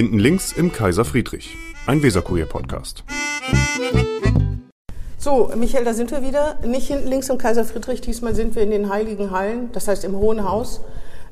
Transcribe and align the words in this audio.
Hinten 0.00 0.18
links 0.18 0.52
im 0.52 0.72
Kaiser 0.72 1.04
Friedrich, 1.04 1.58
ein 1.86 2.02
Weserkurier-Podcast. 2.02 3.04
So, 5.18 5.52
Michael, 5.54 5.84
da 5.84 5.92
sind 5.92 6.10
wir 6.10 6.22
wieder. 6.22 6.56
Nicht 6.64 6.86
hinten 6.86 7.06
links 7.06 7.28
im 7.28 7.36
Kaiser 7.36 7.66
Friedrich, 7.66 8.00
diesmal 8.00 8.34
sind 8.34 8.54
wir 8.54 8.62
in 8.62 8.70
den 8.70 8.88
Heiligen 8.88 9.30
Hallen, 9.30 9.70
das 9.72 9.88
heißt 9.88 10.06
im 10.06 10.16
Hohen 10.16 10.42
Haus 10.48 10.80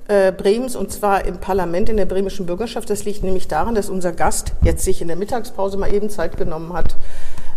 äh, 0.09 0.32
Bremens 0.32 0.77
und 0.77 0.93
zwar 0.93 1.25
im 1.25 1.39
Parlament 1.39 1.89
in 1.89 1.96
der 1.96 2.04
bremischen 2.04 2.45
Bürgerschaft. 2.45 2.91
Das 2.91 3.07
liegt 3.07 3.25
nämlich 3.25 3.48
daran, 3.48 3.75
dass 3.75 3.89
unser 3.89 4.12
Gast 4.12 4.52
jetzt 4.61 4.85
sich 4.85 5.00
in 5.00 5.09
der 5.09 5.16
Mittagspause 5.16 5.79
mal 5.79 5.91
eben 5.91 6.11
Zeit 6.11 6.37
genommen 6.37 6.75
hat, 6.75 6.95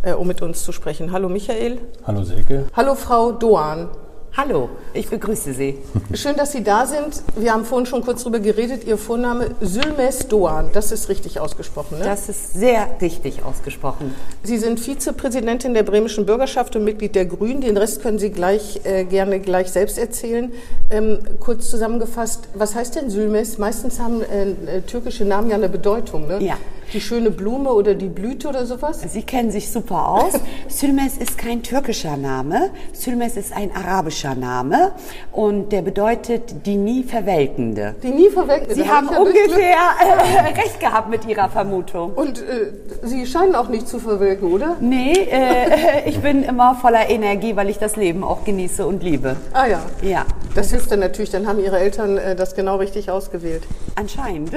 äh, 0.04 0.14
um 0.14 0.30
mit 0.30 0.42
uns 0.42 0.64
zu 0.64 0.72
sprechen. 0.72 1.12
Hallo 1.12 1.28
Michael. 1.28 1.80
Hallo 2.08 2.24
Silke. 2.24 2.68
Hallo 2.74 2.96
Frau 2.96 3.34
Doan. 3.34 3.90
Hallo, 4.38 4.70
ich 4.94 5.10
begrüße 5.10 5.54
Sie. 5.54 5.78
Schön, 6.14 6.38
dass 6.38 6.54
Sie 6.54 6.64
da 6.64 6.86
sind. 6.86 7.22
Wir 7.36 7.52
haben 7.52 7.66
vorhin 7.66 7.86
schon 7.86 8.02
kurz 8.02 8.24
darüber 8.24 8.40
geredet. 8.40 8.86
Ihr 8.86 8.98
Vorname 8.98 9.50
Sülmes 9.60 10.30
Doan, 10.30 10.70
das 10.72 10.94
ist 10.94 11.10
richtig 11.10 11.42
ausgesprochen, 11.42 12.00
ne? 12.00 12.06
Das 12.06 12.30
ist 12.30 12.54
sehr 12.54 12.88
richtig 13.02 13.44
ausgesprochen. 13.44 14.16
Sie 14.44 14.58
sind 14.58 14.80
Vizepräsidentin 14.80 15.74
der 15.74 15.84
bremischen 15.84 16.26
Bürgerschaft 16.26 16.78
und 16.78 16.86
Mitglied 16.86 17.14
der 17.14 17.26
Grünen. 17.26 17.60
Den 17.60 17.76
Rest 17.76 18.02
können 18.02 18.20
Sie 18.20 18.30
gleich 18.30 18.80
äh, 18.86 19.04
gerne 19.04 19.42
gleich 19.42 19.70
selbst 19.70 19.98
erzählen. 19.98 20.54
Ähm, 20.92 21.20
kurz 21.42 21.70
zusammengefasst, 21.70 22.48
was 22.54 22.74
heißt 22.74 22.96
denn 22.96 23.10
Sülmes? 23.10 23.58
Meistens 23.58 24.00
haben 24.00 24.22
äh, 24.22 24.78
äh, 24.78 24.82
türkische 24.84 25.26
Namen 25.26 25.50
ja 25.50 25.58
eine 25.58 25.68
Bedeutung, 25.68 26.28
ne? 26.28 26.42
Ja 26.42 26.58
die 26.94 27.02
schöne 27.02 27.32
Blume 27.32 27.72
oder 27.72 27.94
die 27.94 28.08
Blüte 28.08 28.50
oder 28.50 28.66
sowas? 28.66 29.02
Sie 29.08 29.24
kennen 29.24 29.52
sich 29.52 29.72
super 29.72 30.08
aus. 30.08 30.34
Sülmes 30.68 31.18
ist 31.18 31.38
kein 31.38 31.64
türkischer 31.64 32.18
Name. 32.18 32.72
Sülmes 32.94 33.38
ist 33.38 33.54
ein 33.54 33.72
arabischer 33.76 34.36
Name 34.36 34.92
und 35.32 35.72
der 35.72 35.82
bedeutet 35.82 36.66
die 36.66 36.76
nie 36.76 37.04
Verwelkende. 37.04 37.96
Die 38.04 38.10
nie 38.10 38.30
Verwelkende? 38.30 38.76
Sie 38.76 38.90
haben 38.90 39.08
ungefähr 39.08 39.78
äh, 40.02 40.54
recht 40.60 40.80
gehabt 40.80 41.10
mit 41.10 41.26
Ihrer 41.26 41.50
Vermutung. 41.50 42.14
Und 42.14 42.40
äh, 42.40 42.72
Sie 43.04 43.26
scheinen 43.26 43.56
auch 43.56 43.70
nicht 43.70 43.88
zu 43.88 44.00
verwelken, 44.00 44.52
oder? 44.52 44.76
Nee, 44.80 45.14
äh, 45.14 46.06
ich 46.10 46.20
bin 46.20 46.44
immer 46.44 46.76
voller 46.76 47.10
Energie, 47.10 47.56
weil 47.56 47.70
ich 47.70 47.78
das 47.78 47.96
Leben 47.96 48.24
auch 48.24 48.44
genieße 48.44 48.86
und 48.86 49.04
liebe. 49.04 49.38
Ah 49.54 49.68
ja. 49.68 49.82
Ja. 50.02 50.26
Das 50.54 50.72
hilft 50.72 50.92
dann 50.92 51.00
natürlich, 51.00 51.30
dann 51.30 51.48
haben 51.48 51.60
Ihre 51.60 51.80
Eltern 51.80 52.18
äh, 52.18 52.36
das 52.36 52.56
genau 52.56 52.78
richtig 52.78 53.10
ausgewählt. 53.10 53.64
Anscheinend. 53.96 54.52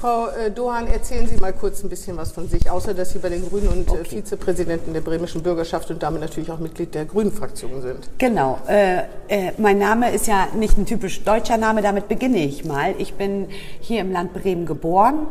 Frau 0.00 0.26
äh, 0.28 0.50
Dohan, 0.50 0.88
erzählen 0.88 1.26
Sie 1.26 1.36
mal 1.36 1.43
kurz 1.52 1.82
ein 1.82 1.88
bisschen 1.88 2.16
was 2.16 2.32
von 2.32 2.48
sich, 2.48 2.70
außer 2.70 2.94
dass 2.94 3.12
Sie 3.12 3.18
bei 3.18 3.28
den 3.28 3.48
Grünen 3.48 3.68
und 3.68 3.88
äh, 3.88 3.92
okay. 3.92 4.20
Vizepräsidentin 4.20 4.92
der 4.92 5.00
bremischen 5.00 5.42
Bürgerschaft 5.42 5.90
und 5.90 6.02
damit 6.02 6.20
natürlich 6.20 6.50
auch 6.50 6.58
Mitglied 6.58 6.94
der 6.94 7.04
Grünen-Fraktion 7.04 7.82
sind. 7.82 8.08
Genau. 8.18 8.58
Äh, 8.68 9.02
äh, 9.28 9.52
mein 9.58 9.78
Name 9.78 10.12
ist 10.12 10.26
ja 10.26 10.48
nicht 10.54 10.78
ein 10.78 10.86
typisch 10.86 11.22
deutscher 11.24 11.56
Name, 11.56 11.82
damit 11.82 12.08
beginne 12.08 12.38
ich 12.38 12.64
mal. 12.64 12.94
Ich 12.98 13.14
bin 13.14 13.48
hier 13.80 14.00
im 14.00 14.12
Land 14.12 14.32
Bremen 14.32 14.66
geboren 14.66 15.26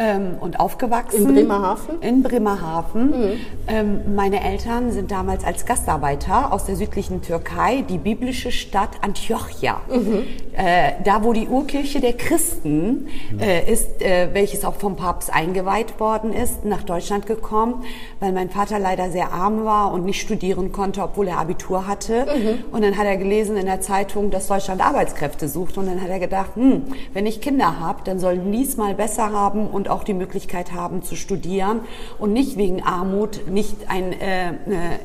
ähm, 0.00 0.38
und 0.40 0.58
aufgewachsen. 0.58 1.28
In 1.28 1.34
Bremerhaven? 1.34 2.00
In 2.00 2.22
Bremerhaven. 2.22 3.06
Mhm. 3.10 3.32
Ähm, 3.68 4.14
meine 4.14 4.42
Eltern 4.42 4.92
sind 4.92 5.10
damals 5.10 5.44
als 5.44 5.66
Gastarbeiter 5.66 6.52
aus 6.52 6.64
der 6.64 6.76
südlichen 6.76 7.20
Türkei, 7.20 7.84
die 7.86 7.98
biblische 7.98 8.50
Stadt 8.50 8.90
Antiochia. 9.02 9.80
Mhm. 9.88 10.22
Äh, 10.52 10.92
da, 11.04 11.22
wo 11.22 11.32
die 11.34 11.46
Urkirche 11.46 12.00
der 12.00 12.14
Christen 12.14 13.08
äh, 13.38 13.70
ist, 13.70 14.00
äh, 14.02 14.30
welches 14.32 14.64
auch 14.64 14.76
vom 14.76 14.96
Papst 14.96 15.32
eingeweiht 15.32 16.00
worden 16.00 16.32
ist, 16.32 16.64
nach 16.64 16.82
Deutschland 16.82 17.26
gekommen, 17.26 17.84
weil 18.20 18.32
mein 18.32 18.48
Vater 18.48 18.78
leider 18.78 19.10
sehr 19.10 19.32
arm 19.32 19.64
war 19.64 19.92
und 19.92 20.06
nicht 20.06 20.20
studieren 20.20 20.72
konnte, 20.72 21.02
obwohl 21.02 21.28
er 21.28 21.38
Abitur 21.38 21.86
hatte. 21.86 22.24
Mhm. 22.24 22.64
Und 22.72 22.82
dann 22.82 22.96
hat 22.96 23.04
er 23.04 23.18
gelesen 23.18 23.56
in 23.58 23.66
der 23.66 23.82
Zeitung, 23.82 24.30
dass 24.30 24.46
Deutschland 24.46 24.80
Arbeitskräfte 24.80 25.46
sucht. 25.46 25.76
Und 25.76 25.86
dann 25.86 26.00
hat 26.00 26.08
er 26.08 26.18
gedacht, 26.18 26.56
hm, 26.56 26.84
wenn 27.12 27.26
ich 27.26 27.42
Kinder 27.42 27.78
habe, 27.78 28.00
dann 28.04 28.18
sollen 28.18 28.50
die 28.50 28.62
es 28.62 28.78
mal 28.78 28.94
besser 28.94 29.32
haben 29.32 29.66
und 29.66 29.89
auch 29.90 30.04
die 30.04 30.14
Möglichkeit 30.14 30.72
haben 30.72 31.02
zu 31.02 31.16
studieren 31.16 31.80
und 32.18 32.32
nicht 32.32 32.56
wegen 32.56 32.82
Armut 32.82 33.48
nicht 33.48 33.88
ein, 33.88 34.12
äh, 34.12 34.50
äh, 34.50 34.54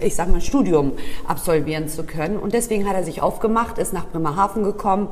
ich 0.01 0.15
sag 0.15 0.31
mal, 0.31 0.41
Studium 0.41 0.93
absolvieren 1.27 1.87
zu 1.87 2.03
können. 2.03 2.37
Und 2.37 2.53
deswegen 2.53 2.87
hat 2.87 2.95
er 2.95 3.03
sich 3.03 3.21
aufgemacht, 3.21 3.77
ist 3.77 3.93
nach 3.93 4.07
Bremerhaven 4.07 4.63
gekommen 4.63 5.09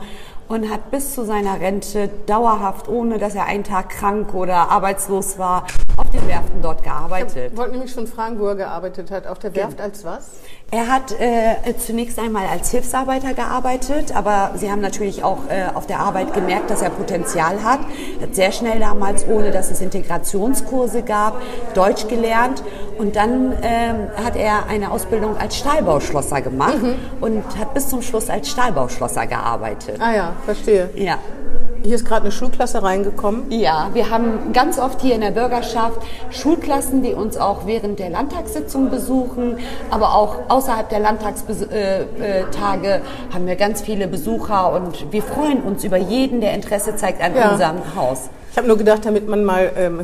und 0.47 0.69
hat 0.69 0.91
bis 0.91 1.13
zu 1.13 1.25
seiner 1.25 1.59
Rente 1.59 2.09
dauerhaft, 2.25 2.87
ohne 2.87 3.17
dass 3.17 3.35
er 3.35 3.45
einen 3.45 3.63
Tag 3.63 3.89
krank 3.89 4.33
oder 4.33 4.69
arbeitslos 4.69 5.37
war, 5.37 5.65
auf 5.97 6.09
den 6.09 6.27
Werften 6.27 6.61
dort 6.61 6.83
gearbeitet. 6.83 7.51
Ich 7.51 7.57
wollte 7.57 7.71
nämlich 7.71 7.91
schon 7.91 8.07
fragen, 8.07 8.39
wo 8.39 8.47
er 8.47 8.55
gearbeitet 8.55 9.11
hat. 9.11 9.27
Auf 9.27 9.39
der 9.39 9.55
Werft 9.55 9.79
ja. 9.79 9.85
als 9.85 10.03
was? 10.03 10.29
Er 10.73 10.87
hat 10.87 11.11
äh, 11.19 11.77
zunächst 11.77 12.17
einmal 12.17 12.47
als 12.47 12.71
Hilfsarbeiter 12.71 13.35
gearbeitet, 13.35 14.15
aber 14.15 14.53
sie 14.55 14.71
haben 14.71 14.81
natürlich 14.81 15.23
auch 15.23 15.47
äh, 15.47 15.65
auf 15.71 15.85
der 15.85 15.99
Arbeit 15.99 16.33
gemerkt, 16.33 16.71
dass 16.71 16.81
er 16.81 16.89
Potenzial 16.89 17.63
hat. 17.63 17.81
Er 18.19 18.25
hat 18.25 18.33
sehr 18.33 18.51
schnell 18.51 18.79
damals, 18.79 19.23
ohne 19.27 19.51
dass 19.51 19.69
es 19.69 19.81
Integrationskurse 19.81 21.03
gab, 21.03 21.39
Deutsch 21.75 22.07
gelernt 22.07 22.63
und 22.97 23.15
dann 23.15 23.53
ähm, 23.61 24.07
hat 24.25 24.35
er 24.35 24.65
eine 24.67 24.89
Ausbildung 24.89 25.37
als 25.37 25.57
Stahlbauschlosser 25.57 26.41
gemacht 26.41 26.81
mhm. 26.81 26.95
und 27.21 27.43
hat 27.59 27.75
bis 27.75 27.89
zum 27.89 28.01
Schluss 28.01 28.31
als 28.31 28.49
Stahlbauschlosser 28.49 29.27
gearbeitet. 29.27 29.97
Ah 29.99 30.15
ja, 30.15 30.33
verstehe. 30.43 30.89
Ja. 30.95 31.19
Hier 31.83 31.95
ist 31.95 32.05
gerade 32.05 32.21
eine 32.21 32.31
Schulklasse 32.31 32.81
reingekommen. 32.81 33.51
Ja, 33.51 33.89
wir 33.93 34.09
haben 34.09 34.53
ganz 34.53 34.79
oft 34.79 35.01
hier 35.01 35.15
in 35.15 35.21
der 35.21 35.31
Bürgerschaft 35.31 35.99
Schulklassen, 36.31 37.03
die 37.03 37.13
uns 37.13 37.35
auch 37.35 37.65
während 37.65 37.99
der 37.99 38.09
Landtagssitzung 38.09 38.89
besuchen, 38.89 39.57
aber 39.89 40.15
auch 40.15 40.37
außerhalb 40.47 40.87
der 40.87 40.99
Landtagstage 40.99 41.67
äh, 41.71 42.37
äh, 42.37 43.01
haben 43.33 43.47
wir 43.47 43.57
ganz 43.57 43.81
viele 43.81 44.07
Besucher 44.07 44.71
und 44.71 45.11
wir 45.11 45.21
freuen 45.21 45.61
uns 45.61 45.83
über 45.83 45.97
jeden, 45.97 46.39
der 46.39 46.53
Interesse 46.53 46.95
zeigt 46.95 47.21
an 47.21 47.35
ja. 47.35 47.51
unserem 47.51 47.95
Haus. 47.97 48.29
Ich 48.53 48.57
habe 48.57 48.67
nur 48.67 48.77
gedacht, 48.77 49.03
damit 49.03 49.27
man 49.27 49.43
mal 49.43 49.71
ähm, 49.75 49.99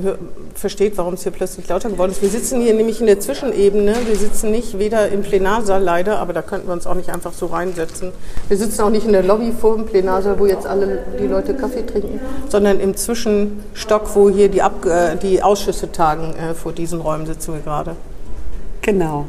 versteht, 0.55 0.97
warum 0.97 1.13
es 1.13 1.21
hier 1.21 1.31
plötzlich 1.31 1.67
lauter 1.67 1.91
geworden 1.91 2.09
ist. 2.09 2.23
Wir 2.23 2.29
sitzen 2.29 2.59
hier 2.59 2.73
nämlich 2.73 2.99
in 2.99 3.05
der 3.05 3.19
Zwischenebene. 3.19 3.93
Wir 4.07 4.15
sitzen 4.15 4.49
nicht 4.49 4.79
weder 4.79 5.09
im 5.09 5.21
Plenarsaal 5.21 5.79
leider, 5.79 6.17
aber 6.17 6.33
da 6.33 6.41
könnten 6.41 6.65
wir 6.65 6.73
uns 6.73 6.88
auch 6.88 6.95
nicht 6.95 7.09
einfach 7.09 7.31
so 7.31 7.45
reinsetzen. 7.45 8.11
Wir 8.47 8.57
sitzen 8.57 8.81
auch 8.81 8.89
nicht 8.89 9.05
in 9.05 9.11
der 9.11 9.21
Lobby 9.21 9.51
vor 9.51 9.75
dem 9.75 9.85
Plenarsaal, 9.85 10.39
wo 10.39 10.47
jetzt 10.47 10.65
alle 10.65 11.03
die 11.21 11.27
Leute 11.27 11.53
Kaffee 11.53 11.85
trinken, 11.85 12.19
sondern 12.47 12.79
im 12.79 12.95
Zwischenstock, 12.95 14.15
wo 14.15 14.31
hier 14.31 14.49
die, 14.49 14.63
Ab 14.63 14.83
äh, 14.83 15.15
die 15.17 15.43
Ausschüsse 15.43 15.91
tagen. 15.91 16.33
Äh, 16.33 16.55
vor 16.55 16.71
diesen 16.71 17.01
Räumen 17.01 17.27
sitzen 17.27 17.53
wir 17.53 17.61
gerade. 17.61 17.95
Genau. 18.81 19.27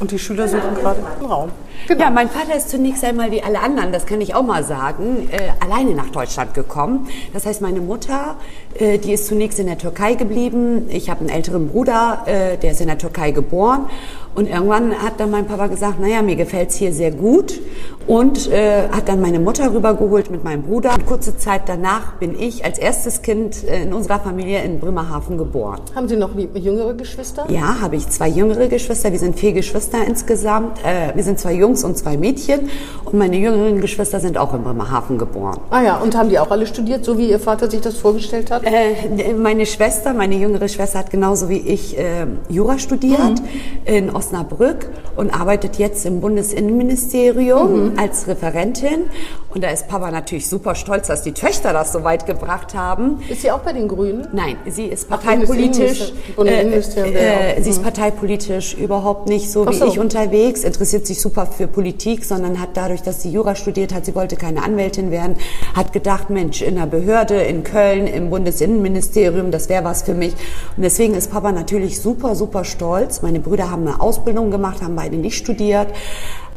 Und 0.00 0.10
die 0.10 0.18
Schüler 0.18 0.48
suchen 0.48 0.74
gerade 0.80 0.98
einen 0.98 1.30
Raum. 1.30 1.50
Genau. 1.86 2.04
Ja, 2.04 2.10
mein 2.10 2.28
Vater 2.28 2.56
ist 2.56 2.68
zunächst 2.70 3.04
einmal 3.04 3.30
wie 3.30 3.42
alle 3.42 3.60
anderen, 3.60 3.92
das 3.92 4.04
kann 4.04 4.20
ich 4.20 4.34
auch 4.34 4.42
mal 4.42 4.64
sagen, 4.64 5.28
äh, 5.30 5.50
alleine 5.64 5.94
nach 5.94 6.10
Deutschland 6.10 6.54
gekommen. 6.54 7.08
Das 7.32 7.46
heißt, 7.46 7.62
meine 7.62 7.80
Mutter, 7.80 8.36
äh, 8.74 8.98
die 8.98 9.12
ist 9.12 9.26
zunächst 9.26 9.58
in 9.58 9.66
der 9.66 9.78
Türkei 9.78 10.14
geblieben. 10.14 10.88
Ich 10.90 11.08
habe 11.08 11.20
einen 11.20 11.28
älteren 11.30 11.68
Bruder, 11.68 12.24
äh, 12.26 12.56
der 12.58 12.72
ist 12.72 12.80
in 12.80 12.88
der 12.88 12.98
Türkei 12.98 13.30
geboren. 13.30 13.86
Und 14.34 14.48
irgendwann 14.48 15.02
hat 15.02 15.18
dann 15.18 15.30
mein 15.30 15.46
Papa 15.46 15.66
gesagt, 15.68 16.00
naja, 16.00 16.22
mir 16.22 16.36
gefällt's 16.36 16.76
hier 16.76 16.92
sehr 16.92 17.10
gut. 17.10 17.58
Und 18.08 18.50
äh, 18.50 18.88
hat 18.88 19.06
dann 19.08 19.20
meine 19.20 19.38
Mutter 19.38 19.72
rübergeholt 19.72 20.30
mit 20.30 20.42
meinem 20.42 20.62
Bruder. 20.62 20.94
Und 20.94 21.04
kurze 21.04 21.36
Zeit 21.36 21.62
danach 21.66 22.14
bin 22.14 22.40
ich 22.40 22.64
als 22.64 22.78
erstes 22.78 23.20
Kind 23.20 23.64
äh, 23.64 23.82
in 23.82 23.92
unserer 23.92 24.18
Familie 24.18 24.62
in 24.62 24.80
Bremerhaven 24.80 25.36
geboren. 25.36 25.82
Haben 25.94 26.08
Sie 26.08 26.16
noch 26.16 26.30
jüngere 26.54 26.94
Geschwister? 26.94 27.44
Ja, 27.50 27.82
habe 27.82 27.96
ich 27.96 28.08
zwei 28.08 28.28
jüngere 28.28 28.68
Geschwister. 28.68 29.12
Wir 29.12 29.18
sind 29.18 29.38
vier 29.38 29.52
Geschwister 29.52 29.98
insgesamt. 30.06 30.78
Äh, 30.84 31.14
wir 31.14 31.22
sind 31.22 31.38
zwei 31.38 31.52
Jungs 31.52 31.84
und 31.84 31.98
zwei 31.98 32.16
Mädchen. 32.16 32.70
Und 33.04 33.18
meine 33.18 33.36
jüngeren 33.36 33.82
Geschwister 33.82 34.20
sind 34.20 34.38
auch 34.38 34.54
in 34.54 34.62
Bremerhaven 34.62 35.18
geboren. 35.18 35.60
Ah 35.68 35.82
ja, 35.82 35.98
und 35.98 36.16
haben 36.16 36.30
die 36.30 36.38
auch 36.38 36.50
alle 36.50 36.66
studiert, 36.66 37.04
so 37.04 37.18
wie 37.18 37.28
Ihr 37.28 37.38
Vater 37.38 37.70
sich 37.70 37.82
das 37.82 37.98
vorgestellt 37.98 38.50
hat? 38.50 38.62
Äh, 38.64 39.34
meine 39.34 39.66
Schwester, 39.66 40.14
meine 40.14 40.36
jüngere 40.36 40.68
Schwester 40.68 41.00
hat 41.00 41.10
genauso 41.10 41.50
wie 41.50 41.58
ich 41.58 41.98
äh, 41.98 42.26
Jura 42.48 42.78
studiert 42.78 43.18
mhm. 43.20 43.84
in 43.84 44.16
Osnabrück 44.16 44.88
und 45.14 45.38
arbeitet 45.38 45.76
jetzt 45.76 46.06
im 46.06 46.22
Bundesinnenministerium 46.22 47.90
mhm. 47.90 47.97
Als 47.98 48.28
Referentin. 48.28 49.10
Und 49.52 49.64
da 49.64 49.70
ist 49.70 49.88
Papa 49.88 50.10
natürlich 50.10 50.46
super 50.46 50.74
stolz, 50.74 51.08
dass 51.08 51.22
die 51.22 51.32
Töchter 51.32 51.72
das 51.72 51.92
so 51.92 52.04
weit 52.04 52.26
gebracht 52.26 52.74
haben. 52.74 53.20
Ist 53.28 53.42
sie 53.42 53.50
auch 53.50 53.60
bei 53.60 53.72
den 53.72 53.88
Grünen? 53.88 54.28
Nein, 54.32 54.56
sie 54.66 54.86
ist 54.86 55.08
parteipolitisch. 55.08 56.12
Ach, 56.36 56.44
äh, 56.44 57.56
äh, 57.56 57.62
sie 57.62 57.70
ist 57.70 57.82
parteipolitisch 57.82 58.74
überhaupt 58.74 59.28
nicht 59.28 59.50
so, 59.50 59.70
so 59.70 59.80
wie 59.80 59.88
ich 59.88 59.98
unterwegs, 59.98 60.64
interessiert 60.64 61.06
sich 61.06 61.20
super 61.20 61.46
für 61.46 61.66
Politik, 61.66 62.24
sondern 62.24 62.60
hat 62.60 62.70
dadurch, 62.74 63.02
dass 63.02 63.22
sie 63.22 63.30
Jura 63.30 63.54
studiert 63.54 63.92
hat, 63.94 64.04
sie 64.04 64.14
wollte 64.14 64.36
keine 64.36 64.62
Anwältin 64.62 65.10
werden, 65.10 65.36
hat 65.74 65.92
gedacht, 65.92 66.30
Mensch, 66.30 66.62
in 66.62 66.76
einer 66.76 66.86
Behörde 66.86 67.42
in 67.42 67.64
Köln, 67.64 68.06
im 68.06 68.30
Bundesinnenministerium, 68.30 69.50
das 69.50 69.68
wäre 69.68 69.84
was 69.84 70.02
für 70.02 70.14
mich. 70.14 70.34
Und 70.76 70.82
deswegen 70.82 71.14
ist 71.14 71.32
Papa 71.32 71.52
natürlich 71.52 72.00
super, 72.00 72.36
super 72.36 72.64
stolz. 72.64 73.22
Meine 73.22 73.40
Brüder 73.40 73.70
haben 73.70 73.86
eine 73.86 74.00
Ausbildung 74.00 74.50
gemacht, 74.50 74.82
haben 74.82 74.94
beide 74.94 75.16
nicht 75.16 75.36
studiert. 75.36 75.88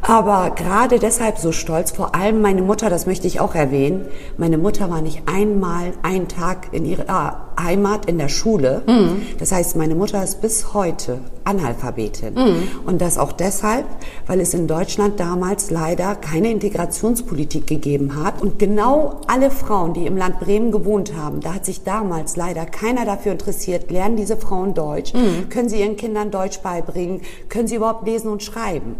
Aber 0.01 0.51
gerade 0.56 0.98
deshalb 0.98 1.38
so 1.38 1.51
stolz, 1.51 1.92
vor 1.92 2.15
allem 2.15 2.42
meine 2.42 2.63
Mutter, 2.63 2.89
das 2.89 3.06
möchte 3.06 3.27
ich 3.27 3.39
auch 3.39 3.53
erwähnen, 3.53 4.06
meine 4.38 4.57
Mutter 4.57 4.89
war 4.89 5.01
nicht 5.01 5.24
einmal 5.27 5.94
einen 6.01 6.27
Tag 6.27 6.69
in 6.71 6.86
ihrer 6.86 7.50
Heimat 7.63 8.05
in 8.05 8.17
der 8.17 8.29
Schule. 8.29 8.83
Mhm. 8.87 9.21
Das 9.39 9.51
heißt, 9.51 9.75
meine 9.75 9.95
Mutter 9.95 10.23
ist 10.23 10.41
bis 10.41 10.73
heute 10.73 11.19
Analphabetin. 11.43 12.33
Mhm. 12.33 12.63
Und 12.85 13.01
das 13.01 13.17
auch 13.17 13.31
deshalb, 13.31 13.85
weil 14.27 14.39
es 14.39 14.53
in 14.53 14.67
Deutschland 14.67 15.19
damals 15.19 15.71
leider 15.71 16.15
keine 16.15 16.51
Integrationspolitik 16.51 17.67
gegeben 17.67 18.21
hat. 18.21 18.41
Und 18.41 18.59
genau 18.59 19.21
alle 19.27 19.51
Frauen, 19.51 19.93
die 19.93 20.05
im 20.05 20.17
Land 20.17 20.39
Bremen 20.39 20.71
gewohnt 20.71 21.15
haben, 21.15 21.41
da 21.41 21.55
hat 21.55 21.65
sich 21.65 21.83
damals 21.83 22.35
leider 22.35 22.65
keiner 22.65 23.05
dafür 23.05 23.31
interessiert, 23.31 23.91
lernen 23.91 24.15
diese 24.15 24.37
Frauen 24.37 24.73
Deutsch, 24.73 25.13
mhm. 25.13 25.49
können 25.49 25.69
sie 25.69 25.79
ihren 25.81 25.95
Kindern 25.95 26.31
Deutsch 26.31 26.59
beibringen, 26.59 27.21
können 27.49 27.67
sie 27.67 27.75
überhaupt 27.75 28.05
lesen 28.05 28.29
und 28.29 28.43
schreiben. 28.43 28.95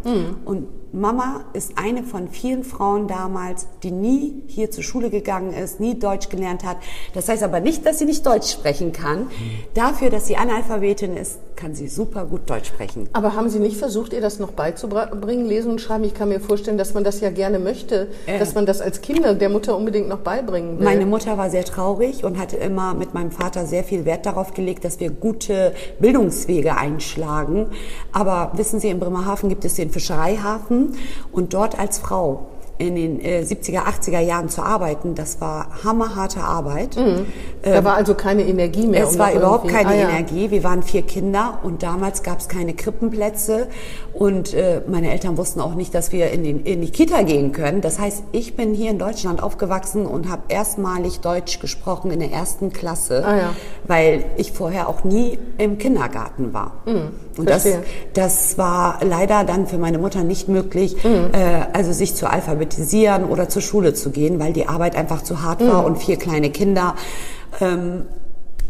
Und 0.45 0.67
Mama 0.93 1.45
ist 1.53 1.77
eine 1.77 2.03
von 2.03 2.27
vielen 2.27 2.63
Frauen 2.65 3.07
damals, 3.07 3.67
die 3.81 3.91
nie 3.91 4.43
hier 4.47 4.71
zur 4.71 4.83
Schule 4.83 5.09
gegangen 5.09 5.53
ist, 5.53 5.79
nie 5.79 5.97
Deutsch 5.97 6.27
gelernt 6.27 6.65
hat. 6.65 6.77
Das 7.13 7.29
heißt 7.29 7.43
aber 7.43 7.61
nicht, 7.61 7.85
dass 7.85 7.99
sie 7.99 8.05
nicht 8.05 8.25
Deutsch 8.25 8.50
sprechen 8.51 8.92
kann. 8.92 9.27
Dafür, 9.74 10.09
dass 10.09 10.27
sie 10.27 10.38
Analphabetin 10.38 11.18
ist, 11.18 11.39
kann 11.56 11.75
sie 11.75 11.88
super 11.88 12.25
gut 12.25 12.50
Deutsch 12.50 12.69
sprechen. 12.69 13.07
Aber 13.13 13.36
haben 13.36 13.50
Sie 13.50 13.59
nicht 13.59 13.77
versucht, 13.77 14.13
ihr 14.13 14.21
das 14.21 14.39
noch 14.39 14.51
beizubringen, 14.51 15.45
lesen 15.45 15.71
und 15.71 15.80
schreiben? 15.80 16.03
Ich 16.03 16.15
kann 16.15 16.30
mir 16.30 16.39
vorstellen, 16.39 16.77
dass 16.77 16.95
man 16.95 17.03
das 17.03 17.21
ja 17.21 17.30
gerne 17.30 17.59
möchte, 17.59 18.07
äh. 18.25 18.39
dass 18.39 18.56
man 18.56 18.65
das 18.65 18.81
als 18.81 19.01
Kinder 19.01 19.36
der 19.36 19.50
Mutter 19.50 19.77
unbedingt 19.77 20.07
noch 20.07 20.19
beibringen 20.19 20.80
will. 20.80 20.86
Meine 20.86 21.06
Mutter 21.06 21.38
war 21.38 21.51
sehr 21.51 21.63
traurig 21.63 22.24
und 22.24 22.39
hatte 22.39 22.57
immer 22.57 22.95
mit 22.95 23.13
meinem 23.13 23.30
Vater 23.30 23.68
sehr 23.68 23.83
viel 23.83 24.06
Wert 24.06 24.25
darauf 24.25 24.56
gelegt, 24.56 24.83
dass 24.86 25.00
wir 25.00 25.12
gute 25.12 25.74
Bildungswege 26.00 26.77
einschlagen. 26.77 27.68
Aber 28.12 28.51
wissen 28.56 28.80
Sie, 28.80 28.89
in 28.89 29.00
Bremerhaven 29.00 29.50
gibt 29.50 29.63
es 29.63 29.75
den 29.75 29.92
Fischereihafen 29.92 30.95
und 31.31 31.53
dort 31.53 31.77
als 31.77 32.00
Frau 32.00 32.48
in 32.81 32.95
den 32.95 33.21
äh, 33.21 33.41
70er, 33.41 33.83
80er 33.83 34.19
Jahren 34.19 34.49
zu 34.49 34.63
arbeiten, 34.63 35.15
das 35.15 35.39
war 35.39 35.67
hammerharte 35.83 36.41
Arbeit. 36.41 36.97
Mhm. 36.97 37.27
Da 37.61 37.75
ähm, 37.75 37.83
war 37.83 37.95
also 37.95 38.15
keine 38.15 38.43
Energie 38.43 38.87
mehr. 38.87 39.03
Es 39.03 39.13
um 39.13 39.19
war 39.19 39.33
überhaupt 39.33 39.67
keine 39.67 39.89
ah, 39.89 39.95
ja. 39.95 40.09
Energie. 40.09 40.49
Wir 40.49 40.63
waren 40.63 40.81
vier 40.81 41.03
Kinder 41.03 41.59
und 41.63 41.83
damals 41.83 42.23
gab 42.23 42.39
es 42.39 42.47
keine 42.47 42.73
Krippenplätze 42.73 43.67
und 44.13 44.53
äh, 44.53 44.81
meine 44.87 45.11
Eltern 45.11 45.37
wussten 45.37 45.61
auch 45.61 45.75
nicht, 45.75 45.93
dass 45.93 46.11
wir 46.11 46.31
in, 46.31 46.43
den, 46.43 46.63
in 46.63 46.81
die 46.81 46.89
Kita 46.89 47.21
gehen 47.21 47.51
können. 47.51 47.81
Das 47.81 47.99
heißt, 47.99 48.23
ich 48.31 48.55
bin 48.55 48.73
hier 48.73 48.89
in 48.89 48.99
Deutschland 48.99 49.43
aufgewachsen 49.43 50.05
und 50.05 50.29
habe 50.29 50.43
erstmalig 50.47 51.19
Deutsch 51.19 51.59
gesprochen 51.59 52.09
in 52.11 52.19
der 52.19 52.31
ersten 52.31 52.73
Klasse, 52.73 53.23
ah, 53.25 53.37
ja. 53.37 53.49
weil 53.87 54.25
ich 54.37 54.51
vorher 54.51 54.89
auch 54.89 55.03
nie 55.03 55.37
im 55.57 55.77
Kindergarten 55.77 56.53
war. 56.53 56.73
Mhm. 56.85 57.11
Und 57.37 57.49
das, 57.49 57.65
das 58.13 58.57
war 58.57 58.99
leider 59.03 59.43
dann 59.43 59.67
für 59.67 59.77
meine 59.77 59.97
Mutter 59.97 60.23
nicht 60.23 60.47
möglich, 60.47 60.95
mhm. 61.03 61.29
äh, 61.33 61.65
also 61.73 61.93
sich 61.93 62.15
zu 62.15 62.29
alphabetisieren 62.29 63.25
oder 63.25 63.49
zur 63.49 63.61
Schule 63.61 63.93
zu 63.93 64.11
gehen, 64.11 64.39
weil 64.39 64.53
die 64.53 64.67
Arbeit 64.67 64.95
einfach 64.95 65.23
zu 65.23 65.41
hart 65.41 65.61
war 65.65 65.81
mhm. 65.81 65.87
und 65.87 65.97
vier 65.97 66.17
kleine 66.17 66.49
Kinder. 66.49 66.95
Ähm, 67.59 68.03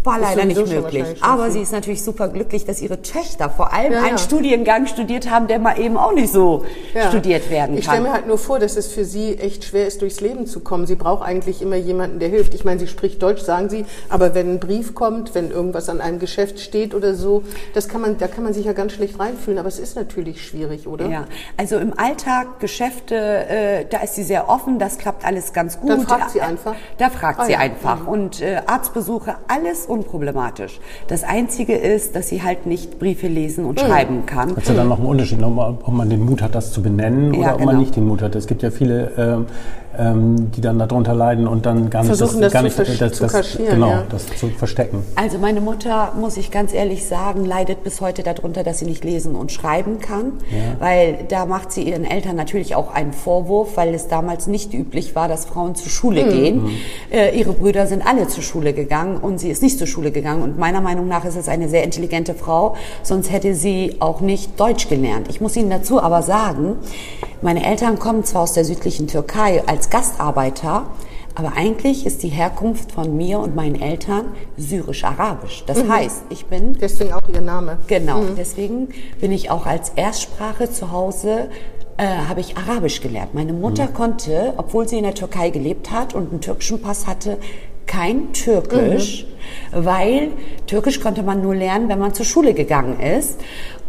war 0.03 0.19
leider 0.19 0.45
nicht 0.45 0.67
möglich. 0.67 1.05
Aber 1.21 1.51
sie 1.51 1.61
ist 1.61 1.71
natürlich 1.71 2.03
super 2.03 2.27
glücklich, 2.27 2.65
dass 2.65 2.81
ihre 2.81 3.01
Töchter 3.01 3.49
vor 3.49 3.73
allem 3.73 3.93
ja, 3.93 4.03
einen 4.03 4.17
Studiengang 4.17 4.87
studiert 4.87 5.29
haben, 5.29 5.47
der 5.47 5.59
mal 5.59 5.79
eben 5.79 5.97
auch 5.97 6.13
nicht 6.13 6.31
so 6.31 6.65
ja. 6.93 7.09
studiert 7.09 7.49
werden 7.49 7.71
kann. 7.71 7.77
Ich 7.77 7.85
stelle 7.85 8.01
mir 8.01 8.13
halt 8.13 8.27
nur 8.27 8.37
vor, 8.37 8.59
dass 8.59 8.77
es 8.77 8.87
für 8.87 9.05
sie 9.05 9.37
echt 9.37 9.65
schwer 9.65 9.87
ist, 9.87 10.01
durchs 10.01 10.21
Leben 10.21 10.47
zu 10.47 10.61
kommen. 10.61 10.87
Sie 10.87 10.95
braucht 10.95 11.23
eigentlich 11.23 11.61
immer 11.61 11.75
jemanden, 11.75 12.19
der 12.19 12.29
hilft. 12.29 12.53
Ich 12.55 12.65
meine, 12.65 12.79
sie 12.79 12.87
spricht 12.87 13.21
Deutsch, 13.21 13.41
sagen 13.41 13.69
sie, 13.69 13.85
aber 14.09 14.33
wenn 14.33 14.53
ein 14.53 14.59
Brief 14.59 14.95
kommt, 14.95 15.35
wenn 15.35 15.51
irgendwas 15.51 15.89
an 15.89 16.01
einem 16.01 16.19
Geschäft 16.19 16.59
steht 16.59 16.95
oder 16.95 17.13
so, 17.13 17.43
das 17.73 17.87
kann 17.87 18.01
man, 18.01 18.17
da 18.17 18.27
kann 18.27 18.43
man 18.43 18.53
sich 18.53 18.65
ja 18.65 18.73
ganz 18.73 18.93
schlecht 18.93 19.19
reinfühlen. 19.19 19.59
Aber 19.59 19.67
es 19.67 19.79
ist 19.79 19.95
natürlich 19.95 20.43
schwierig, 20.45 20.87
oder? 20.87 21.07
Ja, 21.07 21.25
also 21.57 21.77
im 21.77 21.97
Alltag, 21.97 22.59
Geschäfte, 22.59 23.15
äh, 23.15 23.85
da 23.85 23.99
ist 23.99 24.15
sie 24.15 24.23
sehr 24.23 24.49
offen, 24.49 24.79
das 24.79 24.97
klappt 24.97 25.25
alles 25.25 25.53
ganz 25.53 25.79
gut. 25.79 25.89
Dann 25.89 26.01
fragt 26.01 26.31
sie 26.31 26.41
einfach? 26.41 26.75
Da 26.97 27.09
fragt 27.09 27.39
ah, 27.39 27.45
sie 27.45 27.51
ja. 27.53 27.59
einfach. 27.59 28.01
Mhm. 28.01 28.07
Und 28.07 28.41
äh, 28.41 28.61
Arztbesuche, 28.65 29.35
alles 29.47 29.90
unproblematisch. 29.91 30.79
Das 31.07 31.23
Einzige 31.23 31.75
ist, 31.75 32.15
dass 32.15 32.29
sie 32.29 32.41
halt 32.41 32.65
nicht 32.65 32.97
Briefe 32.97 33.27
lesen 33.27 33.65
und 33.65 33.81
mhm. 33.81 33.87
schreiben 33.87 34.25
kann. 34.25 34.49
Das 34.55 34.63
ist 34.63 34.69
ja 34.69 34.75
dann 34.75 34.89
noch 34.89 34.99
ein 34.99 35.05
Unterschied, 35.05 35.43
ob 35.43 35.87
man 35.89 36.09
den 36.09 36.25
Mut 36.25 36.41
hat, 36.41 36.55
das 36.55 36.71
zu 36.71 36.81
benennen 36.81 37.33
ja, 37.33 37.39
oder 37.39 37.53
ob 37.53 37.57
genau. 37.59 37.71
man 37.71 37.81
nicht 37.81 37.95
den 37.95 38.07
Mut 38.07 38.21
hat. 38.21 38.35
Es 38.35 38.47
gibt 38.47 38.63
ja 38.63 38.71
viele 38.71 39.45
ähm, 39.97 40.51
die 40.51 40.61
dann 40.61 40.79
darunter 40.79 41.13
leiden 41.13 41.47
und 41.47 41.65
dann 41.65 41.89
gar 41.89 42.03
nicht 42.03 42.15
Versuchen, 42.15 42.41
das, 42.41 42.53
gar 42.53 42.63
nicht, 42.63 42.77
das, 42.77 42.97
das, 42.97 43.13
zu 43.13 43.27
kaschieren, 43.27 43.75
genau, 43.75 43.89
ja. 43.89 44.03
das 44.09 44.27
zu 44.37 44.49
verstecken. 44.49 45.03
Also 45.15 45.37
meine 45.37 45.61
Mutter, 45.61 46.13
muss 46.19 46.37
ich 46.37 46.51
ganz 46.51 46.73
ehrlich 46.73 47.05
sagen, 47.05 47.45
leidet 47.45 47.83
bis 47.83 48.01
heute 48.01 48.23
darunter, 48.23 48.63
dass 48.63 48.79
sie 48.79 48.85
nicht 48.85 49.03
lesen 49.03 49.35
und 49.35 49.51
schreiben 49.51 49.99
kann, 49.99 50.33
ja. 50.49 50.79
weil 50.79 51.25
da 51.27 51.45
macht 51.45 51.71
sie 51.71 51.83
ihren 51.83 52.05
Eltern 52.05 52.35
natürlich 52.35 52.75
auch 52.75 52.93
einen 52.93 53.13
Vorwurf, 53.13 53.77
weil 53.77 53.93
es 53.93 54.07
damals 54.07 54.47
nicht 54.47 54.73
üblich 54.73 55.15
war, 55.15 55.27
dass 55.27 55.45
Frauen 55.45 55.75
zur 55.75 55.89
Schule 55.89 56.25
mhm. 56.25 56.29
gehen. 56.29 56.63
Mhm. 56.63 56.71
Äh, 57.11 57.37
ihre 57.37 57.53
Brüder 57.53 57.87
sind 57.87 58.05
alle 58.05 58.27
zur 58.27 58.43
Schule 58.43 58.73
gegangen 58.73 59.17
und 59.17 59.39
sie 59.39 59.49
ist 59.49 59.61
nicht 59.61 59.77
zur 59.77 59.87
Schule 59.87 60.11
gegangen 60.11 60.41
und 60.41 60.57
meiner 60.57 60.81
Meinung 60.81 61.07
nach 61.07 61.25
ist 61.25 61.35
es 61.35 61.49
eine 61.49 61.67
sehr 61.69 61.83
intelligente 61.83 62.33
Frau, 62.33 62.75
sonst 63.03 63.31
hätte 63.31 63.53
sie 63.55 63.97
auch 63.99 64.21
nicht 64.21 64.59
Deutsch 64.59 64.87
gelernt. 64.87 65.27
Ich 65.29 65.41
muss 65.41 65.55
Ihnen 65.55 65.69
dazu 65.69 66.01
aber 66.01 66.21
sagen, 66.21 66.77
meine 67.41 67.65
Eltern 67.65 67.97
kommen 67.99 68.23
zwar 68.23 68.43
aus 68.43 68.53
der 68.53 68.65
südlichen 68.65 69.07
Türkei 69.07 69.63
als 69.65 69.89
Gastarbeiter, 69.89 70.87
aber 71.33 71.53
eigentlich 71.55 72.05
ist 72.05 72.23
die 72.23 72.29
Herkunft 72.29 72.91
von 72.91 73.15
mir 73.15 73.39
und 73.39 73.55
meinen 73.55 73.81
Eltern 73.81 74.25
syrisch-arabisch. 74.57 75.63
Das 75.65 75.83
mhm. 75.83 75.91
heißt, 75.91 76.23
ich 76.29 76.45
bin... 76.45 76.73
Deswegen 76.73 77.13
auch 77.13 77.21
Ihr 77.33 77.41
Name. 77.41 77.77
Genau, 77.87 78.21
mhm. 78.21 78.35
deswegen 78.37 78.89
bin 79.19 79.31
ich 79.31 79.49
auch 79.49 79.65
als 79.65 79.89
Erstsprache 79.95 80.71
zu 80.71 80.91
Hause 80.91 81.49
äh, 81.97 82.05
habe 82.27 82.39
ich 82.39 82.57
Arabisch 82.57 83.01
gelernt. 83.01 83.33
Meine 83.33 83.53
Mutter 83.53 83.85
mhm. 83.85 83.93
konnte, 83.93 84.53
obwohl 84.57 84.87
sie 84.87 84.97
in 84.97 85.03
der 85.03 85.13
Türkei 85.13 85.51
gelebt 85.51 85.91
hat 85.91 86.15
und 86.15 86.31
einen 86.31 86.41
türkischen 86.41 86.81
Pass 86.81 87.05
hatte, 87.05 87.37
kein 87.85 88.33
Türkisch, 88.33 89.25
mhm. 89.71 89.85
weil 89.85 90.29
Türkisch 90.65 90.99
konnte 91.01 91.23
man 91.23 91.41
nur 91.41 91.53
lernen, 91.53 91.89
wenn 91.89 91.99
man 91.99 92.13
zur 92.13 92.25
Schule 92.25 92.53
gegangen 92.53 92.99
ist. 92.99 93.39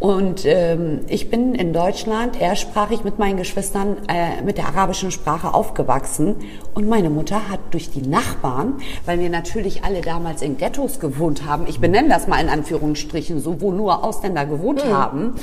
Und 0.03 0.45
ähm, 0.47 1.03
ich 1.07 1.31
bin 1.31 1.55
in 1.55 1.73
Deutschland 1.73 2.41
erstsprachig 2.41 3.05
mit 3.05 3.21
meinen 3.21 3.37
Geschwistern 3.37 3.99
äh, 4.09 4.43
mit 4.43 4.59
der 4.59 4.67
arabischen 4.67 5.13
Sprache 5.13 5.55
aufgewachsen. 5.55 6.35
Und 6.75 6.89
meine 6.89 7.09
Mutter 7.09 7.49
hat 7.49 7.61
durch 7.71 7.89
die 7.89 8.03
Nachbarn, 8.03 8.81
weil 9.07 9.21
wir 9.21 9.31
natürlich 9.31 9.85
alle 9.85 10.01
damals 10.01 10.43
in 10.43 10.57
Ghettos 10.57 10.99
gewohnt 10.99 11.47
haben, 11.47 11.69
ich 11.69 11.79
benenne 11.79 12.09
das 12.09 12.27
mal 12.27 12.41
in 12.41 12.49
Anführungsstrichen 12.49 13.41
so, 13.41 13.61
wo 13.61 13.71
nur 13.71 14.03
Ausländer 14.03 14.45
gewohnt 14.45 14.85
mhm. 14.85 14.93
haben, 14.93 15.35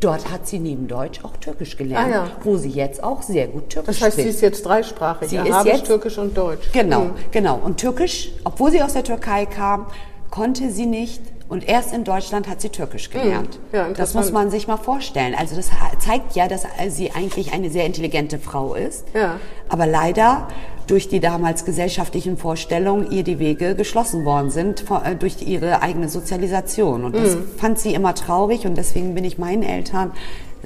Dort 0.00 0.30
hat 0.30 0.46
sie 0.46 0.58
neben 0.58 0.86
Deutsch 0.86 1.24
auch 1.24 1.34
Türkisch 1.38 1.78
gelernt, 1.78 2.12
ah, 2.12 2.26
ja. 2.26 2.30
wo 2.42 2.58
sie 2.58 2.68
jetzt 2.68 3.02
auch 3.02 3.22
sehr 3.22 3.46
gut 3.46 3.70
Türkisch 3.70 3.96
spricht. 3.96 4.02
Das 4.02 4.02
heißt, 4.02 4.12
spricht. 4.14 4.28
sie 4.28 4.34
ist 4.34 4.40
jetzt 4.42 4.66
dreisprachig, 4.66 5.28
sie 5.30 5.38
Arabisch, 5.38 5.72
jetzt, 5.72 5.86
Türkisch 5.86 6.18
und 6.18 6.36
Deutsch. 6.36 6.68
Genau, 6.72 7.04
mhm. 7.04 7.10
genau. 7.30 7.58
Und 7.64 7.78
Türkisch, 7.78 8.32
obwohl 8.42 8.70
sie 8.70 8.82
aus 8.82 8.92
der 8.92 9.04
Türkei 9.04 9.46
kam, 9.46 9.86
konnte 10.30 10.70
sie 10.70 10.84
nicht 10.84 11.22
und 11.48 11.68
erst 11.68 11.92
in 11.92 12.04
Deutschland 12.04 12.48
hat 12.48 12.60
sie 12.60 12.70
Türkisch 12.70 13.10
gelernt. 13.10 13.58
Mhm. 13.70 13.76
Ja, 13.76 13.88
das 13.90 14.14
muss 14.14 14.32
man 14.32 14.50
sich 14.50 14.66
mal 14.66 14.78
vorstellen. 14.78 15.34
Also 15.38 15.54
das 15.56 15.70
zeigt 15.98 16.34
ja, 16.34 16.48
dass 16.48 16.66
sie 16.88 17.12
eigentlich 17.12 17.52
eine 17.52 17.70
sehr 17.70 17.84
intelligente 17.84 18.38
Frau 18.38 18.74
ist. 18.74 19.04
Ja. 19.14 19.36
Aber 19.68 19.86
leider 19.86 20.48
durch 20.86 21.08
die 21.08 21.20
damals 21.20 21.64
gesellschaftlichen 21.64 22.36
Vorstellungen 22.36 23.10
ihr 23.10 23.24
die 23.24 23.38
Wege 23.38 23.74
geschlossen 23.74 24.24
worden 24.24 24.50
sind 24.50 24.84
äh, 24.90 25.14
durch 25.16 25.42
ihre 25.42 25.82
eigene 25.82 26.08
Sozialisation. 26.08 27.04
Und 27.04 27.14
das 27.16 27.36
mhm. 27.36 27.48
fand 27.56 27.78
sie 27.78 27.94
immer 27.94 28.14
traurig 28.14 28.66
und 28.66 28.76
deswegen 28.76 29.14
bin 29.14 29.24
ich 29.24 29.38
meinen 29.38 29.62
Eltern 29.62 30.12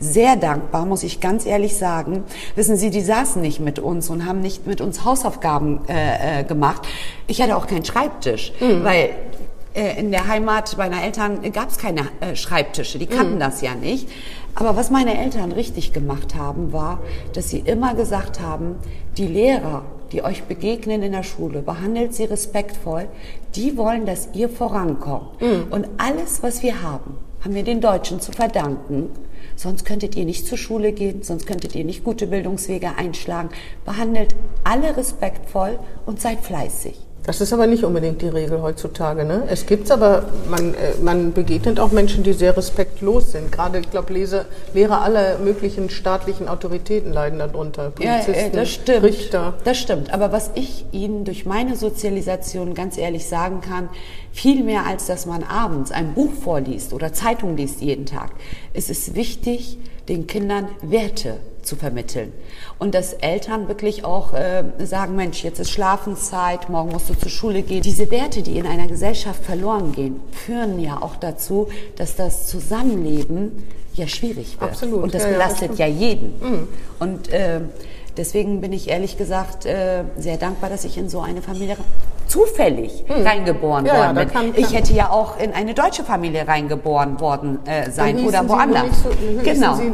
sehr 0.00 0.36
dankbar, 0.36 0.86
muss 0.86 1.02
ich 1.02 1.20
ganz 1.20 1.44
ehrlich 1.44 1.76
sagen. 1.76 2.22
Wissen 2.54 2.76
Sie, 2.76 2.90
die 2.90 3.00
saßen 3.00 3.42
nicht 3.42 3.58
mit 3.58 3.80
uns 3.80 4.10
und 4.10 4.26
haben 4.26 4.40
nicht 4.40 4.64
mit 4.66 4.80
uns 4.80 5.04
Hausaufgaben 5.04 5.80
äh, 5.88 6.40
äh, 6.40 6.44
gemacht. 6.44 6.82
Ich 7.26 7.42
hatte 7.42 7.56
auch 7.56 7.66
keinen 7.66 7.84
Schreibtisch, 7.84 8.52
mhm. 8.60 8.84
weil 8.84 9.10
äh, 9.78 9.98
in 9.98 10.10
der 10.10 10.26
Heimat 10.26 10.76
meiner 10.76 11.02
Eltern 11.02 11.40
gab 11.52 11.70
es 11.70 11.78
keine 11.78 12.08
äh, 12.20 12.34
Schreibtische, 12.34 12.98
die 12.98 13.06
kannten 13.06 13.36
mhm. 13.36 13.40
das 13.40 13.60
ja 13.60 13.74
nicht. 13.74 14.08
Aber 14.54 14.76
was 14.76 14.90
meine 14.90 15.16
Eltern 15.16 15.52
richtig 15.52 15.92
gemacht 15.92 16.34
haben, 16.34 16.72
war, 16.72 17.00
dass 17.32 17.48
sie 17.50 17.60
immer 17.60 17.94
gesagt 17.94 18.40
haben, 18.40 18.76
die 19.16 19.28
Lehrer, 19.28 19.84
die 20.10 20.24
euch 20.24 20.44
begegnen 20.44 21.02
in 21.02 21.12
der 21.12 21.22
Schule, 21.22 21.62
behandelt 21.62 22.12
sie 22.12 22.24
respektvoll, 22.24 23.06
die 23.54 23.76
wollen, 23.76 24.04
dass 24.04 24.30
ihr 24.32 24.48
vorankommt. 24.48 25.40
Mhm. 25.40 25.66
Und 25.70 25.88
alles, 25.98 26.42
was 26.42 26.64
wir 26.64 26.82
haben, 26.82 27.16
haben 27.44 27.54
wir 27.54 27.62
den 27.62 27.80
Deutschen 27.80 28.20
zu 28.20 28.32
verdanken. 28.32 29.10
Sonst 29.54 29.84
könntet 29.84 30.16
ihr 30.16 30.24
nicht 30.24 30.46
zur 30.46 30.58
Schule 30.58 30.92
gehen, 30.92 31.22
sonst 31.22 31.46
könntet 31.46 31.76
ihr 31.76 31.84
nicht 31.84 32.02
gute 32.02 32.26
Bildungswege 32.26 32.96
einschlagen. 32.96 33.50
Behandelt 33.84 34.34
alle 34.64 34.96
respektvoll 34.96 35.78
und 36.04 36.20
seid 36.20 36.40
fleißig. 36.40 37.07
Das 37.28 37.42
ist 37.42 37.52
aber 37.52 37.66
nicht 37.66 37.84
unbedingt 37.84 38.22
die 38.22 38.28
Regel 38.28 38.62
heutzutage. 38.62 39.22
Ne? 39.22 39.42
Es 39.50 39.66
gibt 39.66 39.90
aber, 39.90 40.30
man, 40.48 40.72
äh, 40.72 40.94
man 41.02 41.34
begegnet 41.34 41.78
auch 41.78 41.92
Menschen, 41.92 42.22
die 42.24 42.32
sehr 42.32 42.56
respektlos 42.56 43.32
sind. 43.32 43.52
Gerade, 43.52 43.80
ich 43.80 43.90
glaube, 43.90 44.14
Lehrer 44.72 45.02
aller 45.02 45.36
möglichen 45.36 45.90
staatlichen 45.90 46.48
Autoritäten 46.48 47.12
leiden 47.12 47.38
darunter. 47.38 47.90
Polizisten, 47.90 48.32
ja, 48.32 48.48
das 48.48 48.70
stimmt. 48.70 49.02
Richter. 49.02 49.52
Das 49.64 49.76
stimmt. 49.76 50.10
Aber 50.14 50.32
was 50.32 50.52
ich 50.54 50.86
Ihnen 50.92 51.26
durch 51.26 51.44
meine 51.44 51.76
Sozialisation 51.76 52.72
ganz 52.72 52.96
ehrlich 52.96 53.28
sagen 53.28 53.60
kann, 53.60 53.90
viel 54.32 54.64
mehr 54.64 54.86
als 54.86 55.04
dass 55.04 55.26
man 55.26 55.42
abends 55.42 55.90
ein 55.90 56.14
Buch 56.14 56.32
vorliest 56.32 56.94
oder 56.94 57.12
Zeitung 57.12 57.58
liest 57.58 57.82
jeden 57.82 58.06
Tag, 58.06 58.30
ist 58.72 58.88
es 58.88 59.14
wichtig, 59.14 59.76
den 60.08 60.26
Kindern 60.26 60.68
Werte 60.80 61.36
zu 61.68 61.76
vermitteln. 61.76 62.32
Und 62.78 62.94
dass 62.94 63.12
Eltern 63.12 63.68
wirklich 63.68 64.04
auch 64.04 64.32
äh, 64.32 64.64
sagen, 64.84 65.14
Mensch, 65.14 65.44
jetzt 65.44 65.60
ist 65.60 65.70
Schlafenszeit, 65.70 66.68
morgen 66.68 66.90
musst 66.90 67.10
du 67.10 67.14
zur 67.14 67.30
Schule 67.30 67.62
gehen. 67.62 67.82
Diese 67.82 68.10
Werte, 68.10 68.42
die 68.42 68.58
in 68.58 68.66
einer 68.66 68.86
Gesellschaft 68.86 69.44
verloren 69.44 69.92
gehen, 69.92 70.20
führen 70.32 70.80
ja 70.80 71.00
auch 71.00 71.16
dazu, 71.16 71.68
dass 71.96 72.16
das 72.16 72.46
Zusammenleben 72.46 73.64
ja 73.94 74.08
schwierig 74.08 74.60
wird. 74.60 74.70
Absolut. 74.70 75.02
Und 75.02 75.14
das 75.14 75.24
ja, 75.24 75.30
belastet 75.30 75.78
ja, 75.78 75.86
ja 75.86 75.94
jeden. 75.94 76.26
Mhm. 76.40 76.68
Und 76.98 77.28
äh, 77.28 77.60
deswegen 78.16 78.60
bin 78.60 78.72
ich 78.72 78.88
ehrlich 78.88 79.18
gesagt 79.18 79.66
äh, 79.66 80.04
sehr 80.16 80.36
dankbar, 80.36 80.70
dass 80.70 80.84
ich 80.84 80.96
in 80.96 81.08
so 81.08 81.20
eine 81.20 81.42
Familie 81.42 81.76
zufällig 82.26 83.04
hm. 83.06 83.26
reingeboren 83.26 83.86
ja, 83.86 83.96
worden 83.96 84.16
bin. 84.16 84.28
Kann, 84.28 84.52
kann. 84.52 84.62
Ich 84.62 84.74
hätte 84.74 84.92
ja 84.92 85.10
auch 85.10 85.40
in 85.40 85.54
eine 85.54 85.72
deutsche 85.72 86.04
Familie 86.04 86.46
reingeboren 86.46 87.20
worden 87.20 87.58
äh, 87.66 87.90
sein 87.90 88.18
oder 88.24 88.46
woanders. 88.46 89.02
So, 89.02 89.10
genau. 89.42 89.74
Sie 89.76 89.92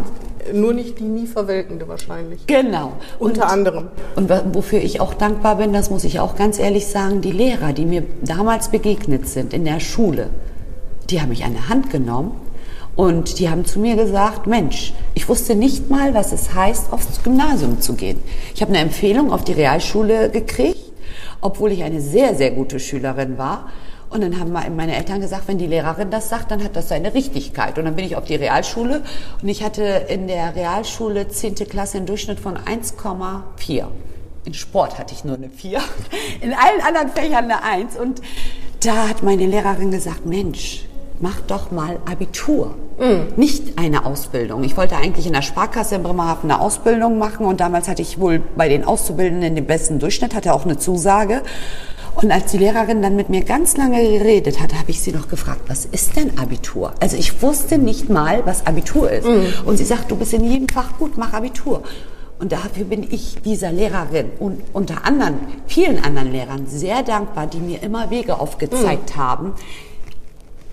nur 0.52 0.72
nicht 0.72 0.98
die 0.98 1.04
nie 1.04 1.26
Verwelkende 1.26 1.88
wahrscheinlich. 1.88 2.46
Genau. 2.46 2.92
Unter 3.18 3.44
und, 3.44 3.50
anderem. 3.50 3.88
Und 4.16 4.30
wofür 4.54 4.80
ich 4.80 5.00
auch 5.00 5.14
dankbar 5.14 5.56
bin, 5.56 5.72
das 5.72 5.90
muss 5.90 6.04
ich 6.04 6.20
auch 6.20 6.36
ganz 6.36 6.58
ehrlich 6.58 6.86
sagen, 6.86 7.20
die 7.20 7.32
Lehrer, 7.32 7.72
die 7.72 7.86
mir 7.86 8.02
damals 8.22 8.68
begegnet 8.68 9.28
sind 9.28 9.52
in 9.52 9.64
der 9.64 9.80
Schule, 9.80 10.30
die 11.10 11.20
haben 11.20 11.28
mich 11.28 11.44
an 11.44 11.52
der 11.52 11.68
Hand 11.68 11.90
genommen 11.90 12.32
und 12.96 13.38
die 13.38 13.50
haben 13.50 13.64
zu 13.64 13.78
mir 13.78 13.96
gesagt, 13.96 14.46
Mensch, 14.46 14.94
ich 15.14 15.28
wusste 15.28 15.54
nicht 15.54 15.90
mal, 15.90 16.14
was 16.14 16.32
es 16.32 16.54
heißt, 16.54 16.92
aufs 16.92 17.22
Gymnasium 17.22 17.80
zu 17.80 17.94
gehen. 17.94 18.20
Ich 18.54 18.62
habe 18.62 18.70
eine 18.70 18.80
Empfehlung 18.80 19.32
auf 19.32 19.44
die 19.44 19.52
Realschule 19.52 20.30
gekriegt 20.30 20.84
obwohl 21.44 21.72
ich 21.72 21.84
eine 21.84 22.00
sehr, 22.00 22.34
sehr 22.34 22.50
gute 22.52 22.80
Schülerin 22.80 23.36
war. 23.36 23.70
Und 24.14 24.20
dann 24.20 24.38
haben 24.38 24.52
meine 24.52 24.94
Eltern 24.94 25.20
gesagt, 25.20 25.48
wenn 25.48 25.58
die 25.58 25.66
Lehrerin 25.66 26.08
das 26.08 26.28
sagt, 26.28 26.52
dann 26.52 26.62
hat 26.62 26.76
das 26.76 26.88
seine 26.88 27.14
Richtigkeit. 27.14 27.76
Und 27.78 27.84
dann 27.84 27.96
bin 27.96 28.04
ich 28.04 28.14
auf 28.14 28.24
die 28.24 28.36
Realschule 28.36 29.02
und 29.42 29.48
ich 29.48 29.64
hatte 29.64 29.82
in 30.06 30.28
der 30.28 30.54
Realschule 30.54 31.26
10. 31.26 31.56
Klasse 31.68 31.96
einen 31.96 32.06
Durchschnitt 32.06 32.38
von 32.38 32.56
1,4. 32.56 33.86
In 34.44 34.54
Sport 34.54 34.98
hatte 34.98 35.14
ich 35.14 35.24
nur 35.24 35.34
eine 35.34 35.50
4, 35.50 35.80
in 36.42 36.52
allen 36.52 36.80
anderen 36.86 37.08
Fächern 37.08 37.50
eine 37.50 37.64
1. 37.64 37.96
Und 37.96 38.22
da 38.84 39.08
hat 39.08 39.24
meine 39.24 39.46
Lehrerin 39.46 39.90
gesagt, 39.90 40.26
Mensch, 40.26 40.84
mach 41.18 41.40
doch 41.40 41.72
mal 41.72 41.98
Abitur. 42.08 42.76
Mhm. 43.00 43.32
Nicht 43.34 43.80
eine 43.80 44.06
Ausbildung. 44.06 44.62
Ich 44.62 44.76
wollte 44.76 44.96
eigentlich 44.96 45.26
in 45.26 45.32
der 45.32 45.42
Sparkasse 45.42 45.96
in 45.96 46.04
Bremerhaven 46.04 46.52
eine 46.52 46.60
Ausbildung 46.60 47.18
machen 47.18 47.46
und 47.46 47.58
damals 47.58 47.88
hatte 47.88 48.02
ich 48.02 48.20
wohl 48.20 48.40
bei 48.56 48.68
den 48.68 48.84
Auszubildenden 48.84 49.56
den 49.56 49.66
besten 49.66 49.98
Durchschnitt, 49.98 50.36
hatte 50.36 50.54
auch 50.54 50.64
eine 50.64 50.78
Zusage. 50.78 51.42
Und 52.24 52.32
als 52.32 52.52
die 52.52 52.56
Lehrerin 52.56 53.02
dann 53.02 53.16
mit 53.16 53.28
mir 53.28 53.44
ganz 53.44 53.76
lange 53.76 54.00
geredet 54.00 54.58
hat, 54.58 54.72
habe 54.72 54.90
ich 54.90 55.02
sie 55.02 55.12
noch 55.12 55.28
gefragt, 55.28 55.60
was 55.68 55.84
ist 55.84 56.16
denn 56.16 56.38
Abitur? 56.38 56.94
Also 56.98 57.18
ich 57.18 57.42
wusste 57.42 57.76
nicht 57.76 58.08
mal, 58.08 58.46
was 58.46 58.66
Abitur 58.66 59.10
ist. 59.10 59.26
Mhm. 59.26 59.52
Und 59.66 59.76
sie 59.76 59.84
sagt, 59.84 60.10
du 60.10 60.16
bist 60.16 60.32
in 60.32 60.42
jedem 60.42 60.66
Fach 60.70 60.96
gut, 60.98 61.18
mach 61.18 61.34
Abitur. 61.34 61.82
Und 62.38 62.52
dafür 62.52 62.86
bin 62.86 63.02
ich 63.02 63.42
dieser 63.44 63.72
Lehrerin 63.72 64.30
und 64.38 64.62
unter 64.72 65.04
anderen, 65.04 65.34
vielen 65.66 66.02
anderen 66.02 66.32
Lehrern 66.32 66.66
sehr 66.66 67.02
dankbar, 67.02 67.46
die 67.46 67.58
mir 67.58 67.82
immer 67.82 68.08
Wege 68.08 68.40
aufgezeigt 68.40 69.16
mhm. 69.16 69.20
haben, 69.20 69.52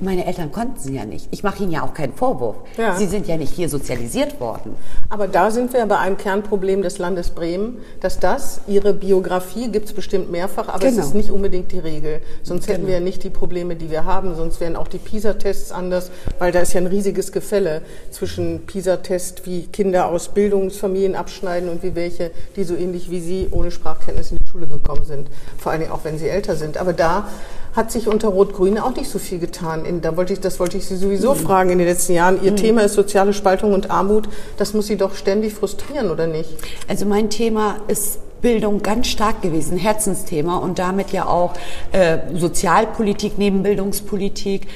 meine 0.01 0.25
Eltern 0.25 0.51
konnten 0.51 0.79
sie 0.79 0.95
ja 0.95 1.05
nicht. 1.05 1.27
Ich 1.31 1.43
mache 1.43 1.63
ihnen 1.63 1.71
ja 1.71 1.83
auch 1.83 1.93
keinen 1.93 2.13
Vorwurf. 2.13 2.57
Ja. 2.77 2.95
Sie 2.95 3.07
sind 3.07 3.27
ja 3.27 3.37
nicht 3.37 3.53
hier 3.53 3.69
sozialisiert 3.69 4.39
worden. 4.39 4.75
Aber 5.09 5.27
da 5.27 5.51
sind 5.51 5.73
wir 5.73 5.85
bei 5.85 5.97
einem 5.97 6.17
Kernproblem 6.17 6.81
des 6.81 6.97
Landes 6.97 7.29
Bremen, 7.29 7.77
dass 7.99 8.19
das, 8.19 8.61
ihre 8.67 8.93
Biografie 8.93 9.69
gibt 9.69 9.87
es 9.87 9.93
bestimmt 9.93 10.31
mehrfach, 10.31 10.67
aber 10.67 10.79
genau. 10.79 10.99
es 10.99 11.07
ist 11.07 11.15
nicht 11.15 11.31
unbedingt 11.31 11.71
die 11.71 11.79
Regel. 11.79 12.21
Sonst 12.43 12.65
genau. 12.65 12.77
hätten 12.77 12.87
wir 12.87 12.95
ja 12.95 12.99
nicht 12.99 13.23
die 13.23 13.29
Probleme, 13.29 13.75
die 13.75 13.91
wir 13.91 14.05
haben. 14.05 14.35
Sonst 14.35 14.59
wären 14.59 14.75
auch 14.75 14.87
die 14.87 14.97
PISA-Tests 14.97 15.71
anders, 15.71 16.11
weil 16.39 16.51
da 16.51 16.59
ist 16.59 16.73
ja 16.73 16.81
ein 16.81 16.87
riesiges 16.87 17.31
Gefälle 17.31 17.81
zwischen 18.09 18.65
PISA-Test, 18.65 19.45
wie 19.45 19.67
Kinder 19.67 20.07
aus 20.07 20.29
Bildungsfamilien 20.29 21.15
abschneiden 21.15 21.69
und 21.69 21.83
wie 21.83 21.95
welche, 21.95 22.31
die 22.55 22.63
so 22.63 22.75
ähnlich 22.75 23.09
wie 23.11 23.19
Sie 23.19 23.47
ohne 23.51 23.71
Sprachkenntnis 23.71 24.31
in 24.31 24.37
die 24.37 24.47
Schule 24.49 24.67
gekommen 24.67 25.05
sind. 25.05 25.29
Vor 25.57 25.71
allen 25.71 25.81
Dingen 25.81 25.91
auch, 25.91 26.03
wenn 26.03 26.17
sie 26.17 26.27
älter 26.27 26.55
sind. 26.55 26.77
Aber 26.77 26.93
da 26.93 27.27
hat 27.75 27.91
sich 27.91 28.07
unter 28.07 28.29
Rot-Grün 28.29 28.77
auch 28.77 28.95
nicht 28.95 29.09
so 29.09 29.19
viel 29.19 29.39
getan. 29.39 29.85
In, 29.85 30.01
da 30.01 30.17
wollte 30.17 30.33
ich, 30.33 30.39
das 30.39 30.59
wollte 30.59 30.77
ich 30.77 30.85
Sie 30.85 30.95
sowieso 30.95 31.33
mhm. 31.33 31.39
fragen 31.39 31.69
in 31.69 31.77
den 31.77 31.87
letzten 31.87 32.13
Jahren. 32.13 32.43
Ihr 32.43 32.51
mhm. 32.51 32.57
Thema 32.57 32.81
ist 32.81 32.93
soziale 32.93 33.33
Spaltung 33.33 33.73
und 33.73 33.89
Armut. 33.89 34.27
Das 34.57 34.73
muss 34.73 34.87
Sie 34.87 34.97
doch 34.97 35.15
ständig 35.15 35.53
frustrieren, 35.53 36.11
oder 36.11 36.27
nicht? 36.27 36.49
Also 36.87 37.05
mein 37.05 37.29
Thema 37.29 37.77
ist 37.87 38.19
Bildung 38.41 38.81
ganz 38.81 39.07
stark 39.07 39.41
gewesen, 39.41 39.77
Herzensthema 39.77 40.57
und 40.57 40.79
damit 40.79 41.11
ja 41.11 41.27
auch 41.27 41.53
äh, 41.91 42.17
Sozialpolitik 42.33 43.37
neben 43.37 43.63
Bildungspolitik. 43.63 44.67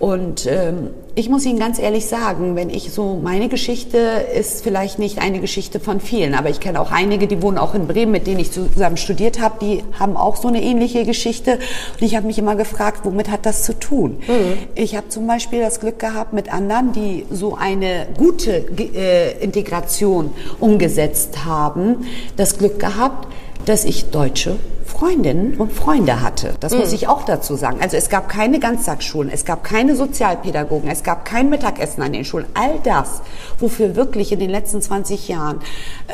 Und 0.00 0.46
ähm, 0.46 0.90
ich 1.14 1.28
muss 1.28 1.46
Ihnen 1.46 1.60
ganz 1.60 1.78
ehrlich 1.78 2.06
sagen, 2.06 2.56
wenn 2.56 2.68
ich 2.68 2.92
so, 2.92 3.20
meine 3.22 3.48
Geschichte 3.48 3.98
ist 3.98 4.64
vielleicht 4.64 4.98
nicht 4.98 5.18
eine 5.18 5.38
Geschichte 5.38 5.78
von 5.78 6.00
vielen, 6.00 6.34
aber 6.34 6.50
ich 6.50 6.58
kenne 6.58 6.80
auch 6.80 6.90
einige, 6.90 7.28
die 7.28 7.40
wohnen 7.40 7.58
auch 7.58 7.74
in 7.74 7.86
Bremen, 7.86 8.10
mit 8.10 8.26
denen 8.26 8.40
ich 8.40 8.50
zusammen 8.50 8.96
studiert 8.96 9.40
habe, 9.40 9.54
die 9.60 9.84
haben 9.98 10.16
auch 10.16 10.34
so 10.34 10.48
eine 10.48 10.60
ähnliche 10.62 11.04
Geschichte. 11.04 11.52
Und 11.52 12.02
ich 12.02 12.16
habe 12.16 12.26
mich 12.26 12.38
immer 12.38 12.56
gefragt, 12.56 13.00
womit 13.04 13.30
hat 13.30 13.46
das 13.46 13.62
zu 13.62 13.78
tun? 13.78 14.18
Mhm. 14.26 14.58
Ich 14.74 14.96
habe 14.96 15.08
zum 15.10 15.28
Beispiel 15.28 15.60
das 15.60 15.78
Glück 15.78 16.00
gehabt 16.00 16.32
mit 16.32 16.52
anderen, 16.52 16.92
die 16.92 17.24
so 17.30 17.54
eine 17.54 18.06
gute 18.18 18.64
äh, 18.76 19.42
Integration 19.42 20.32
umgesetzt 20.58 21.44
haben, 21.44 22.06
das 22.36 22.58
Glück 22.58 22.80
gehabt, 22.80 23.28
dass 23.64 23.84
ich 23.84 24.10
Deutsche 24.10 24.56
Freundinnen 24.94 25.54
und 25.56 25.72
Freunde 25.72 26.22
hatte. 26.22 26.54
Das 26.60 26.72
mhm. 26.72 26.80
muss 26.80 26.92
ich 26.92 27.08
auch 27.08 27.24
dazu 27.24 27.56
sagen. 27.56 27.78
Also 27.80 27.96
es 27.96 28.08
gab 28.08 28.28
keine 28.28 28.60
Ganztagsschulen, 28.60 29.30
es 29.30 29.44
gab 29.44 29.64
keine 29.64 29.96
Sozialpädagogen, 29.96 30.88
es 30.88 31.02
gab 31.02 31.24
kein 31.24 31.50
Mittagessen 31.50 32.02
an 32.02 32.12
den 32.12 32.24
Schulen. 32.24 32.46
All 32.54 32.78
das, 32.84 33.20
wofür 33.58 33.96
wirklich 33.96 34.32
in 34.32 34.38
den 34.38 34.50
letzten 34.50 34.80
20 34.80 35.28
Jahren 35.28 35.60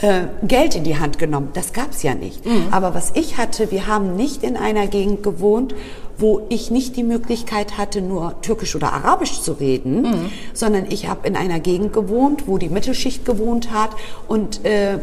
äh, 0.00 0.22
Geld 0.42 0.74
in 0.76 0.84
die 0.84 0.98
Hand 0.98 1.18
genommen, 1.18 1.50
das 1.52 1.72
gab 1.72 1.92
es 1.92 2.02
ja 2.02 2.14
nicht. 2.14 2.46
Mhm. 2.46 2.68
Aber 2.70 2.94
was 2.94 3.12
ich 3.14 3.36
hatte, 3.36 3.70
wir 3.70 3.86
haben 3.86 4.16
nicht 4.16 4.42
in 4.42 4.56
einer 4.56 4.86
Gegend 4.86 5.22
gewohnt, 5.22 5.74
wo 6.16 6.46
ich 6.48 6.70
nicht 6.70 6.96
die 6.96 7.02
Möglichkeit 7.02 7.78
hatte, 7.78 8.00
nur 8.00 8.40
Türkisch 8.42 8.76
oder 8.76 8.92
Arabisch 8.92 9.40
zu 9.40 9.52
reden, 9.52 10.02
mhm. 10.02 10.32
sondern 10.52 10.86
ich 10.90 11.08
habe 11.08 11.26
in 11.26 11.36
einer 11.36 11.60
Gegend 11.60 11.92
gewohnt, 11.92 12.46
wo 12.46 12.58
die 12.58 12.68
Mittelschicht 12.68 13.24
gewohnt 13.24 13.72
hat 13.72 13.90
und 14.28 14.64
äh, 14.64 14.98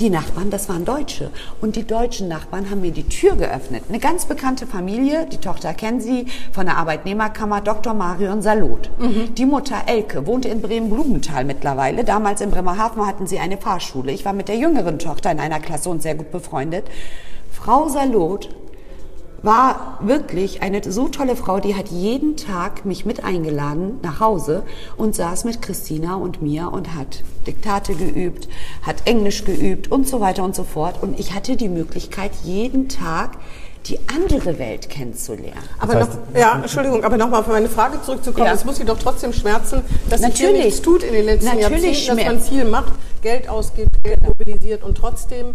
die 0.00 0.10
Nachbarn, 0.10 0.50
das 0.50 0.68
waren 0.68 0.84
Deutsche. 0.84 1.30
Und 1.60 1.76
die 1.76 1.86
deutschen 1.86 2.28
Nachbarn 2.28 2.70
haben 2.70 2.80
mir 2.80 2.90
die 2.90 3.08
Tür 3.08 3.36
geöffnet. 3.36 3.84
Eine 3.88 3.98
ganz 3.98 4.26
bekannte 4.26 4.66
Familie, 4.66 5.26
die 5.26 5.38
Tochter 5.38 5.74
kennen 5.74 6.00
Sie, 6.00 6.26
von 6.52 6.66
der 6.66 6.76
Arbeitnehmerkammer, 6.76 7.60
Dr. 7.60 7.94
Marion 7.94 8.42
Salot. 8.42 8.90
Mhm. 8.98 9.34
Die 9.34 9.46
Mutter 9.46 9.82
Elke 9.86 10.26
wohnte 10.26 10.48
in 10.48 10.60
Bremen-Blumenthal 10.60 11.44
mittlerweile. 11.44 12.04
Damals 12.04 12.40
in 12.40 12.50
Bremerhaven 12.50 13.06
hatten 13.06 13.26
sie 13.26 13.38
eine 13.38 13.56
Fahrschule. 13.56 14.12
Ich 14.12 14.24
war 14.24 14.32
mit 14.32 14.48
der 14.48 14.56
jüngeren 14.56 14.98
Tochter 14.98 15.32
in 15.32 15.40
einer 15.40 15.60
Klasse 15.60 15.88
und 15.88 16.02
sehr 16.02 16.14
gut 16.14 16.30
befreundet. 16.30 16.84
Frau 17.50 17.88
Salot 17.88 18.48
war 19.42 19.98
wirklich 20.00 20.62
eine 20.62 20.82
so 20.90 21.08
tolle 21.08 21.36
Frau, 21.36 21.60
die 21.60 21.74
hat 21.74 21.88
jeden 21.88 22.36
Tag 22.36 22.84
mich 22.84 23.04
mit 23.04 23.24
eingeladen 23.24 23.98
nach 24.02 24.20
Hause 24.20 24.62
und 24.96 25.14
saß 25.14 25.44
mit 25.44 25.62
Christina 25.62 26.16
und 26.16 26.42
mir 26.42 26.72
und 26.72 26.94
hat 26.94 27.22
Diktate 27.46 27.94
geübt, 27.94 28.48
hat 28.82 29.06
Englisch 29.06 29.44
geübt 29.44 29.90
und 29.90 30.08
so 30.08 30.20
weiter 30.20 30.42
und 30.42 30.54
so 30.54 30.64
fort. 30.64 31.02
Und 31.02 31.18
ich 31.18 31.34
hatte 31.34 31.56
die 31.56 31.68
Möglichkeit, 31.68 32.32
jeden 32.44 32.88
Tag 32.88 33.38
die 33.88 34.00
andere 34.12 34.58
Welt 34.58 34.90
kennenzulernen. 34.90 35.62
Aber 35.78 35.94
das 35.94 36.08
heißt, 36.08 36.18
noch, 36.32 36.40
ja, 36.40 36.58
Entschuldigung, 36.62 37.04
aber 37.04 37.16
nochmal 37.16 37.40
auf 37.40 37.46
meine 37.46 37.68
Frage 37.68 38.02
zurückzukommen. 38.02 38.48
Es 38.52 38.64
muss 38.64 38.76
Sie 38.76 38.84
doch 38.84 38.98
trotzdem 38.98 39.32
schmerzen, 39.32 39.82
dass 40.10 40.22
sich 40.22 40.36
hier 40.36 40.52
nichts 40.52 40.82
tut 40.82 41.02
in 41.02 41.12
den 41.12 41.24
letzten 41.24 41.46
Natürlich 41.46 42.06
Jahrzehnten, 42.06 42.16
dass 42.16 42.26
man 42.26 42.40
viel 42.40 42.64
macht, 42.64 42.92
Geld 43.22 43.48
ausgibt, 43.48 44.02
Geld 44.02 44.18
mobilisiert 44.22 44.82
und 44.82 44.96
trotzdem 44.96 45.54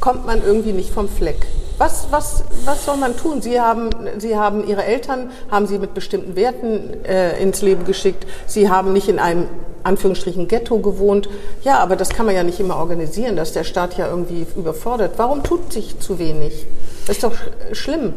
kommt 0.00 0.26
man 0.26 0.42
irgendwie 0.44 0.72
nicht 0.72 0.90
vom 0.90 1.08
Fleck. 1.08 1.46
Was, 1.78 2.08
was, 2.10 2.42
was 2.64 2.84
soll 2.84 2.96
man 2.96 3.16
tun? 3.16 3.40
Sie 3.40 3.60
haben, 3.60 3.90
Sie 4.18 4.36
haben 4.36 4.66
Ihre 4.66 4.84
Eltern, 4.84 5.30
haben 5.48 5.68
Sie 5.68 5.78
mit 5.78 5.94
bestimmten 5.94 6.34
Werten 6.34 7.04
äh, 7.04 7.40
ins 7.40 7.62
Leben 7.62 7.84
geschickt. 7.84 8.26
Sie 8.46 8.68
haben 8.68 8.92
nicht 8.92 9.08
in 9.08 9.20
einem 9.20 9.46
Anführungsstrichen 9.84 10.48
Ghetto 10.48 10.78
gewohnt. 10.78 11.28
Ja, 11.62 11.78
aber 11.78 11.94
das 11.94 12.08
kann 12.08 12.26
man 12.26 12.34
ja 12.34 12.42
nicht 12.42 12.58
immer 12.58 12.76
organisieren, 12.76 13.36
dass 13.36 13.52
der 13.52 13.62
Staat 13.62 13.96
ja 13.96 14.08
irgendwie 14.08 14.44
überfordert. 14.56 15.12
Warum 15.18 15.44
tut 15.44 15.72
sich 15.72 16.00
zu 16.00 16.18
wenig? 16.18 16.66
Das 17.06 17.16
ist 17.16 17.24
doch 17.24 17.34
schlimm. 17.72 18.12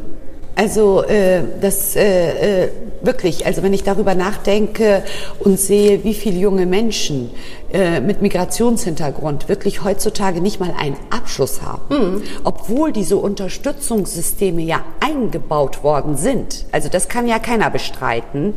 Also 0.56 1.04
äh, 1.04 1.44
das 1.62 1.96
äh, 1.96 2.66
äh, 2.66 2.70
wirklich, 3.02 3.46
also 3.46 3.64
wenn 3.64 3.74
ich 3.74 3.84
darüber 3.84 4.16
nachdenke 4.16 5.04
und 5.40 5.60
sehe, 5.60 6.04
wie 6.04 6.14
viele 6.14 6.38
junge 6.38 6.66
Menschen 6.66 7.32
äh, 7.72 8.02
mit 8.02 8.22
Migrationshintergrund 8.22 9.48
wirklich 9.48 9.84
heutzutage 9.84 10.42
nicht 10.42 10.60
mal 10.60 10.74
einen 10.78 10.98
Abschluss 11.10 11.62
haben, 11.62 11.82
mhm. 11.90 12.24
obwohl 12.44 12.92
diese 12.92 13.16
Unterstützungssysteme 13.16 14.62
ja 14.62 14.84
eingebaut 15.00 15.84
worden 15.84 16.18
sind. 16.18 16.66
Also 16.72 16.90
das 16.90 17.08
kann 17.08 17.28
ja 17.28 17.40
keiner 17.40 17.70
bestreiten. 17.70 18.56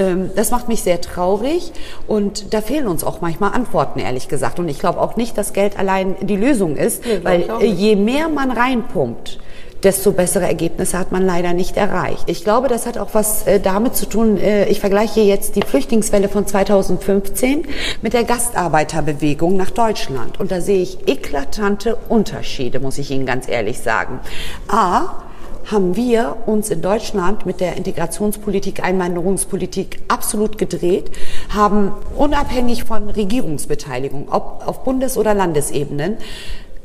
Ähm, 0.00 0.30
das 0.34 0.50
macht 0.50 0.68
mich 0.68 0.82
sehr 0.82 1.00
traurig 1.00 1.72
und 2.08 2.52
da 2.52 2.60
fehlen 2.60 2.88
uns 2.88 3.04
auch 3.04 3.20
manchmal 3.20 3.52
Antworten, 3.52 4.00
ehrlich 4.00 4.28
gesagt. 4.28 4.58
Und 4.58 4.68
ich 4.68 4.80
glaube 4.80 5.00
auch 5.00 5.16
nicht, 5.16 5.38
dass 5.38 5.52
Geld 5.52 5.78
allein 5.78 6.16
die 6.20 6.36
Lösung 6.36 6.76
ist, 6.76 7.06
nee, 7.06 7.20
weil 7.22 7.48
je 7.62 7.94
mehr 7.94 8.28
man 8.28 8.50
reinpumpt, 8.50 9.38
desto 9.82 10.12
bessere 10.12 10.46
Ergebnisse 10.46 10.98
hat 10.98 11.12
man 11.12 11.24
leider 11.24 11.52
nicht 11.52 11.76
erreicht. 11.76 12.24
Ich 12.26 12.44
glaube, 12.44 12.68
das 12.68 12.86
hat 12.86 12.98
auch 12.98 13.10
was 13.12 13.46
äh, 13.46 13.60
damit 13.60 13.96
zu 13.96 14.06
tun, 14.06 14.36
äh, 14.36 14.66
ich 14.68 14.80
vergleiche 14.80 15.20
jetzt 15.20 15.56
die 15.56 15.62
Flüchtlingswelle 15.62 16.28
von 16.28 16.46
2015 16.46 17.66
mit 18.02 18.12
der 18.12 18.24
Gastarbeiterbewegung 18.24 19.56
nach 19.56 19.70
Deutschland. 19.70 20.40
Und 20.40 20.50
da 20.50 20.60
sehe 20.60 20.82
ich 20.82 21.08
eklatante 21.08 21.96
Unterschiede, 22.08 22.80
muss 22.80 22.98
ich 22.98 23.10
Ihnen 23.10 23.26
ganz 23.26 23.48
ehrlich 23.48 23.80
sagen. 23.80 24.20
A, 24.68 25.24
haben 25.70 25.96
wir 25.96 26.36
uns 26.46 26.70
in 26.70 26.80
Deutschland 26.80 27.44
mit 27.44 27.60
der 27.60 27.76
Integrationspolitik, 27.76 28.82
Einwanderungspolitik 28.82 30.00
absolut 30.08 30.56
gedreht, 30.56 31.10
haben 31.50 31.92
unabhängig 32.16 32.84
von 32.84 33.10
Regierungsbeteiligung, 33.10 34.28
ob 34.30 34.62
auf 34.66 34.82
Bundes- 34.84 35.18
oder 35.18 35.34
Landesebenen, 35.34 36.16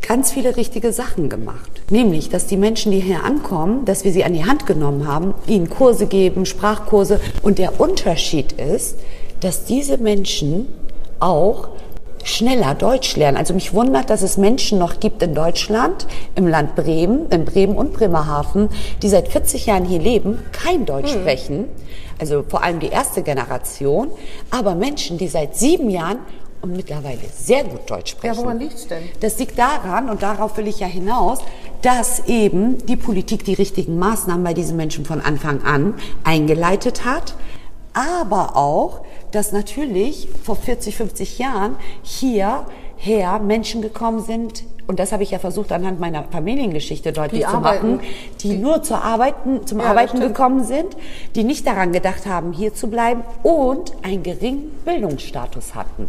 ganz 0.08 0.32
viele 0.32 0.58
richtige 0.58 0.94
Sachen 0.94 1.30
gemacht. 1.30 1.82
Nämlich, 1.90 2.30
dass 2.30 2.46
die 2.46 2.58
Menschen, 2.58 2.92
die 2.92 3.00
hier 3.00 3.24
ankommen, 3.24 3.86
dass 3.86 4.04
wir 4.04 4.12
sie 4.12 4.24
an 4.24 4.34
die 4.34 4.46
Hand 4.46 4.66
genommen 4.66 5.08
haben, 5.08 5.34
ihnen 5.48 5.70
Kurse 5.70 6.08
geben, 6.08 6.46
Sprachkurse. 6.46 7.20
Und 7.42 7.58
der 7.58 7.80
Unterschied 7.80 8.54
ist, 8.54 8.98
dass 9.40 9.66
diese 9.66 9.98
Menschen 9.98 10.68
auch 11.20 11.70
schneller 12.24 12.76
Deutsch 12.76 13.16
lernen. 13.16 13.38
Also 13.38 13.54
mich 13.54 13.74
wundert, 13.74 14.10
dass 14.10 14.22
es 14.22 14.38
Menschen 14.38 14.80
noch 14.80 15.00
gibt 15.00 15.22
in 15.22 15.36
Deutschland, 15.36 16.08
im 16.36 16.48
Land 16.48 16.76
Bremen, 16.76 17.28
in 17.30 17.46
Bremen 17.46 17.76
und 17.76 17.94
Bremerhaven, 17.94 18.70
die 19.02 19.10
seit 19.10 19.28
40 19.28 19.66
Jahren 19.66 19.86
hier 19.86 20.00
leben, 20.00 20.40
kein 20.52 20.86
Deutsch 20.86 21.14
hm. 21.14 21.22
sprechen. 21.22 21.66
Also 22.20 22.44
vor 22.48 22.64
allem 22.64 22.80
die 22.80 22.88
erste 22.88 23.24
Generation. 23.24 24.10
Aber 24.52 24.76
Menschen, 24.76 25.18
die 25.18 25.28
seit 25.28 25.56
sieben 25.56 25.90
Jahren 25.90 26.20
und 26.64 26.78
mittlerweile 26.78 27.20
sehr 27.36 27.66
gut 27.66 27.90
Deutsch 27.90 28.12
sprechen. 28.12 28.36
Ja, 28.36 28.42
woran 28.42 28.58
liegt 28.58 28.74
es 28.74 28.88
denn? 28.88 29.04
Das 29.20 29.38
liegt 29.38 29.60
daran, 29.60 30.10
und 30.10 30.24
darauf 30.24 30.56
will 30.58 30.68
ich 30.68 30.80
ja 30.80 30.88
hinaus, 30.88 31.40
dass 31.82 32.26
eben 32.28 32.84
die 32.86 32.96
Politik 32.96 33.44
die 33.44 33.54
richtigen 33.54 34.00
Maßnahmen 34.00 34.44
bei 34.44 34.54
diesen 34.54 34.78
Menschen 34.78 35.06
von 35.06 35.20
Anfang 35.20 35.62
an 35.64 35.94
eingeleitet 36.24 37.04
hat, 37.04 37.36
aber 37.94 38.56
auch, 38.56 39.02
dass 39.32 39.52
natürlich 39.52 40.30
vor 40.42 40.56
40, 40.56 40.96
50 40.96 41.38
Jahren 41.38 41.76
hierher 42.02 43.40
Menschen 43.40 43.82
gekommen 43.82 44.22
sind, 44.22 44.64
und 44.88 45.00
das 45.00 45.12
habe 45.12 45.24
ich 45.24 45.32
ja 45.32 45.40
versucht 45.40 45.74
anhand 45.74 46.00
meiner 46.00 46.24
Familiengeschichte 46.24 47.12
deutlich 47.12 47.42
die 47.42 47.48
zu 47.48 47.56
arbeiten. 47.56 47.96
machen, 47.96 48.08
die, 48.42 48.50
die 48.50 48.58
nur 48.58 48.84
zur 48.84 49.04
Arbeiten, 49.04 49.68
zum 49.68 49.80
ja, 49.80 49.88
Arbeiten 49.88 50.22
gekommen 50.22 50.64
sind, 50.64 50.96
die 51.36 51.44
nicht 51.44 51.68
daran 51.68 51.92
gedacht 51.92 52.26
haben, 52.26 52.54
hier 52.54 52.74
zu 52.74 52.88
bleiben 52.90 53.24
und 53.44 53.92
einen 54.02 54.24
geringen 54.24 54.72
Bildungsstatus 54.86 55.76
hatten. 55.76 56.08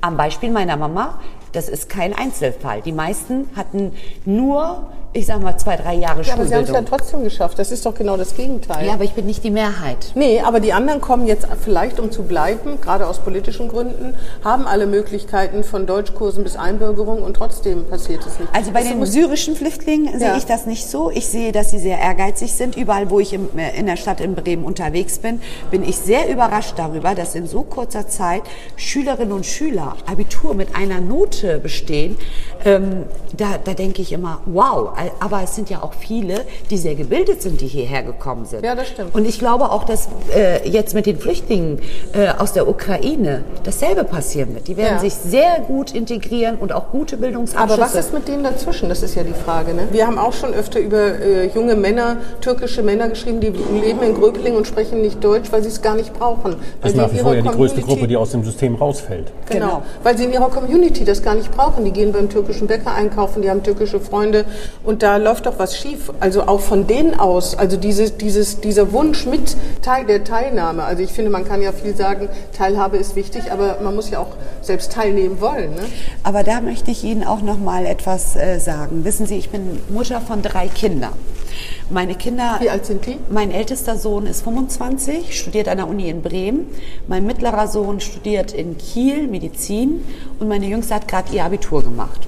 Am 0.00 0.16
Beispiel 0.16 0.50
meiner 0.52 0.76
Mama, 0.76 1.18
das 1.52 1.68
ist 1.68 1.88
kein 1.88 2.14
Einzelfall. 2.14 2.82
Die 2.82 2.92
meisten 2.92 3.48
hatten 3.56 3.92
nur 4.24 4.92
ich 5.14 5.26
sag 5.26 5.40
mal, 5.42 5.56
zwei, 5.56 5.76
drei 5.76 5.94
Jahre 5.94 6.18
ja, 6.18 6.24
Schulbildung. 6.24 6.40
Aber 6.40 6.46
Sie 6.46 6.54
haben 6.54 6.84
es 6.84 6.90
ja 6.90 6.96
trotzdem 6.96 7.24
geschafft. 7.24 7.58
Das 7.58 7.72
ist 7.72 7.86
doch 7.86 7.94
genau 7.94 8.16
das 8.16 8.36
Gegenteil. 8.36 8.86
Ja, 8.86 8.92
aber 8.92 9.04
ich 9.04 9.14
bin 9.14 9.24
nicht 9.24 9.42
die 9.42 9.50
Mehrheit. 9.50 10.12
Nee, 10.14 10.40
aber 10.40 10.60
die 10.60 10.74
anderen 10.74 11.00
kommen 11.00 11.26
jetzt 11.26 11.46
vielleicht, 11.64 11.98
um 11.98 12.12
zu 12.12 12.24
bleiben, 12.24 12.78
gerade 12.80 13.06
aus 13.06 13.18
politischen 13.20 13.68
Gründen, 13.68 14.14
haben 14.44 14.66
alle 14.66 14.86
Möglichkeiten 14.86 15.64
von 15.64 15.86
Deutschkursen 15.86 16.44
bis 16.44 16.56
Einbürgerung 16.56 17.22
und 17.22 17.34
trotzdem 17.34 17.86
passiert 17.86 18.26
es 18.26 18.38
nicht. 18.38 18.54
Also 18.54 18.70
bei 18.72 18.80
das 18.80 18.90
den 18.90 19.06
syrischen 19.06 19.56
Flüchtlingen 19.56 20.12
ja. 20.12 20.18
sehe 20.18 20.36
ich 20.36 20.44
das 20.44 20.66
nicht 20.66 20.86
so. 20.86 21.10
Ich 21.10 21.26
sehe, 21.26 21.52
dass 21.52 21.70
sie 21.70 21.78
sehr 21.78 21.98
ehrgeizig 21.98 22.52
sind. 22.52 22.76
Überall, 22.76 23.10
wo 23.10 23.18
ich 23.18 23.32
im, 23.32 23.48
äh, 23.56 23.78
in 23.78 23.86
der 23.86 23.96
Stadt 23.96 24.20
in 24.20 24.34
Bremen 24.34 24.64
unterwegs 24.64 25.18
bin, 25.18 25.40
bin 25.70 25.82
ich 25.82 25.96
sehr 25.96 26.28
überrascht 26.28 26.74
darüber, 26.76 27.14
dass 27.14 27.34
in 27.34 27.46
so 27.46 27.62
kurzer 27.62 28.08
Zeit 28.08 28.42
Schülerinnen 28.76 29.32
und 29.32 29.46
Schüler 29.46 29.96
Abitur 30.06 30.52
mit 30.52 30.76
einer 30.76 31.00
Note 31.00 31.58
bestehen. 31.58 32.18
Ähm, 32.64 33.04
da, 33.34 33.58
da 33.62 33.72
denke 33.72 34.02
ich 34.02 34.12
immer, 34.12 34.40
wow, 34.44 34.97
aber 35.20 35.42
es 35.42 35.54
sind 35.54 35.70
ja 35.70 35.82
auch 35.82 35.92
viele, 35.94 36.44
die 36.70 36.76
sehr 36.76 36.94
gebildet 36.94 37.42
sind, 37.42 37.60
die 37.60 37.66
hierher 37.66 38.02
gekommen 38.02 38.44
sind. 38.46 38.64
Ja, 38.64 38.74
das 38.74 38.88
stimmt. 38.88 39.14
Und 39.14 39.26
ich 39.26 39.38
glaube 39.38 39.70
auch, 39.70 39.84
dass 39.84 40.08
äh, 40.34 40.68
jetzt 40.68 40.94
mit 40.94 41.06
den 41.06 41.18
Flüchtlingen 41.18 41.80
äh, 42.12 42.28
aus 42.28 42.52
der 42.52 42.68
Ukraine 42.68 43.44
dasselbe 43.64 44.04
passieren 44.04 44.54
wird. 44.54 44.68
Die 44.68 44.76
werden 44.76 44.94
ja. 44.94 44.98
sich 45.00 45.14
sehr 45.14 45.60
gut 45.66 45.94
integrieren 45.94 46.56
und 46.56 46.72
auch 46.72 46.90
gute 46.90 47.16
Bildungsabschlüsse. 47.16 47.74
Aber 47.74 47.82
was 47.82 47.94
ist 47.94 48.12
mit 48.12 48.28
denen 48.28 48.44
dazwischen? 48.44 48.88
Das 48.88 49.02
ist 49.02 49.14
ja 49.14 49.22
die 49.22 49.32
Frage. 49.32 49.74
Ne? 49.74 49.88
Wir 49.90 50.06
haben 50.06 50.18
auch 50.18 50.32
schon 50.32 50.54
öfter 50.54 50.80
über 50.80 51.20
äh, 51.20 51.46
junge 51.48 51.76
Männer, 51.76 52.16
türkische 52.40 52.82
Männer 52.82 53.08
geschrieben, 53.08 53.40
die 53.40 53.48
leben 53.48 54.02
in 54.02 54.14
Gröbling 54.14 54.56
und 54.56 54.66
sprechen 54.66 55.00
nicht 55.00 55.22
Deutsch, 55.22 55.50
weil 55.52 55.62
sie 55.62 55.68
es 55.68 55.82
gar 55.82 55.94
nicht 55.94 56.12
brauchen. 56.12 56.56
Das 56.80 56.92
ist 56.92 56.96
nach 56.96 57.12
wie 57.12 57.18
vor 57.18 57.34
ja 57.34 57.42
die 57.42 57.48
größte 57.48 57.80
Gruppe, 57.80 58.06
die 58.06 58.16
aus 58.16 58.30
dem 58.30 58.44
System 58.44 58.74
rausfällt. 58.74 59.32
Genau. 59.48 59.66
genau, 59.66 59.82
weil 60.02 60.16
sie 60.16 60.24
in 60.24 60.32
ihrer 60.32 60.50
Community 60.50 61.04
das 61.04 61.22
gar 61.22 61.34
nicht 61.34 61.50
brauchen. 61.50 61.84
Die 61.84 61.92
gehen 61.92 62.12
beim 62.12 62.28
türkischen 62.28 62.66
Bäcker 62.66 62.94
einkaufen, 62.94 63.42
die 63.42 63.50
haben 63.50 63.62
türkische 63.62 64.00
Freunde 64.00 64.44
und 64.88 65.02
da 65.02 65.18
läuft 65.18 65.44
doch 65.44 65.58
was 65.58 65.76
schief. 65.76 66.10
Also 66.18 66.44
auch 66.44 66.60
von 66.60 66.86
denen 66.86 67.20
aus, 67.20 67.54
also 67.54 67.76
dieses, 67.76 68.16
dieses, 68.16 68.62
dieser 68.62 68.90
Wunsch 68.90 69.26
mit 69.26 69.54
Teil 69.82 70.06
der 70.06 70.24
Teilnahme. 70.24 70.82
Also 70.82 71.02
ich 71.02 71.10
finde, 71.10 71.30
man 71.30 71.46
kann 71.46 71.60
ja 71.60 71.72
viel 71.72 71.94
sagen, 71.94 72.30
Teilhabe 72.56 72.96
ist 72.96 73.14
wichtig, 73.14 73.52
aber 73.52 73.80
man 73.82 73.94
muss 73.94 74.08
ja 74.08 74.20
auch 74.20 74.30
selbst 74.62 74.92
teilnehmen 74.92 75.42
wollen. 75.42 75.74
Ne? 75.74 75.82
Aber 76.22 76.42
da 76.42 76.62
möchte 76.62 76.90
ich 76.90 77.04
Ihnen 77.04 77.22
auch 77.22 77.42
noch 77.42 77.58
mal 77.58 77.84
etwas 77.84 78.34
äh, 78.34 78.58
sagen. 78.60 79.04
Wissen 79.04 79.26
Sie, 79.26 79.36
ich 79.36 79.50
bin 79.50 79.78
Mutter 79.90 80.22
von 80.22 80.40
drei 80.40 80.68
Kindern. 80.68 81.12
Meine 81.90 82.14
Kinder. 82.14 82.56
Wie 82.60 82.70
alt 82.70 82.86
sind 82.86 83.04
die? 83.04 83.18
Mein 83.28 83.50
ältester 83.50 83.98
Sohn 83.98 84.24
ist 84.24 84.42
25, 84.42 85.38
studiert 85.38 85.68
an 85.68 85.76
der 85.76 85.88
Uni 85.88 86.08
in 86.08 86.22
Bremen. 86.22 86.66
Mein 87.08 87.26
mittlerer 87.26 87.68
Sohn 87.68 88.00
studiert 88.00 88.52
in 88.54 88.78
Kiel 88.78 89.28
Medizin 89.28 90.02
und 90.38 90.48
meine 90.48 90.64
Jüngste 90.64 90.94
hat 90.94 91.08
gerade 91.08 91.30
ihr 91.34 91.44
Abitur 91.44 91.82
gemacht. 91.82 92.20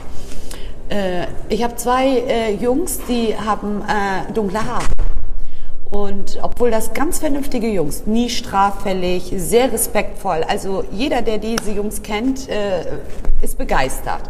Äh, 0.90 1.26
ich 1.48 1.62
habe 1.62 1.76
zwei 1.76 2.08
äh, 2.08 2.54
Jungs, 2.54 3.00
die 3.08 3.34
haben 3.36 3.82
äh, 3.82 4.32
dunkle 4.32 4.64
Haare. 4.64 4.84
Und 5.90 6.38
obwohl 6.42 6.70
das 6.70 6.92
ganz 6.92 7.18
vernünftige 7.18 7.68
Jungs, 7.68 8.06
nie 8.06 8.28
straffällig, 8.28 9.32
sehr 9.36 9.72
respektvoll, 9.72 10.44
also 10.46 10.84
jeder, 10.92 11.22
der 11.22 11.38
diese 11.38 11.72
Jungs 11.72 12.02
kennt, 12.02 12.48
äh, 12.48 12.84
ist 13.42 13.58
begeistert. 13.58 14.22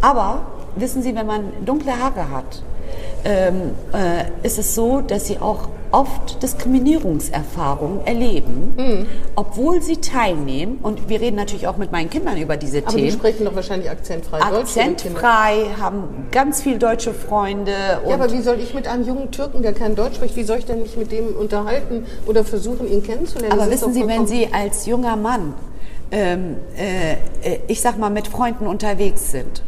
Aber 0.00 0.46
wissen 0.76 1.02
Sie, 1.02 1.14
wenn 1.14 1.26
man 1.26 1.52
dunkle 1.64 1.98
Haare 1.98 2.30
hat, 2.30 2.62
ähm, 3.24 3.72
äh, 3.92 4.46
ist 4.46 4.58
es 4.58 4.74
so, 4.74 5.00
dass 5.00 5.26
sie 5.26 5.38
auch 5.38 5.68
oft 5.92 6.42
Diskriminierungserfahrungen 6.42 8.06
erleben, 8.06 8.74
mhm. 8.76 9.06
obwohl 9.36 9.82
sie 9.82 9.98
teilnehmen. 9.98 10.78
Und 10.82 11.08
wir 11.08 11.20
reden 11.20 11.36
natürlich 11.36 11.66
auch 11.66 11.76
mit 11.76 11.92
meinen 11.92 12.10
Kindern 12.10 12.38
über 12.38 12.56
diese 12.56 12.78
Aber 12.78 12.88
Themen. 12.88 13.04
Die 13.04 13.12
sprechen 13.12 13.44
doch 13.44 13.54
wahrscheinlich 13.54 13.90
akzentfrei 13.90 14.40
Deutsch. 14.40 14.76
Akzentfrei, 14.76 15.66
haben 15.78 16.28
ganz 16.30 16.62
viele 16.62 16.78
deutsche 16.78 17.12
Freunde. 17.12 17.72
ja, 17.72 18.14
aber 18.14 18.32
wie 18.32 18.40
soll 18.40 18.58
ich 18.58 18.74
mit 18.74 18.88
einem 18.88 19.06
jungen 19.06 19.30
Türken, 19.30 19.62
der 19.62 19.74
kein 19.74 19.94
Deutsch 19.94 20.16
spricht, 20.16 20.36
wie 20.36 20.44
soll 20.44 20.58
ich 20.58 20.66
denn 20.66 20.80
mich 20.80 20.96
mit 20.96 21.12
dem 21.12 21.36
unterhalten 21.36 22.06
oder 22.26 22.44
versuchen, 22.44 22.90
ihn 22.90 23.02
kennenzulernen? 23.02 23.52
Aber 23.52 23.70
wissen 23.70 23.92
Sie, 23.92 24.06
wenn 24.06 24.26
Sie 24.26 24.48
als 24.50 24.86
junger 24.86 25.16
Mann, 25.16 25.54
ähm, 26.10 26.56
äh, 26.76 27.58
ich 27.68 27.80
sag 27.80 27.98
mal, 27.98 28.10
mit 28.10 28.28
Freunden 28.28 28.66
unterwegs 28.66 29.30
sind 29.30 29.62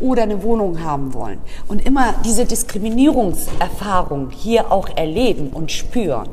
oder 0.00 0.22
eine 0.24 0.42
Wohnung 0.42 0.82
haben 0.82 1.14
wollen 1.14 1.38
und 1.68 1.84
immer 1.86 2.14
diese 2.24 2.46
Diskriminierungserfahrung 2.46 4.30
hier 4.30 4.72
auch 4.72 4.88
erleben 4.96 5.50
und 5.50 5.70
spüren, 5.70 6.28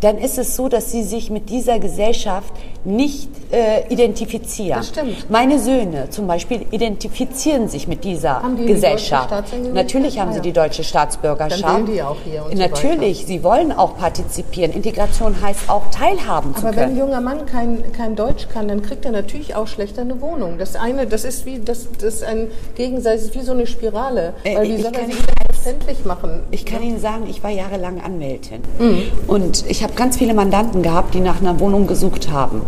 dann 0.00 0.18
ist 0.18 0.38
es 0.38 0.56
so, 0.56 0.68
dass 0.68 0.90
sie 0.90 1.02
sich 1.02 1.30
mit 1.30 1.50
dieser 1.50 1.78
Gesellschaft 1.78 2.52
nicht 2.84 3.28
äh, 3.52 3.86
identifizieren. 3.92 4.78
Das 4.78 4.88
stimmt. 4.88 5.30
Meine 5.30 5.58
Söhne 5.58 6.08
zum 6.08 6.26
Beispiel 6.26 6.64
identifizieren 6.70 7.68
sich 7.68 7.86
mit 7.86 8.04
dieser 8.04 8.42
haben 8.42 8.56
die 8.56 8.64
Gesellschaft. 8.66 9.30
Die 9.52 9.68
Natürlich 9.68 10.18
haben 10.18 10.30
ah, 10.30 10.34
sie 10.34 10.40
die 10.40 10.52
deutsche 10.52 10.82
Staatsbürgerschaft. 10.82 11.62
Dann 11.62 11.86
die 11.86 12.02
auch 12.02 12.16
hier 12.24 12.44
und 12.46 12.56
Natürlich, 12.56 13.22
so 13.22 13.26
sie 13.26 13.44
wollen 13.44 13.72
auch 13.72 13.96
partizipieren. 13.96 14.72
Integration 14.72 15.42
heißt 15.42 15.68
auch 15.68 15.90
teilhaben 15.90 16.50
Aber 16.50 16.56
zu 16.56 16.66
können. 16.66 16.78
Aber 16.78 16.86
wenn 16.86 16.90
ein 16.90 16.98
junger 16.98 17.20
Mann 17.20 17.44
kein, 17.44 17.92
kein 17.92 18.16
Deutsch 18.16 18.48
kann, 18.48 18.68
dann 18.68 18.82
kriegt 18.82 19.04
er 19.04 19.12
natürlich 19.12 19.54
auch 19.54 19.66
schlechter 19.66 20.00
eine 20.00 20.20
Wohnung. 20.22 20.56
Das 20.58 20.76
eine, 20.76 21.06
das 21.06 21.24
ist 21.24 21.44
wie 21.44 21.58
das, 21.58 21.88
das 21.98 22.14
ist 22.14 22.24
ein 22.24 22.48
gegenseitiges, 22.76 23.34
wie 23.34 23.40
so 23.40 23.52
eine 23.52 23.66
Spirale. 23.66 24.32
Äh, 24.44 24.56
weil 24.56 24.68
wie 24.68 24.80
soll 24.80 24.92
er 24.94 25.06
sich 25.06 25.16
verständlich 25.52 26.04
machen? 26.06 26.42
Ich 26.50 26.64
kann 26.64 26.82
Ihnen 26.82 27.00
sagen, 27.00 27.26
ich 27.28 27.42
war 27.42 27.50
jahrelang 27.50 28.00
Anwältin 28.00 28.62
mhm. 28.78 29.02
und 29.26 29.64
ich 29.68 29.82
habe 29.82 29.89
ganz 29.96 30.16
viele 30.16 30.34
Mandanten 30.34 30.82
gehabt, 30.82 31.14
die 31.14 31.20
nach 31.20 31.40
einer 31.40 31.60
Wohnung 31.60 31.86
gesucht 31.86 32.30
haben. 32.30 32.62